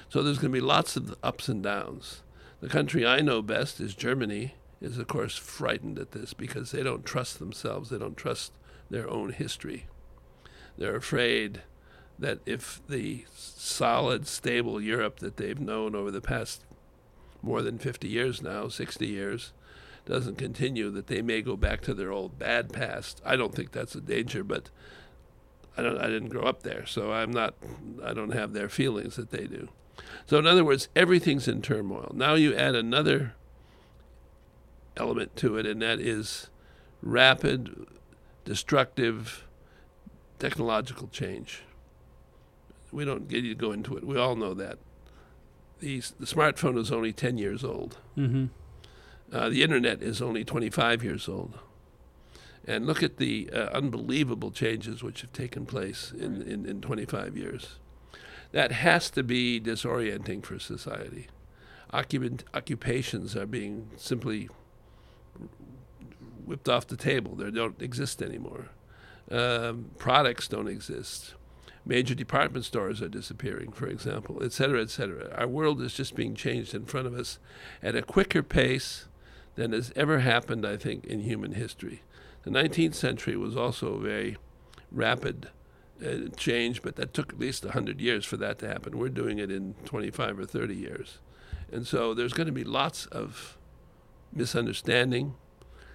So 0.08 0.22
there's 0.22 0.38
going 0.38 0.52
to 0.52 0.60
be 0.60 0.64
lots 0.64 0.96
of 0.96 1.14
ups 1.22 1.48
and 1.48 1.62
downs. 1.62 2.22
The 2.60 2.68
country 2.68 3.06
I 3.06 3.20
know 3.20 3.42
best 3.42 3.80
is 3.80 3.94
Germany, 3.94 4.54
is 4.80 4.98
of 4.98 5.08
course 5.08 5.36
frightened 5.36 5.98
at 5.98 6.12
this 6.12 6.32
because 6.32 6.70
they 6.70 6.82
don't 6.82 7.04
trust 7.04 7.38
themselves, 7.38 7.90
they 7.90 7.98
don't 7.98 8.16
trust 8.16 8.52
their 8.90 9.08
own 9.08 9.32
history. 9.32 9.86
They're 10.78 10.96
afraid 10.96 11.62
that 12.18 12.38
if 12.46 12.80
the 12.88 13.24
solid, 13.34 14.26
stable 14.26 14.80
Europe 14.80 15.18
that 15.18 15.36
they've 15.36 15.60
known 15.60 15.94
over 15.94 16.10
the 16.10 16.20
past 16.20 16.64
more 17.42 17.62
than 17.62 17.78
50 17.78 18.08
years 18.08 18.42
now, 18.42 18.68
60 18.68 19.06
years, 19.06 19.52
doesn't 20.06 20.38
continue, 20.38 20.90
that 20.90 21.08
they 21.08 21.20
may 21.20 21.42
go 21.42 21.56
back 21.56 21.82
to 21.82 21.94
their 21.94 22.12
old 22.12 22.38
bad 22.38 22.72
past. 22.72 23.20
I 23.24 23.36
don't 23.36 23.54
think 23.54 23.72
that's 23.72 23.94
a 23.94 24.00
danger, 24.00 24.42
but 24.42 24.70
I 25.76 25.82
don't. 25.82 25.98
I 25.98 26.06
didn't 26.06 26.28
grow 26.28 26.44
up 26.44 26.62
there, 26.62 26.86
so 26.86 27.12
I'm 27.12 27.30
not. 27.30 27.54
I 28.02 28.14
don't 28.14 28.32
have 28.32 28.52
their 28.52 28.68
feelings 28.68 29.16
that 29.16 29.30
they 29.30 29.46
do. 29.46 29.68
So 30.26 30.38
in 30.38 30.46
other 30.46 30.64
words, 30.64 30.88
everything's 30.96 31.48
in 31.48 31.60
turmoil. 31.60 32.12
Now 32.14 32.34
you 32.34 32.54
add 32.54 32.74
another 32.74 33.34
element 34.96 35.36
to 35.36 35.56
it, 35.56 35.66
and 35.66 35.82
that 35.82 36.00
is 36.00 36.48
rapid, 37.02 37.86
destructive 38.44 39.44
technological 40.38 41.08
change. 41.08 41.62
We 42.92 43.04
don't 43.04 43.28
get 43.28 43.44
you 43.44 43.54
to 43.54 43.60
go 43.60 43.72
into 43.72 43.96
it. 43.96 44.04
We 44.04 44.16
all 44.16 44.36
know 44.36 44.54
that. 44.54 44.78
The, 45.80 46.00
the 46.18 46.26
smartphone 46.26 46.78
is 46.78 46.90
only 46.90 47.12
10 47.12 47.36
years 47.36 47.62
old. 47.62 47.98
Mm-hmm. 48.16 48.46
Uh, 49.32 49.48
the 49.48 49.62
internet 49.62 50.02
is 50.02 50.22
only 50.22 50.44
25 50.44 51.02
years 51.02 51.28
old. 51.28 51.58
And 52.66 52.86
look 52.86 53.02
at 53.02 53.18
the 53.18 53.48
uh, 53.52 53.68
unbelievable 53.72 54.50
changes 54.50 55.02
which 55.02 55.20
have 55.20 55.32
taken 55.32 55.66
place 55.66 56.12
in, 56.16 56.42
in, 56.42 56.66
in 56.66 56.80
25 56.80 57.36
years. 57.36 57.76
That 58.52 58.72
has 58.72 59.10
to 59.10 59.22
be 59.22 59.60
disorienting 59.60 60.44
for 60.44 60.58
society. 60.58 61.28
Occupant, 61.92 62.44
occupations 62.54 63.36
are 63.36 63.46
being 63.46 63.90
simply 63.96 64.48
whipped 66.44 66.68
off 66.68 66.86
the 66.86 66.96
table. 66.96 67.34
They 67.34 67.50
don't 67.50 67.80
exist 67.80 68.22
anymore. 68.22 68.70
Um, 69.30 69.90
products 69.98 70.48
don't 70.48 70.68
exist. 70.68 71.34
Major 71.84 72.14
department 72.14 72.64
stores 72.64 73.00
are 73.00 73.08
disappearing, 73.08 73.72
for 73.72 73.86
example, 73.86 74.42
et 74.42 74.52
cetera, 74.52 74.82
et 74.82 74.90
cetera. 74.90 75.32
Our 75.36 75.46
world 75.46 75.80
is 75.82 75.94
just 75.94 76.16
being 76.16 76.34
changed 76.34 76.74
in 76.74 76.84
front 76.84 77.06
of 77.06 77.14
us 77.14 77.38
at 77.82 77.94
a 77.94 78.02
quicker 78.02 78.42
pace 78.42 79.06
than 79.56 79.72
has 79.72 79.92
ever 79.96 80.20
happened, 80.20 80.64
I 80.64 80.76
think, 80.76 81.04
in 81.06 81.20
human 81.20 81.52
history. 81.52 82.02
The 82.44 82.50
19th 82.50 82.94
century 82.94 83.36
was 83.36 83.56
also 83.56 83.94
a 83.94 84.00
very 84.00 84.36
rapid 84.92 85.48
uh, 86.04 86.28
change, 86.36 86.82
but 86.82 86.96
that 86.96 87.12
took 87.12 87.32
at 87.32 87.38
least 87.38 87.64
100 87.64 88.00
years 88.00 88.24
for 88.24 88.36
that 88.36 88.58
to 88.60 88.68
happen. 88.68 88.98
We're 88.98 89.08
doing 89.08 89.38
it 89.38 89.50
in 89.50 89.74
25 89.84 90.38
or 90.38 90.46
30 90.46 90.74
years. 90.74 91.18
And 91.72 91.86
so 91.86 92.14
there's 92.14 92.32
going 92.32 92.46
to 92.46 92.52
be 92.52 92.64
lots 92.64 93.06
of 93.06 93.56
misunderstanding, 94.32 95.34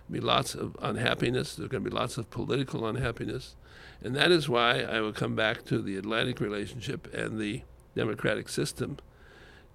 be 0.10 0.20
lots 0.20 0.56
of 0.56 0.76
unhappiness, 0.82 1.56
there's 1.56 1.70
going 1.70 1.84
to 1.84 1.90
be 1.90 1.96
lots 1.96 2.18
of 2.18 2.30
political 2.30 2.86
unhappiness. 2.86 3.56
And 4.04 4.16
that 4.16 4.32
is 4.32 4.50
why 4.50 4.82
I 4.82 5.00
will 5.00 5.14
come 5.14 5.36
back 5.36 5.64
to 5.66 5.82
the 5.82 5.96
Atlantic 5.96 6.40
relationship 6.40 7.14
and 7.14 7.40
the 7.40 7.62
democratic 7.96 8.50
system 8.50 8.98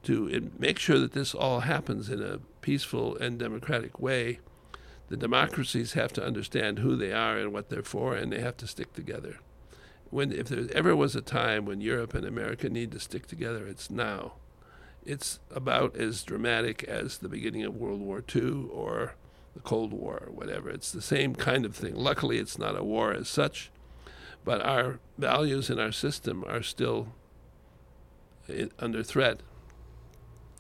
to 0.03 0.51
make 0.59 0.79
sure 0.79 0.99
that 0.99 1.13
this 1.13 1.35
all 1.35 1.61
happens 1.61 2.11
in 2.11 2.23
a 2.23 2.39
peaceful 2.67 3.17
and 3.19 3.39
democratic 3.39 4.01
way. 4.01 4.41
The 5.09 5.17
democracies 5.17 5.93
have 5.93 6.13
to 6.15 6.27
understand 6.27 6.81
who 6.81 6.97
they 6.97 7.13
are 7.13 7.39
and 7.39 7.53
what 7.53 7.69
they're 7.69 7.85
for, 7.85 8.17
and 8.17 8.33
they 8.33 8.41
have 8.41 8.57
to 8.57 8.67
stick 8.67 8.93
together. 8.93 9.37
When, 10.11 10.33
if 10.33 10.49
there 10.49 10.67
ever 10.75 10.97
was 10.97 11.15
a 11.15 11.21
time 11.21 11.65
when 11.65 11.81
Europe 11.81 12.13
and 12.13 12.27
America 12.27 12.69
need 12.69 12.91
to 12.91 12.99
stick 12.99 13.29
together, 13.29 13.69
it's 13.69 13.89
now. 13.89 14.33
It's 15.05 15.39
about 15.49 15.95
as 15.95 16.25
dramatic 16.25 16.83
as 16.83 17.19
the 17.19 17.29
beginning 17.29 17.63
of 17.63 17.77
World 17.77 18.01
War 18.01 18.25
II 18.35 18.67
or 18.73 19.15
the 19.55 19.61
Cold 19.61 19.93
War 19.93 20.25
or 20.27 20.33
whatever. 20.33 20.69
It's 20.69 20.91
the 20.91 21.01
same 21.01 21.37
kind 21.37 21.65
of 21.65 21.77
thing. 21.77 21.95
Luckily, 21.95 22.39
it's 22.39 22.59
not 22.59 22.77
a 22.77 22.83
war 22.83 23.13
as 23.13 23.29
such, 23.29 23.71
but 24.45 24.61
our 24.61 24.99
values 25.17 25.71
and 25.71 25.79
our 25.79 25.93
system 25.93 26.43
are 26.49 26.65
still 26.65 27.13
eh, 28.49 28.67
under 28.81 29.05
threat. 29.05 29.43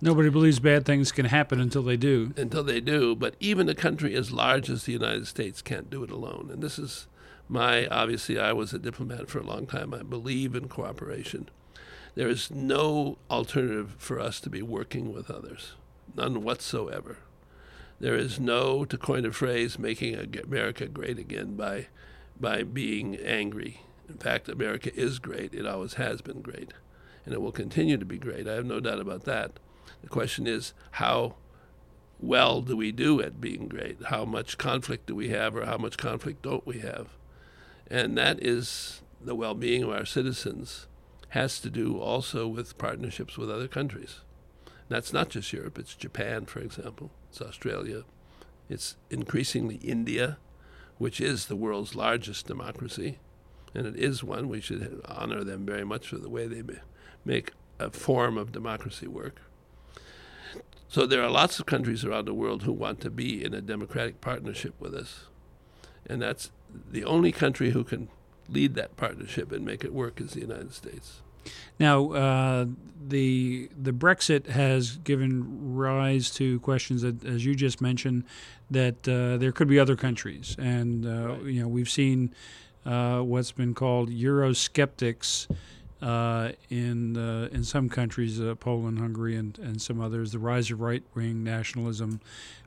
Nobody 0.00 0.28
believes 0.28 0.60
bad 0.60 0.84
things 0.84 1.10
can 1.10 1.26
happen 1.26 1.58
until 1.58 1.82
they 1.82 1.96
do. 1.96 2.34
Until 2.36 2.62
they 2.62 2.80
do. 2.80 3.16
But 3.16 3.34
even 3.40 3.68
a 3.68 3.74
country 3.74 4.14
as 4.14 4.30
large 4.30 4.68
as 4.68 4.84
the 4.84 4.92
United 4.92 5.26
States 5.26 5.62
can't 5.62 5.88
do 5.88 6.04
it 6.04 6.10
alone. 6.10 6.50
And 6.52 6.62
this 6.62 6.78
is 6.78 7.06
my, 7.48 7.86
obviously, 7.86 8.38
I 8.38 8.52
was 8.52 8.74
a 8.74 8.78
diplomat 8.78 9.28
for 9.28 9.38
a 9.38 9.46
long 9.46 9.66
time. 9.66 9.94
I 9.94 10.02
believe 10.02 10.54
in 10.54 10.68
cooperation. 10.68 11.48
There 12.14 12.28
is 12.28 12.50
no 12.50 13.18
alternative 13.30 13.94
for 13.98 14.20
us 14.20 14.40
to 14.40 14.50
be 14.50 14.62
working 14.62 15.12
with 15.12 15.30
others, 15.30 15.74
none 16.14 16.42
whatsoever. 16.42 17.18
There 18.00 18.14
is 18.14 18.38
no, 18.38 18.84
to 18.84 18.98
coin 18.98 19.24
a 19.24 19.32
phrase, 19.32 19.78
making 19.78 20.14
America 20.44 20.86
great 20.86 21.18
again 21.18 21.56
by, 21.56 21.88
by 22.38 22.62
being 22.62 23.16
angry. 23.16 23.80
In 24.08 24.18
fact, 24.18 24.48
America 24.48 24.94
is 24.94 25.18
great. 25.18 25.54
It 25.54 25.66
always 25.66 25.94
has 25.94 26.20
been 26.20 26.42
great. 26.42 26.72
And 27.24 27.34
it 27.34 27.40
will 27.40 27.52
continue 27.52 27.96
to 27.96 28.04
be 28.04 28.18
great. 28.18 28.46
I 28.46 28.54
have 28.54 28.66
no 28.66 28.80
doubt 28.80 29.00
about 29.00 29.24
that. 29.24 29.58
The 30.02 30.08
question 30.08 30.46
is 30.46 30.72
how 30.92 31.36
well 32.18 32.62
do 32.62 32.76
we 32.76 32.92
do 32.92 33.20
at 33.20 33.40
being 33.40 33.68
great? 33.68 33.98
How 34.06 34.24
much 34.24 34.58
conflict 34.58 35.06
do 35.06 35.14
we 35.14 35.28
have, 35.28 35.56
or 35.56 35.66
how 35.66 35.76
much 35.76 35.96
conflict 35.96 36.42
don't 36.42 36.66
we 36.66 36.78
have? 36.80 37.08
And 37.88 38.16
that 38.16 38.42
is 38.42 39.02
the 39.20 39.34
well 39.34 39.54
being 39.54 39.82
of 39.82 39.90
our 39.90 40.04
citizens 40.04 40.86
has 41.30 41.60
to 41.60 41.70
do 41.70 41.98
also 41.98 42.46
with 42.46 42.78
partnerships 42.78 43.36
with 43.36 43.50
other 43.50 43.68
countries. 43.68 44.20
That's 44.88 45.12
not 45.12 45.30
just 45.30 45.52
Europe, 45.52 45.78
it's 45.78 45.94
Japan, 45.94 46.46
for 46.46 46.60
example, 46.60 47.10
it's 47.28 47.42
Australia, 47.42 48.04
it's 48.68 48.96
increasingly 49.10 49.76
India, 49.76 50.38
which 50.98 51.20
is 51.20 51.46
the 51.46 51.56
world's 51.56 51.94
largest 51.94 52.46
democracy. 52.46 53.18
And 53.74 53.86
it 53.86 53.96
is 53.96 54.24
one. 54.24 54.48
We 54.48 54.60
should 54.60 55.02
honor 55.04 55.44
them 55.44 55.66
very 55.66 55.84
much 55.84 56.08
for 56.08 56.16
the 56.16 56.30
way 56.30 56.46
they 56.46 56.62
make 57.24 57.52
a 57.78 57.90
form 57.90 58.38
of 58.38 58.52
democracy 58.52 59.06
work. 59.06 59.42
So 60.88 61.06
there 61.06 61.22
are 61.22 61.30
lots 61.30 61.58
of 61.58 61.66
countries 61.66 62.04
around 62.04 62.26
the 62.26 62.34
world 62.34 62.62
who 62.62 62.72
want 62.72 63.00
to 63.00 63.10
be 63.10 63.44
in 63.44 63.54
a 63.54 63.60
democratic 63.60 64.20
partnership 64.20 64.74
with 64.78 64.94
us. 64.94 65.26
And 66.06 66.22
that's 66.22 66.50
the 66.90 67.04
only 67.04 67.32
country 67.32 67.70
who 67.70 67.84
can 67.84 68.08
lead 68.48 68.74
that 68.74 68.96
partnership 68.96 69.50
and 69.52 69.64
make 69.64 69.84
it 69.84 69.92
work 69.92 70.20
is 70.20 70.32
the 70.32 70.40
United 70.40 70.72
States. 70.72 71.22
Now, 71.78 72.12
uh, 72.12 72.66
the 73.06 73.70
the 73.80 73.92
Brexit 73.92 74.46
has 74.46 74.96
given 74.98 75.74
rise 75.76 76.30
to 76.30 76.58
questions 76.60 77.02
that, 77.02 77.24
as 77.24 77.44
you 77.44 77.54
just 77.54 77.80
mentioned, 77.80 78.24
that 78.70 79.08
uh, 79.08 79.36
there 79.36 79.52
could 79.52 79.68
be 79.68 79.78
other 79.78 79.94
countries, 79.94 80.56
and 80.58 81.06
uh, 81.06 81.10
right. 81.10 81.42
you 81.44 81.62
know 81.62 81.68
we've 81.68 81.90
seen 81.90 82.34
uh, 82.84 83.20
what's 83.20 83.52
been 83.52 83.74
called 83.74 84.10
Eurosceptics 84.10 85.46
uh, 86.02 86.52
in 86.68 87.16
uh, 87.16 87.48
in 87.52 87.64
some 87.64 87.88
countries, 87.88 88.40
uh, 88.40 88.54
Poland, 88.54 88.98
Hungary, 88.98 89.34
and, 89.34 89.58
and 89.58 89.80
some 89.80 90.00
others, 90.00 90.32
the 90.32 90.38
rise 90.38 90.70
of 90.70 90.80
right 90.80 91.02
wing 91.14 91.42
nationalism, 91.42 92.20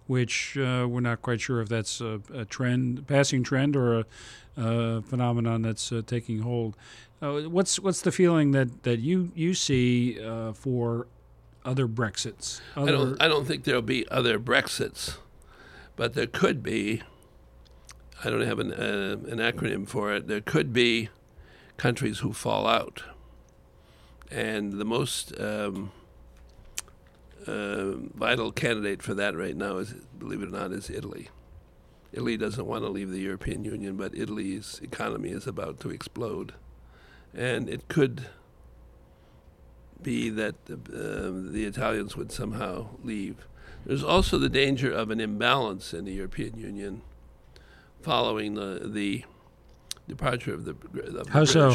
which 0.07 0.57
uh, 0.57 0.88
we're 0.89 0.99
not 0.99 1.21
quite 1.21 1.39
sure 1.39 1.61
if 1.61 1.69
that's 1.69 2.01
a, 2.01 2.21
a 2.34 2.45
trend, 2.45 3.05
passing 3.07 3.43
trend, 3.43 3.75
or 3.75 3.99
a, 3.99 4.05
a 4.57 5.01
phenomenon 5.03 5.61
that's 5.61 5.91
uh, 5.91 6.01
taking 6.05 6.39
hold. 6.39 6.75
Uh, 7.21 7.41
what's 7.41 7.80
what's 7.80 8.01
the 8.01 8.11
feeling 8.11 8.51
that, 8.51 8.84
that 8.84 8.99
you 8.99 9.32
you 9.36 9.53
see 9.53 10.15
for 10.55 11.05
other 11.63 11.88
Brexits? 11.88 12.61
Other 12.75 12.88
I 12.88 12.91
don't 12.91 13.21
I 13.21 13.27
don't 13.27 13.45
think 13.45 13.63
there'll 13.63 13.82
be 13.84 14.09
other 14.09 14.39
Brexits, 14.39 15.17
but 15.95 16.13
there 16.13 16.27
could 16.27 16.63
be. 16.63 17.03
I 18.23 18.30
don't 18.30 18.41
have 18.41 18.57
an 18.59 18.71
an 18.73 19.38
acronym 19.38 19.88
for 19.88 20.13
it. 20.13 20.27
There 20.27 20.41
could 20.41 20.73
be 20.73 21.09
countries 21.77 22.19
who 22.19 22.34
fall 22.34 22.65
out 22.65 23.03
and 24.32 24.73
the 24.73 24.86
most 24.86 25.39
um, 25.39 25.91
uh, 27.47 27.91
vital 28.13 28.51
candidate 28.51 29.01
for 29.01 29.13
that 29.13 29.36
right 29.36 29.55
now 29.55 29.77
is, 29.77 29.93
believe 30.17 30.41
it 30.41 30.49
or 30.49 30.51
not, 30.51 30.71
is 30.71 30.89
Italy. 30.89 31.30
Italy 32.11 32.38
doesn't 32.38 32.65
want 32.65 32.84
to 32.84 32.89
leave 32.89 33.11
the 33.11 33.19
European 33.19 33.63
Union, 33.63 33.95
but 33.95 34.15
Italy's 34.15 34.80
economy 34.84 35.30
is 35.30 35.47
about 35.47 35.80
to 35.82 35.89
explode. 35.89 36.53
And 37.34 37.69
it 37.69 37.88
could 37.88 38.27
be 40.01 40.30
that 40.30 40.55
uh, 40.69 41.51
the 41.51 41.65
Italians 41.65 42.15
would 42.15 42.32
somehow 42.32 42.88
leave. 43.03 43.45
There's 43.86 44.03
also 44.03 44.38
the 44.38 44.49
danger 44.49 44.91
of 44.91 45.11
an 45.11 45.19
imbalance 45.19 45.93
in 45.93 46.05
the 46.05 46.13
European 46.13 46.57
Union 46.57 47.01
following 48.01 48.55
the, 48.55 48.82
the 48.86 49.23
departure 50.07 50.53
of 50.53 50.65
the, 50.65 50.71
of 50.71 51.25
the 51.27 51.32
How 51.32 51.45
so? 51.45 51.73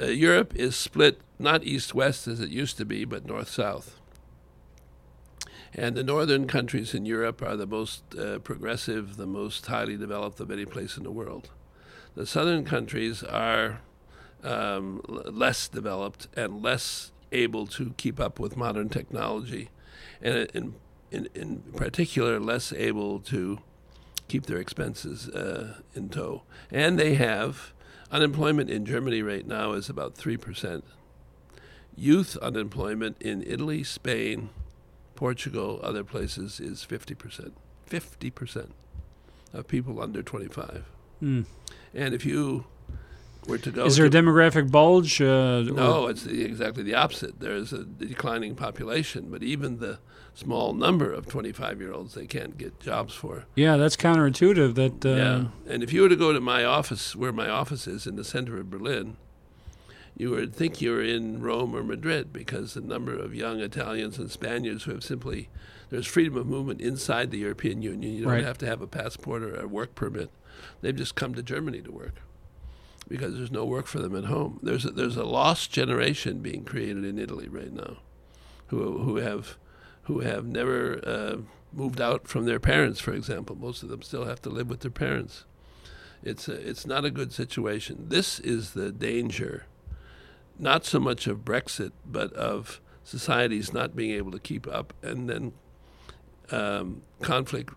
Uh, 0.00 0.06
Europe 0.06 0.54
is 0.54 0.76
split 0.76 1.20
not 1.44 1.64
east 1.64 1.94
west 1.94 2.26
as 2.26 2.40
it 2.40 2.50
used 2.50 2.76
to 2.78 2.84
be, 2.84 3.04
but 3.04 3.26
north 3.26 3.48
south. 3.48 4.00
And 5.76 5.96
the 5.96 6.04
northern 6.04 6.46
countries 6.46 6.94
in 6.94 7.04
Europe 7.04 7.42
are 7.42 7.56
the 7.56 7.66
most 7.66 8.02
uh, 8.16 8.38
progressive, 8.38 9.16
the 9.16 9.26
most 9.26 9.66
highly 9.66 9.96
developed 9.96 10.38
of 10.40 10.50
any 10.50 10.64
place 10.64 10.96
in 10.96 11.02
the 11.02 11.10
world. 11.10 11.50
The 12.14 12.26
southern 12.26 12.64
countries 12.64 13.24
are 13.24 13.80
um, 14.44 15.00
less 15.04 15.66
developed 15.66 16.28
and 16.36 16.62
less 16.62 17.10
able 17.32 17.66
to 17.66 17.92
keep 17.96 18.20
up 18.20 18.38
with 18.38 18.56
modern 18.56 18.88
technology, 18.88 19.70
and 20.22 20.48
in, 20.54 20.74
in, 21.10 21.28
in 21.34 21.62
particular, 21.74 22.38
less 22.38 22.72
able 22.72 23.18
to 23.20 23.58
keep 24.28 24.46
their 24.46 24.58
expenses 24.58 25.28
uh, 25.28 25.80
in 25.94 26.08
tow. 26.08 26.42
And 26.70 26.98
they 26.98 27.14
have 27.14 27.72
unemployment 28.12 28.70
in 28.70 28.86
Germany 28.86 29.22
right 29.22 29.46
now 29.46 29.72
is 29.72 29.88
about 29.88 30.14
3%. 30.14 30.82
Youth 31.96 32.36
unemployment 32.38 33.20
in 33.20 33.42
Italy, 33.46 33.84
Spain, 33.84 34.50
Portugal, 35.14 35.80
other 35.82 36.04
places 36.04 36.60
is 36.60 36.86
50%. 36.88 37.52
50% 37.88 38.70
of 39.52 39.68
people 39.68 40.00
under 40.00 40.22
25. 40.22 40.84
Mm. 41.22 41.44
And 41.94 42.14
if 42.14 42.26
you 42.26 42.64
were 43.46 43.58
to 43.58 43.70
go 43.70 43.84
Is 43.84 43.96
there 43.96 44.06
a 44.06 44.10
demographic 44.10 44.70
bulge? 44.70 45.20
Uh, 45.20 45.62
no, 45.62 46.06
it's 46.06 46.24
the, 46.24 46.44
exactly 46.44 46.82
the 46.82 46.94
opposite. 46.94 47.40
There 47.40 47.54
is 47.54 47.72
a 47.72 47.84
declining 47.84 48.54
population, 48.54 49.28
but 49.30 49.42
even 49.42 49.78
the 49.78 49.98
small 50.34 50.72
number 50.72 51.12
of 51.12 51.28
25 51.28 51.80
year 51.80 51.92
olds 51.92 52.14
they 52.14 52.26
can't 52.26 52.58
get 52.58 52.80
jobs 52.80 53.14
for. 53.14 53.44
yeah, 53.54 53.76
that's 53.76 53.96
counterintuitive. 53.96 54.74
That 54.74 55.06
uh, 55.06 55.16
yeah. 55.16 55.72
And 55.72 55.82
if 55.82 55.92
you 55.92 56.02
were 56.02 56.08
to 56.08 56.16
go 56.16 56.32
to 56.32 56.40
my 56.40 56.64
office, 56.64 57.14
where 57.14 57.32
my 57.32 57.48
office 57.48 57.86
is 57.86 58.06
in 58.06 58.16
the 58.16 58.24
center 58.24 58.58
of 58.58 58.70
Berlin, 58.70 59.16
you 60.16 60.30
would 60.30 60.54
think 60.54 60.80
you 60.80 60.92
were 60.92 61.02
in 61.02 61.40
Rome 61.42 61.74
or 61.74 61.82
Madrid 61.82 62.32
because 62.32 62.74
the 62.74 62.80
number 62.80 63.14
of 63.18 63.34
young 63.34 63.60
Italians 63.60 64.18
and 64.18 64.30
Spaniards 64.30 64.84
who 64.84 64.92
have 64.92 65.02
simply, 65.04 65.48
there's 65.90 66.06
freedom 66.06 66.36
of 66.36 66.46
movement 66.46 66.80
inside 66.80 67.30
the 67.30 67.38
European 67.38 67.82
Union. 67.82 68.12
You 68.14 68.22
don't 68.22 68.32
Right. 68.32 68.44
have 68.44 68.58
to 68.58 68.66
have 68.66 68.80
a 68.80 68.86
passport 68.86 69.42
or 69.42 69.56
a 69.58 69.66
work 69.66 69.94
permit. 69.94 70.30
They've 70.80 70.94
just 70.94 71.14
come 71.16 71.34
to 71.34 71.42
Germany 71.42 71.82
to 71.82 71.90
work 71.92 72.20
because 73.08 73.34
there's 73.36 73.50
no 73.50 73.64
work 73.64 73.86
for 73.86 73.98
them 73.98 74.14
at 74.14 74.24
home. 74.26 74.60
There's 74.62 74.84
a, 74.84 74.90
there's 74.90 75.16
a 75.16 75.24
lost 75.24 75.70
generation 75.72 76.38
being 76.40 76.64
created 76.64 77.04
in 77.04 77.18
Italy 77.18 77.48
right 77.48 77.72
now, 77.72 77.98
who 78.68 78.98
who 78.98 79.16
have 79.16 79.56
who 80.04 80.20
have 80.20 80.46
never 80.46 81.00
uh, 81.06 81.36
moved 81.72 82.00
out 82.00 82.28
from 82.28 82.44
their 82.44 82.60
parents. 82.60 83.00
For 83.00 83.12
example, 83.12 83.56
most 83.56 83.82
of 83.82 83.88
them 83.88 84.02
still 84.02 84.26
have 84.26 84.40
to 84.42 84.48
live 84.48 84.68
with 84.68 84.80
their 84.80 84.90
parents. 84.90 85.44
It's 86.22 86.48
a, 86.48 86.52
it's 86.54 86.86
not 86.86 87.04
a 87.04 87.10
good 87.10 87.32
situation. 87.32 88.06
This 88.08 88.38
is 88.40 88.72
the 88.72 88.90
danger, 88.92 89.66
not 90.58 90.84
so 90.84 90.98
much 91.00 91.26
of 91.26 91.38
Brexit, 91.44 91.92
but 92.06 92.32
of 92.34 92.80
societies 93.02 93.72
not 93.72 93.94
being 93.96 94.12
able 94.12 94.30
to 94.32 94.38
keep 94.38 94.66
up, 94.66 94.92
and 95.02 95.28
then 95.28 95.52
um, 96.50 97.02
conflict 97.22 97.74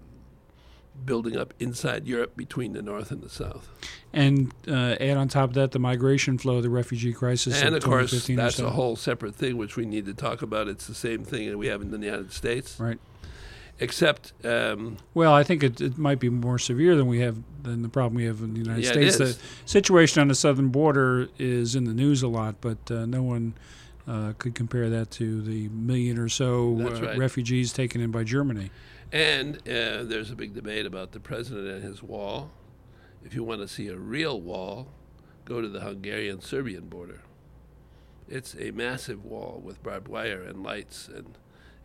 building 1.05 1.38
up 1.38 1.53
inside 1.59 2.07
Europe 2.07 2.36
between 2.36 2.73
the 2.73 2.82
North 2.82 3.11
and 3.11 3.21
the 3.21 3.30
South. 3.30 3.69
and 4.13 4.51
uh, 4.67 4.95
add 4.99 5.15
on 5.15 5.28
top 5.28 5.49
of 5.49 5.53
that 5.53 5.71
the 5.71 5.80
migration 5.80 6.38
flow, 6.39 6.59
the 6.59 6.69
refugee 6.71 7.13
crisis. 7.13 7.61
and 7.61 7.75
of 7.75 7.84
course, 7.84 8.09
2015 8.11 8.39
or 8.39 8.41
that's 8.41 8.55
so. 8.55 8.65
a 8.65 8.69
whole 8.71 8.95
separate 8.95 9.36
thing 9.36 9.57
which 9.57 9.75
we 9.75 9.86
need 9.86 10.05
to 10.07 10.13
talk 10.15 10.41
about. 10.41 10.67
It's 10.67 10.88
the 10.88 10.95
same 10.95 11.23
thing 11.23 11.49
that 11.49 11.57
we 11.57 11.67
have 11.67 11.82
in 11.82 11.91
the 11.91 11.99
United 11.99 12.32
States, 12.34 12.80
Right. 12.80 12.97
Except 13.80 14.34
um, 14.45 14.97
Well, 15.13 15.34
I 15.34 15.43
think 15.43 15.63
it, 15.63 15.82
it 15.82 15.97
might 15.97 16.19
be 16.19 16.30
more 16.30 16.57
severe 16.59 16.95
than 16.95 17.07
we 17.07 17.19
have 17.19 17.38
than 17.63 17.82
the 17.82 17.89
problem 17.89 18.15
we 18.15 18.25
have 18.25 18.41
in 18.41 18.53
the 18.53 18.59
United 18.59 18.84
Yeah, 18.86 18.91
States. 18.91 19.17
The 19.17 19.38
situation 19.65 20.21
on 20.21 20.28
the 20.30 20.36
southern 20.36 20.69
border 20.69 21.28
is 21.38 21.75
in 21.75 21.84
the 21.84 21.93
news 21.93 22.23
a 22.23 22.28
lot, 22.28 22.55
but 22.61 22.89
uh, 22.89 23.05
no 23.05 23.23
one 23.23 23.53
uh, 24.07 24.34
could 24.38 24.55
compare 24.55 24.89
that 24.89 25.11
to 25.11 25.41
the 25.41 25.67
million 25.69 26.17
or 26.17 26.30
so 26.30 26.78
uh, 26.80 27.01
right. 27.01 27.17
refugees 27.17 27.73
taken 27.73 27.99
in 28.01 28.09
by 28.11 28.23
Germany. 28.23 28.71
and 29.11 29.57
uh, 29.67 30.03
there's 30.03 30.32
a 30.32 30.36
big 30.36 30.53
debate 30.53 30.86
about 30.86 31.11
the 31.11 31.19
president 31.19 31.67
and 31.67 31.84
his 31.84 32.01
wall. 32.01 32.51
If 33.23 33.34
you 33.36 33.43
want 33.43 33.61
to 33.61 33.67
see 33.67 33.88
a 33.89 33.97
real 33.97 34.39
wall, 34.39 34.88
go 35.43 35.59
to 35.61 35.67
the 35.67 35.82
Hungarian-Serbian 35.82 36.88
border. 36.88 37.21
It's 38.30 38.55
a 38.59 38.71
massive 38.71 39.23
wall 39.25 39.61
with 39.63 39.82
barbed 39.84 40.07
wire 40.07 40.41
and 40.41 40.63
lights 40.63 41.09
and 41.13 41.38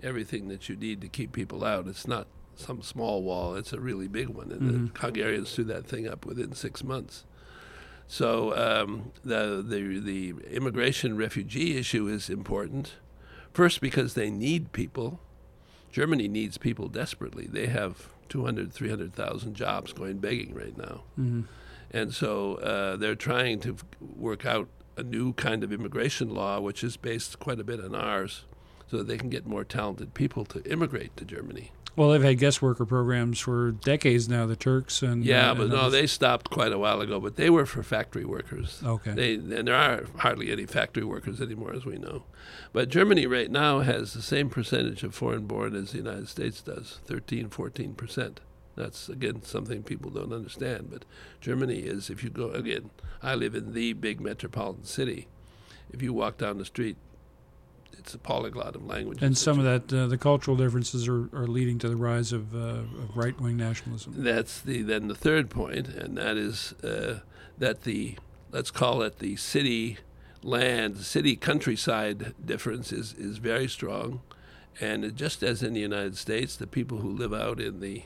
everything 0.03 0.49
that 0.49 0.69
you 0.69 0.77
need 0.77 1.01
to 1.01 1.09
keep 1.09 1.33
people 1.33 1.65
out. 1.65 1.87
It's 1.87 2.07
not 2.07 2.27
some 2.57 2.83
small 2.83 3.23
wall; 3.23 3.55
it's 3.55 3.73
a 3.73 3.81
really 3.81 4.09
big 4.09 4.29
one, 4.29 4.53
and 4.53 4.93
the 4.95 4.99
Hungarians 5.01 5.55
threw 5.55 5.65
that 5.65 5.87
thing 5.87 6.07
up 6.09 6.25
within 6.27 6.53
six 6.55 6.83
months. 6.85 7.25
So 8.09 8.55
um, 8.57 9.13
the, 9.25 9.65
the 9.67 9.99
the 10.01 10.35
immigration 10.51 11.17
refugee 11.17 11.77
issue 11.79 12.09
is 12.09 12.29
important. 12.29 12.95
First, 13.53 13.81
because 13.81 14.15
they 14.15 14.31
need 14.31 14.73
people. 14.73 15.21
Germany 15.91 16.27
needs 16.27 16.57
people 16.57 16.89
desperately. 16.89 17.47
They 17.47 17.67
have 17.67 18.09
200, 18.31 18.73
300,000 18.73 19.55
jobs 19.55 19.93
going 19.93 20.19
begging 20.19 20.55
right 20.55 20.75
now. 20.77 21.03
Mhm. 21.21 21.45
And 21.91 22.15
so 22.15 22.55
uh, 22.57 22.97
they're 22.97 23.15
trying 23.15 23.61
to 23.61 23.75
f- 23.75 23.85
work 24.01 24.47
out 24.47 24.69
a 24.97 25.03
new 25.03 25.35
kind 25.35 25.63
of 25.63 25.71
immigration 25.71 26.31
law, 26.35 26.59
which 26.61 26.83
is 26.83 26.97
based 26.97 27.39
quite 27.41 27.61
a 27.61 27.65
bit 27.65 27.79
on 27.85 27.95
ours, 27.95 28.45
so 28.93 28.99
that 28.99 29.09
they 29.09 29.16
can 29.16 29.30
get 29.30 29.47
more 29.47 29.64
talented 29.64 30.12
people 30.12 30.45
to 30.45 30.62
immigrate 30.70 31.16
to 31.16 31.24
Germany. 31.24 31.72
Well, 31.97 32.11
they've 32.11 32.22
had 32.22 32.38
guest 32.38 32.61
worker 32.61 32.84
programs 32.84 33.38
for 33.40 33.70
decades 33.72 34.28
now. 34.28 34.45
The 34.45 34.55
Turks 34.55 35.03
and 35.03 35.24
Yeah, 35.24 35.53
uh, 35.53 35.55
but 35.55 35.62
and 35.62 35.72
no, 35.72 35.78
others. 35.78 35.93
they 35.93 36.07
stopped 36.07 36.51
quite 36.51 36.72
a 36.72 36.78
while 36.78 37.01
ago. 37.01 37.18
But 37.18 37.36
they 37.36 37.49
were 37.49 37.64
for 37.64 37.82
factory 37.82 38.26
workers. 38.26 38.82
Okay. 38.84 39.12
They 39.12 39.34
and 39.34 39.66
there 39.66 39.74
are 39.74 40.05
hardly 40.18 40.53
any 40.53 40.66
factory 40.66 41.05
workers 41.05 41.40
anymore, 41.40 41.72
as 41.72 41.86
we 41.86 41.97
know. 41.97 42.24
But 42.74 42.90
Germany 42.90 43.26
right 43.26 43.51
now 43.51 43.80
has 43.80 44.12
the 44.12 44.20
same 44.22 44.51
percentage 44.51 45.03
of 45.03 45.14
foreign-born 45.14 45.74
as 45.74 45.93
the 45.93 45.99
United 45.99 46.28
States 46.28 46.61
does, 46.61 46.99
13, 47.07 47.49
14 47.49 47.95
percent. 47.95 48.40
That's 48.76 49.09
again 49.09 49.43
something 49.43 49.82
people 49.82 50.11
don't 50.11 50.34
understand. 50.34 50.88
But 50.90 51.07
Germany 51.40 51.78
is, 51.80 52.11
if 52.11 52.22
you 52.22 52.28
go 52.28 52.51
again, 52.51 52.90
I 53.22 53.34
live 53.36 53.55
in 53.55 53.72
the 53.72 53.95
big 53.95 54.20
metropolitan 54.20 54.84
city. 54.84 55.28
If 55.90 56.03
you 56.03 56.12
walk 56.12 56.36
down 56.36 56.59
the 56.59 56.64
street, 56.66 56.97
it's 58.03 58.15
a 58.15 58.19
polyglot 58.19 58.75
of 58.75 58.85
languages. 58.85 59.23
and 59.23 59.39
some 59.39 59.59
of 59.61 59.65
that, 59.65 59.97
uh, 59.97 60.07
the 60.09 60.19
cultural 60.19 60.57
differences 60.57 61.07
are, 61.07 61.29
are 61.33 61.47
leading 61.47 61.79
to 61.79 61.89
the 61.89 61.97
rise 61.97 62.33
of, 62.33 62.55
uh, 62.55 62.59
of 62.59 63.17
right 63.17 63.41
wing 63.41 63.57
nationalism. 63.57 64.13
That's 64.17 64.61
the 64.61 64.83
then 64.83 65.09
the 65.09 65.15
third 65.15 65.51
point, 65.51 65.87
and 65.89 66.17
that 66.19 66.37
is 66.37 66.73
uh, 66.83 67.21
that 67.59 67.83
the 67.85 68.17
let's 68.51 68.71
call 68.71 69.03
it 69.03 69.19
the 69.21 69.37
city 69.37 69.99
land, 70.43 70.99
city 70.99 71.37
countryside 71.37 72.35
difference 72.45 72.93
is 72.93 73.15
is 73.15 73.39
very 73.39 73.69
strong, 73.69 74.21
and 74.81 75.05
it, 75.05 75.15
just 75.15 75.43
as 75.43 75.63
in 75.63 75.73
the 75.73 75.81
United 75.81 76.17
States, 76.17 76.57
the 76.57 76.67
people 76.67 76.99
who 76.99 77.11
live 77.11 77.33
out 77.33 77.61
in 77.61 77.81
the 77.81 78.05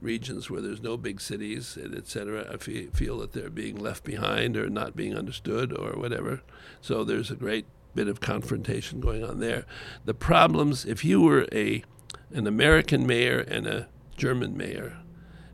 regions 0.00 0.48
where 0.50 0.60
there's 0.60 0.82
no 0.82 0.96
big 0.96 1.20
cities 1.20 1.76
and 1.76 1.96
et 1.96 2.06
cetera, 2.06 2.46
I 2.52 2.56
fe- 2.56 2.86
feel 2.86 3.18
that 3.18 3.32
they're 3.32 3.50
being 3.50 3.76
left 3.76 4.04
behind 4.04 4.56
or 4.56 4.68
not 4.70 4.94
being 4.94 5.16
understood 5.16 5.76
or 5.76 5.98
whatever. 5.98 6.42
So 6.80 7.04
there's 7.04 7.30
a 7.32 7.36
great 7.36 7.66
bit 7.94 8.08
of 8.08 8.20
confrontation 8.20 9.00
going 9.00 9.24
on 9.24 9.40
there. 9.40 9.64
The 10.04 10.14
problems, 10.14 10.84
if 10.84 11.04
you 11.04 11.20
were 11.20 11.46
a 11.52 11.82
an 12.32 12.46
American 12.46 13.06
mayor 13.06 13.40
and 13.40 13.66
a 13.66 13.88
German 14.16 14.56
mayor, 14.56 14.98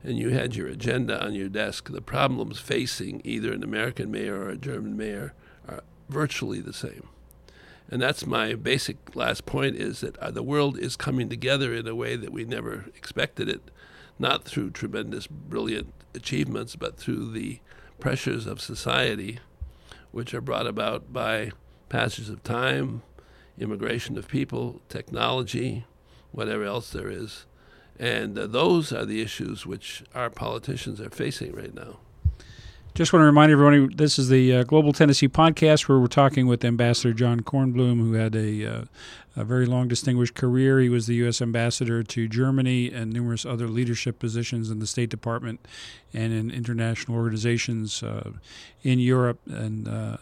and 0.02 0.18
you 0.18 0.30
had 0.30 0.54
your 0.54 0.68
agenda 0.68 1.24
on 1.24 1.34
your 1.34 1.48
desk, 1.48 1.90
the 1.90 2.02
problems 2.02 2.58
facing 2.58 3.22
either 3.24 3.52
an 3.52 3.62
American 3.62 4.10
mayor 4.10 4.42
or 4.42 4.50
a 4.50 4.56
German 4.56 4.96
mayor 4.96 5.34
are 5.66 5.82
virtually 6.08 6.60
the 6.60 6.72
same. 6.72 7.08
And 7.90 8.02
that's 8.02 8.26
my 8.26 8.54
basic 8.54 9.14
last 9.14 9.46
point 9.46 9.76
is 9.76 10.00
that 10.00 10.16
uh, 10.18 10.30
the 10.30 10.42
world 10.42 10.78
is 10.78 10.96
coming 10.96 11.28
together 11.28 11.74
in 11.74 11.86
a 11.86 11.94
way 11.94 12.16
that 12.16 12.32
we 12.32 12.44
never 12.44 12.86
expected 12.96 13.48
it, 13.48 13.70
not 14.18 14.44
through 14.44 14.70
tremendous, 14.70 15.26
brilliant 15.26 15.92
achievements, 16.14 16.76
but 16.76 16.96
through 16.96 17.32
the 17.32 17.60
pressures 18.00 18.46
of 18.46 18.60
society, 18.60 19.38
which 20.12 20.34
are 20.34 20.40
brought 20.40 20.66
about 20.66 21.12
by 21.12 21.52
passage 21.94 22.28
of 22.28 22.42
time, 22.42 23.02
immigration 23.56 24.18
of 24.18 24.26
people, 24.26 24.80
technology, 24.88 25.84
whatever 26.32 26.64
else 26.64 26.90
there 26.90 27.08
is. 27.08 27.46
And 28.00 28.36
uh, 28.36 28.48
those 28.48 28.92
are 28.92 29.04
the 29.04 29.22
issues 29.22 29.64
which 29.64 30.02
our 30.12 30.28
politicians 30.28 31.00
are 31.00 31.10
facing 31.10 31.54
right 31.54 31.72
now. 31.72 31.98
Just 32.94 33.12
want 33.12 33.22
to 33.22 33.26
remind 33.26 33.52
everyone 33.52 33.94
this 33.94 34.18
is 34.18 34.28
the 34.28 34.56
uh, 34.56 34.62
Global 34.64 34.92
Tennessee 34.92 35.28
podcast 35.28 35.88
where 35.88 36.00
we're 36.00 36.08
talking 36.08 36.48
with 36.48 36.64
Ambassador 36.64 37.12
John 37.12 37.40
Kornblum, 37.40 37.98
who 37.98 38.14
had 38.14 38.34
a, 38.34 38.66
uh, 38.66 38.84
a, 39.36 39.44
very 39.44 39.66
long, 39.66 39.86
distinguished 39.86 40.34
career. 40.34 40.80
He 40.80 40.88
was 40.88 41.06
the 41.06 41.14
U.S. 41.16 41.40
ambassador 41.40 42.02
to 42.02 42.28
Germany 42.28 42.92
and 42.92 43.12
numerous 43.12 43.46
other 43.46 43.68
leadership 43.68 44.18
positions 44.18 44.68
in 44.68 44.80
the 44.80 44.86
State 44.86 45.10
Department 45.10 45.64
and 46.12 46.32
in 46.32 46.50
international 46.50 47.16
organizations 47.16 48.02
uh, 48.02 48.32
in 48.82 48.98
Europe. 48.98 49.40
And 49.46 49.86
uh, 49.88 50.16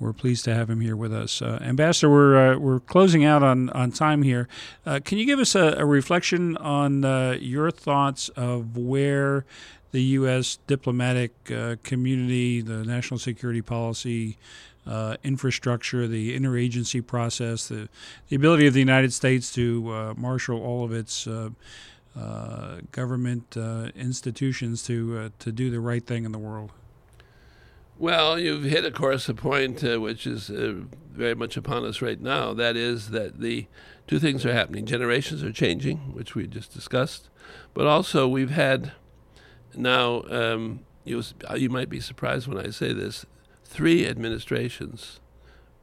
we're 0.00 0.12
pleased 0.12 0.44
to 0.44 0.54
have 0.54 0.70
him 0.70 0.80
here 0.80 0.96
with 0.96 1.12
us. 1.12 1.42
Uh, 1.42 1.58
Ambassador, 1.60 2.10
we're, 2.10 2.52
uh, 2.52 2.58
we're 2.58 2.80
closing 2.80 3.24
out 3.24 3.42
on, 3.42 3.70
on 3.70 3.90
time 3.90 4.22
here. 4.22 4.48
can 4.84 5.18
you 5.18 5.26
give 5.26 5.38
us 5.38 5.54
a, 5.54 5.74
a 5.78 5.84
reflection 5.84 6.56
on 6.58 7.02
your 7.40 7.70
thoughts 7.70 8.28
of 8.30 8.76
where 8.76 9.44
the 9.90 10.02
U.S. 10.02 10.58
diplomatic 10.66 11.32
uh, 11.50 11.76
community, 11.82 12.60
the 12.60 12.84
national 12.84 13.18
security 13.18 13.62
policy, 13.62 14.36
uh, 14.86 15.16
infrastructure, 15.22 16.06
the 16.06 16.38
interagency 16.38 17.04
process, 17.04 17.68
the, 17.68 17.88
the 18.28 18.36
ability 18.36 18.66
of 18.66 18.74
the 18.74 18.80
United 18.80 19.12
States 19.12 19.52
to 19.52 19.92
uh, 19.92 20.14
marshal 20.16 20.62
all 20.62 20.84
of 20.84 20.92
its 20.92 21.26
uh, 21.26 21.50
uh, 22.18 22.78
government 22.90 23.56
uh, 23.56 23.88
institutions 23.94 24.82
to 24.82 25.30
to 25.38 25.52
do 25.52 25.70
the 25.70 25.78
right 25.78 26.04
thing 26.04 26.24
in 26.24 26.32
the 26.32 26.38
world. 26.38 26.72
Well, 28.00 28.38
you've 28.38 28.62
hit, 28.62 28.84
of 28.84 28.94
course, 28.94 29.28
a 29.28 29.34
point 29.34 29.82
which 29.82 30.24
is 30.24 30.46
very 30.48 31.34
much 31.34 31.56
upon 31.56 31.84
us 31.84 32.00
right 32.00 32.20
now. 32.20 32.54
That 32.54 32.76
is 32.76 33.10
that 33.10 33.40
the 33.40 33.66
two 34.06 34.20
things 34.20 34.46
are 34.46 34.52
happening: 34.52 34.86
generations 34.86 35.42
are 35.42 35.50
changing, 35.50 36.14
which 36.14 36.36
we 36.36 36.46
just 36.46 36.72
discussed, 36.72 37.28
but 37.74 37.88
also 37.88 38.28
we've 38.28 38.50
had 38.50 38.92
now, 39.74 40.22
um, 40.30 40.80
you, 41.04 41.24
you 41.56 41.68
might 41.70 41.88
be 41.88 41.98
surprised 41.98 42.46
when 42.46 42.64
I 42.64 42.70
say 42.70 42.92
this 42.92 43.26
three 43.64 44.06
administrations, 44.06 45.18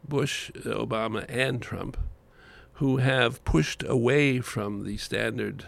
Bush, 0.08 0.52
Obama, 0.64 1.26
and 1.28 1.62
Trump, 1.62 1.98
who 2.74 2.98
have 2.98 3.44
pushed 3.44 3.84
away 3.84 4.40
from 4.40 4.86
the 4.86 4.96
standard 4.96 5.68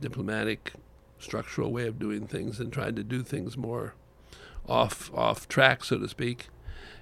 diplomatic 0.00 0.74
structural 1.18 1.72
way 1.72 1.88
of 1.88 1.98
doing 1.98 2.28
things 2.28 2.60
and 2.60 2.72
tried 2.72 2.94
to 2.94 3.02
do 3.02 3.24
things 3.24 3.56
more 3.56 3.94
off 4.68 5.10
off 5.14 5.48
track, 5.48 5.84
so 5.84 5.98
to 5.98 6.08
speak. 6.08 6.48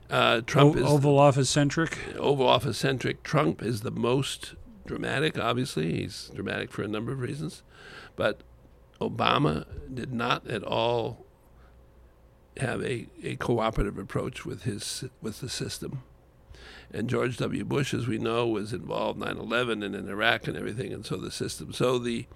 Uh, 0.08 0.40
Trump 0.42 0.76
o- 0.76 0.78
is 0.78 0.84
Oval 0.86 1.18
Office 1.18 1.50
centric. 1.50 1.98
Oval 2.16 2.46
Office 2.48 2.78
centric. 2.78 3.22
Trump 3.22 3.62
is 3.62 3.80
the 3.80 3.90
most 3.90 4.54
dramatic. 4.86 5.38
Obviously, 5.38 6.00
he's 6.00 6.30
dramatic 6.34 6.70
for 6.70 6.82
a 6.82 6.88
number 6.88 7.12
of 7.12 7.20
reasons, 7.20 7.62
but 8.14 8.42
Obama 9.00 9.66
did 9.92 10.12
not 10.12 10.46
at 10.46 10.62
all 10.62 11.26
have 12.58 12.82
a, 12.82 13.06
a 13.22 13.36
cooperative 13.36 13.98
approach 13.98 14.46
with 14.46 14.62
his 14.62 15.04
with 15.20 15.40
the 15.40 15.48
system. 15.48 16.02
And 16.92 17.10
George 17.10 17.36
W. 17.38 17.64
Bush, 17.64 17.92
as 17.92 18.06
we 18.06 18.16
know, 18.18 18.46
was 18.46 18.72
involved 18.72 19.18
9/11 19.20 19.84
and 19.84 19.94
in 19.94 20.08
Iraq 20.08 20.46
and 20.46 20.56
everything, 20.56 20.92
and 20.92 21.04
so 21.04 21.16
the 21.16 21.32
system. 21.32 21.72
So 21.72 21.98
the 21.98 22.26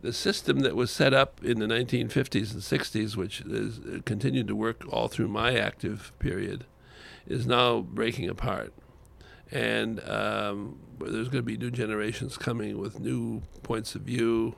the 0.00 0.12
system 0.12 0.60
that 0.60 0.76
was 0.76 0.90
set 0.90 1.12
up 1.12 1.44
in 1.44 1.58
the 1.58 1.66
1950s 1.66 2.52
and 2.52 2.62
60s, 2.62 3.16
which 3.16 3.40
is, 3.42 3.80
continued 4.04 4.48
to 4.48 4.56
work 4.56 4.84
all 4.92 5.08
through 5.08 5.28
my 5.28 5.56
active 5.56 6.12
period, 6.18 6.64
is 7.26 7.46
now 7.46 7.80
breaking 7.80 8.28
apart. 8.28 8.72
And 9.50 10.00
um, 10.08 10.78
there's 10.98 11.28
going 11.28 11.42
to 11.42 11.42
be 11.42 11.56
new 11.56 11.70
generations 11.70 12.36
coming 12.36 12.78
with 12.78 13.00
new 13.00 13.42
points 13.62 13.94
of 13.94 14.02
view, 14.02 14.54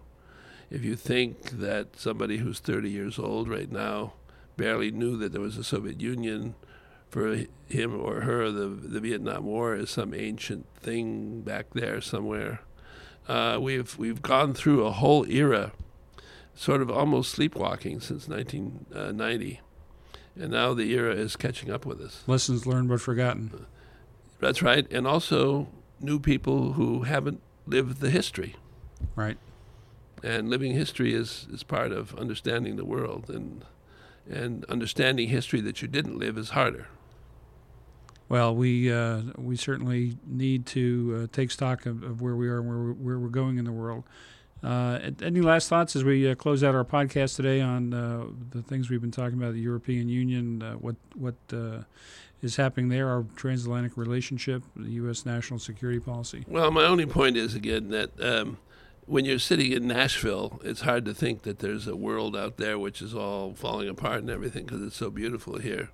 if 0.70 0.84
you 0.84 0.95
think 0.95 1.51
that 1.51 1.97
somebody 1.97 2.38
who's 2.38 2.61
30 2.61 2.88
years 2.88 3.18
old 3.18 3.49
right 3.49 3.70
now 3.70 4.12
barely 4.57 4.91
knew 4.93 5.16
that 5.16 5.32
there 5.32 5.41
was 5.41 5.57
a 5.57 5.64
Soviet 5.64 6.01
Union, 6.01 6.55
for 7.09 7.45
him 7.68 8.01
or 8.01 8.20
her, 8.20 8.51
the 8.53 8.68
the 8.68 9.01
Vietnam 9.01 9.45
War 9.45 9.74
is 9.74 9.91
some 9.91 10.14
ancient 10.14 10.66
thing 10.76 11.41
back 11.41 11.66
there 11.74 12.01
somewhere. 12.01 12.61
Uh, 13.31 13.59
we've 13.61 13.97
we've 13.99 14.22
gone 14.22 14.55
through 14.55 14.85
a 14.85 14.91
whole 14.91 15.24
era, 15.31 15.72
sort 16.55 16.83
of 16.83 16.91
almost 16.91 17.31
sleepwalking 17.31 18.01
since 18.01 18.26
1990, 18.28 19.61
and 20.37 20.51
now 20.51 20.74
the 20.74 20.93
era 20.93 21.14
is 21.14 21.37
catching 21.37 21.70
up 21.70 21.87
with 21.87 22.01
us. 22.01 22.24
Lessons 22.26 22.66
learned 22.66 22.89
but 22.89 23.01
forgotten. 23.01 23.66
That's 24.41 24.62
right, 24.62 24.87
and 24.91 25.07
also 25.07 25.68
new 26.01 26.18
people 26.18 26.72
who 26.72 27.03
haven't 27.03 27.41
lived 27.66 28.01
the 28.01 28.11
history. 28.11 28.57
Right 29.14 29.39
and 30.22 30.51
living 30.51 30.72
history 30.72 31.14
is, 31.14 31.47
is 31.53 31.62
part 31.62 31.93
of 31.93 32.14
understanding 32.16 32.76
the 32.76 32.85
world 32.85 33.28
and 33.28 33.64
and 34.28 34.64
understanding 34.66 35.28
history 35.28 35.61
that 35.61 35.83
you 35.83 35.89
didn't 35.89 36.16
live 36.16 36.39
is 36.39 36.51
harder. 36.51 36.87
Well, 38.31 38.55
we 38.55 38.93
uh, 38.93 39.22
we 39.37 39.57
certainly 39.57 40.16
need 40.24 40.64
to 40.66 41.22
uh, 41.24 41.37
take 41.37 41.51
stock 41.51 41.85
of, 41.85 42.05
of, 42.05 42.22
where 42.22 42.37
we 42.37 42.49
are 42.49 42.59
and 42.59 42.68
where 42.68 42.78
we're, 42.78 42.93
where 42.93 43.18
we're 43.18 43.28
going 43.28 43.59
in 43.59 43.64
the 43.64 43.72
world. 43.72 44.05
Uh, 44.62 45.01
any 45.20 45.41
last 45.41 45.68
thoughts 45.68 45.97
as 45.97 46.05
we 46.05 46.31
uh, 46.31 46.37
close 46.37 46.62
out 46.62 46.76
our 46.76 46.85
podcast 46.85 47.35
today 47.35 47.61
on 47.61 47.93
uh, 47.93 48.26
the 48.51 48.62
things 48.62 48.89
we've 48.89 49.01
been 49.01 49.11
talking 49.11 49.37
about, 49.37 49.53
the 49.53 49.61
European 49.61 50.09
Union, 50.09 50.62
uh, 50.62 50.74
what 50.74 50.95
what 51.16 51.35
is 52.41 52.55
happening 52.55 52.89
there, 52.89 53.09
our 53.09 53.24
transatlantic 53.35 53.97
relationship, 53.97 54.62
the 54.76 54.91
U.S. 54.93 55.26
national 55.26 55.59
security 55.59 55.99
policy? 55.99 56.45
Well, 56.47 56.70
my 56.70 56.85
only 56.85 57.07
point 57.07 57.37
is 57.37 57.55
again 57.57 57.91
that. 57.91 58.11
Um, 58.22 58.59
when 59.07 59.24
you're 59.24 59.41
sitting 59.41 59.72
in 59.72 59.89
Nashville, 59.89 60.61
it's 60.62 60.83
hard 60.83 61.05
to 61.07 61.12
think 61.12 61.43
that 61.43 61.59
there's 61.59 61.89
a 61.89 61.97
world 61.97 62.37
out 62.37 62.59
there 62.59 62.78
which 62.78 63.03
is 63.03 63.12
all 63.12 63.55
falling 63.55 63.89
apart 63.89 64.20
and 64.20 64.31
everything 64.31 64.64
because 64.64 64.83
it's 64.83 64.95
so 64.95 65.11
beautiful 65.11 65.59
here. 65.59 65.89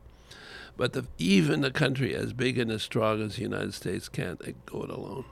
But 0.77 0.93
the, 0.93 1.07
even 1.19 1.65
a 1.65 1.71
country 1.71 2.15
as 2.15 2.33
big 2.33 2.59
and 2.59 2.71
as 2.71 2.83
strong 2.83 3.23
as 3.23 3.37
the 3.37 3.43
United 3.43 3.75
States 3.75 4.09
can't 4.09 4.41
go 4.67 4.83
it 4.83 4.91
alone. 4.91 5.25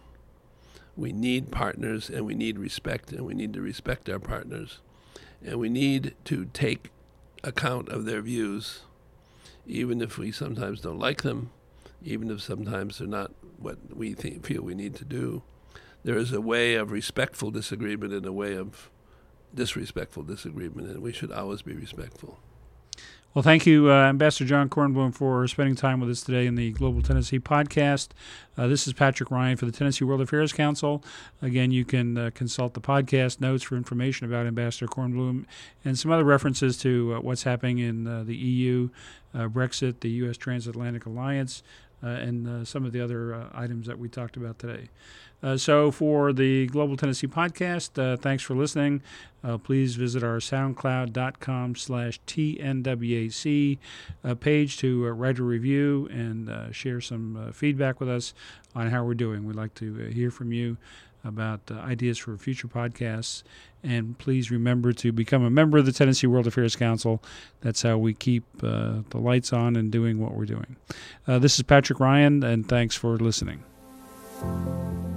We 0.96 1.12
need 1.12 1.50
partners 1.50 2.08
and 2.08 2.24
we 2.24 2.34
need 2.34 2.58
respect 2.58 3.12
and 3.12 3.26
we 3.26 3.34
need 3.34 3.52
to 3.54 3.60
respect 3.60 4.08
our 4.08 4.18
partners. 4.18 4.78
And 5.44 5.58
we 5.58 5.68
need 5.68 6.14
to 6.26 6.46
take 6.46 6.90
account 7.42 7.88
of 7.90 8.06
their 8.06 8.22
views, 8.22 8.82
even 9.66 10.00
if 10.00 10.16
we 10.16 10.32
sometimes 10.32 10.80
don't 10.80 10.98
like 10.98 11.22
them, 11.22 11.50
even 12.02 12.30
if 12.30 12.40
sometimes 12.40 12.98
they're 12.98 13.06
not 13.06 13.32
what 13.58 13.78
we 13.94 14.14
think, 14.14 14.46
feel 14.46 14.62
we 14.62 14.74
need 14.74 14.94
to 14.96 15.04
do 15.04 15.42
there 16.04 16.18
is 16.18 16.32
a 16.32 16.40
way 16.40 16.74
of 16.74 16.92
respectful 16.92 17.50
disagreement 17.50 18.12
and 18.12 18.26
a 18.26 18.32
way 18.32 18.54
of 18.54 18.90
disrespectful 19.54 20.22
disagreement, 20.22 20.88
and 20.88 21.02
we 21.02 21.12
should 21.12 21.32
always 21.32 21.62
be 21.62 21.72
respectful. 21.72 22.38
Well, 23.34 23.42
thank 23.42 23.66
you, 23.66 23.90
uh, 23.90 23.94
Ambassador 24.10 24.48
John 24.48 24.68
Kornblum, 24.68 25.12
for 25.12 25.48
spending 25.48 25.74
time 25.74 25.98
with 25.98 26.08
us 26.08 26.22
today 26.22 26.46
in 26.46 26.54
the 26.54 26.70
Global 26.70 27.02
Tennessee 27.02 27.40
podcast. 27.40 28.10
Uh, 28.56 28.68
this 28.68 28.86
is 28.86 28.92
Patrick 28.92 29.28
Ryan 29.28 29.56
for 29.56 29.66
the 29.66 29.72
Tennessee 29.72 30.04
World 30.04 30.20
Affairs 30.20 30.52
Council. 30.52 31.02
Again, 31.42 31.72
you 31.72 31.84
can 31.84 32.16
uh, 32.16 32.30
consult 32.32 32.74
the 32.74 32.80
podcast 32.80 33.40
notes 33.40 33.64
for 33.64 33.74
information 33.74 34.24
about 34.24 34.46
Ambassador 34.46 34.86
Kornblum 34.86 35.46
and 35.84 35.98
some 35.98 36.12
other 36.12 36.22
references 36.22 36.78
to 36.78 37.16
uh, 37.16 37.20
what's 37.22 37.42
happening 37.42 37.78
in 37.80 38.06
uh, 38.06 38.22
the 38.22 38.36
EU, 38.36 38.90
uh, 39.34 39.48
Brexit, 39.48 39.98
the 39.98 40.10
U.S. 40.10 40.36
Transatlantic 40.36 41.04
Alliance, 41.04 41.64
and 42.04 42.66
some 42.66 42.84
of 42.84 42.92
the 42.92 43.00
other 43.00 43.48
items 43.54 43.86
that 43.86 43.98
we 43.98 44.08
talked 44.08 44.36
about 44.36 44.58
today. 44.58 44.88
Uh, 45.44 45.58
so, 45.58 45.90
for 45.90 46.32
the 46.32 46.66
Global 46.68 46.96
Tennessee 46.96 47.26
podcast, 47.26 48.02
uh, 48.02 48.16
thanks 48.16 48.42
for 48.42 48.54
listening. 48.54 49.02
Uh, 49.42 49.58
please 49.58 49.94
visit 49.94 50.22
our 50.24 50.38
soundcloud.com 50.38 51.74
slash 51.76 52.18
TNWAC 52.26 53.78
uh, 54.24 54.34
page 54.36 54.78
to 54.78 55.06
uh, 55.06 55.10
write 55.10 55.38
a 55.38 55.42
review 55.42 56.08
and 56.10 56.48
uh, 56.48 56.72
share 56.72 56.98
some 57.02 57.50
feedback 57.52 58.00
with 58.00 58.08
us 58.08 58.32
on 58.74 58.88
how 58.88 59.04
we're 59.04 59.12
doing. 59.12 59.44
We'd 59.44 59.54
like 59.54 59.74
to 59.74 59.94
hear 60.06 60.30
from 60.30 60.50
you 60.50 60.78
about 61.24 61.70
ideas 61.70 62.16
for 62.16 62.38
future 62.38 62.68
podcasts. 62.68 63.42
And 63.84 64.16
please 64.18 64.50
remember 64.50 64.94
to 64.94 65.12
become 65.12 65.44
a 65.44 65.50
member 65.50 65.76
of 65.76 65.84
the 65.84 65.92
Tennessee 65.92 66.26
World 66.26 66.46
Affairs 66.46 66.74
Council. 66.74 67.22
That's 67.60 67.82
how 67.82 67.98
we 67.98 68.14
keep 68.14 68.44
uh, 68.62 69.02
the 69.10 69.18
lights 69.18 69.52
on 69.52 69.76
and 69.76 69.92
doing 69.92 70.18
what 70.18 70.34
we're 70.34 70.46
doing. 70.46 70.76
Uh, 71.28 71.38
this 71.38 71.56
is 71.56 71.62
Patrick 71.62 72.00
Ryan, 72.00 72.42
and 72.42 72.66
thanks 72.66 72.96
for 72.96 73.18
listening. 73.18 73.62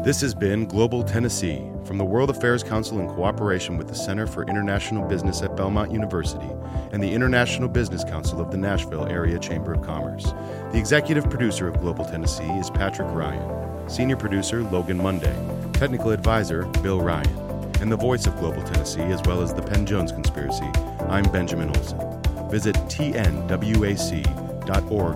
This 0.03 0.21
has 0.21 0.35
been 0.35 0.67
Global 0.67 1.03
Tennessee 1.03 1.61
from 1.85 1.97
the 1.97 2.05
World 2.05 2.29
Affairs 2.29 2.61
Council 2.61 2.99
in 2.99 3.07
cooperation 3.07 3.77
with 3.77 3.87
the 3.87 3.95
Center 3.95 4.27
for 4.27 4.43
International 4.47 5.05
Business 5.07 5.41
at 5.41 5.55
Belmont 5.57 5.91
University 5.91 6.49
and 6.91 7.01
the 7.01 7.11
International 7.11 7.67
Business 7.67 8.03
Council 8.03 8.39
of 8.39 8.51
the 8.51 8.57
Nashville 8.57 9.07
Area 9.07 9.39
Chamber 9.39 9.73
of 9.73 9.81
Commerce. 9.81 10.33
The 10.71 10.77
executive 10.77 11.29
producer 11.29 11.67
of 11.67 11.79
Global 11.81 12.05
Tennessee 12.05 12.43
is 12.43 12.69
Patrick 12.69 13.09
Ryan, 13.11 13.89
senior 13.89 14.17
producer 14.17 14.63
Logan 14.63 14.97
Monday, 14.97 15.35
technical 15.73 16.11
advisor 16.11 16.63
Bill 16.83 17.01
Ryan, 17.01 17.46
and 17.81 17.91
the 17.91 17.97
voice 17.97 18.25
of 18.25 18.37
Global 18.37 18.63
Tennessee 18.63 19.01
as 19.01 19.21
well 19.23 19.41
as 19.41 19.53
the 19.53 19.61
Penn 19.61 19.85
Jones 19.85 20.11
Conspiracy. 20.11 20.69
I'm 21.07 21.23
Benjamin 21.31 21.75
Olson. 21.75 21.99
Visit 22.49 22.75
tnwac.org 22.75 23.53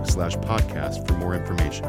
slash 0.08 0.36
podcast 0.38 1.08
for 1.08 1.14
more 1.14 1.34
information. 1.36 1.86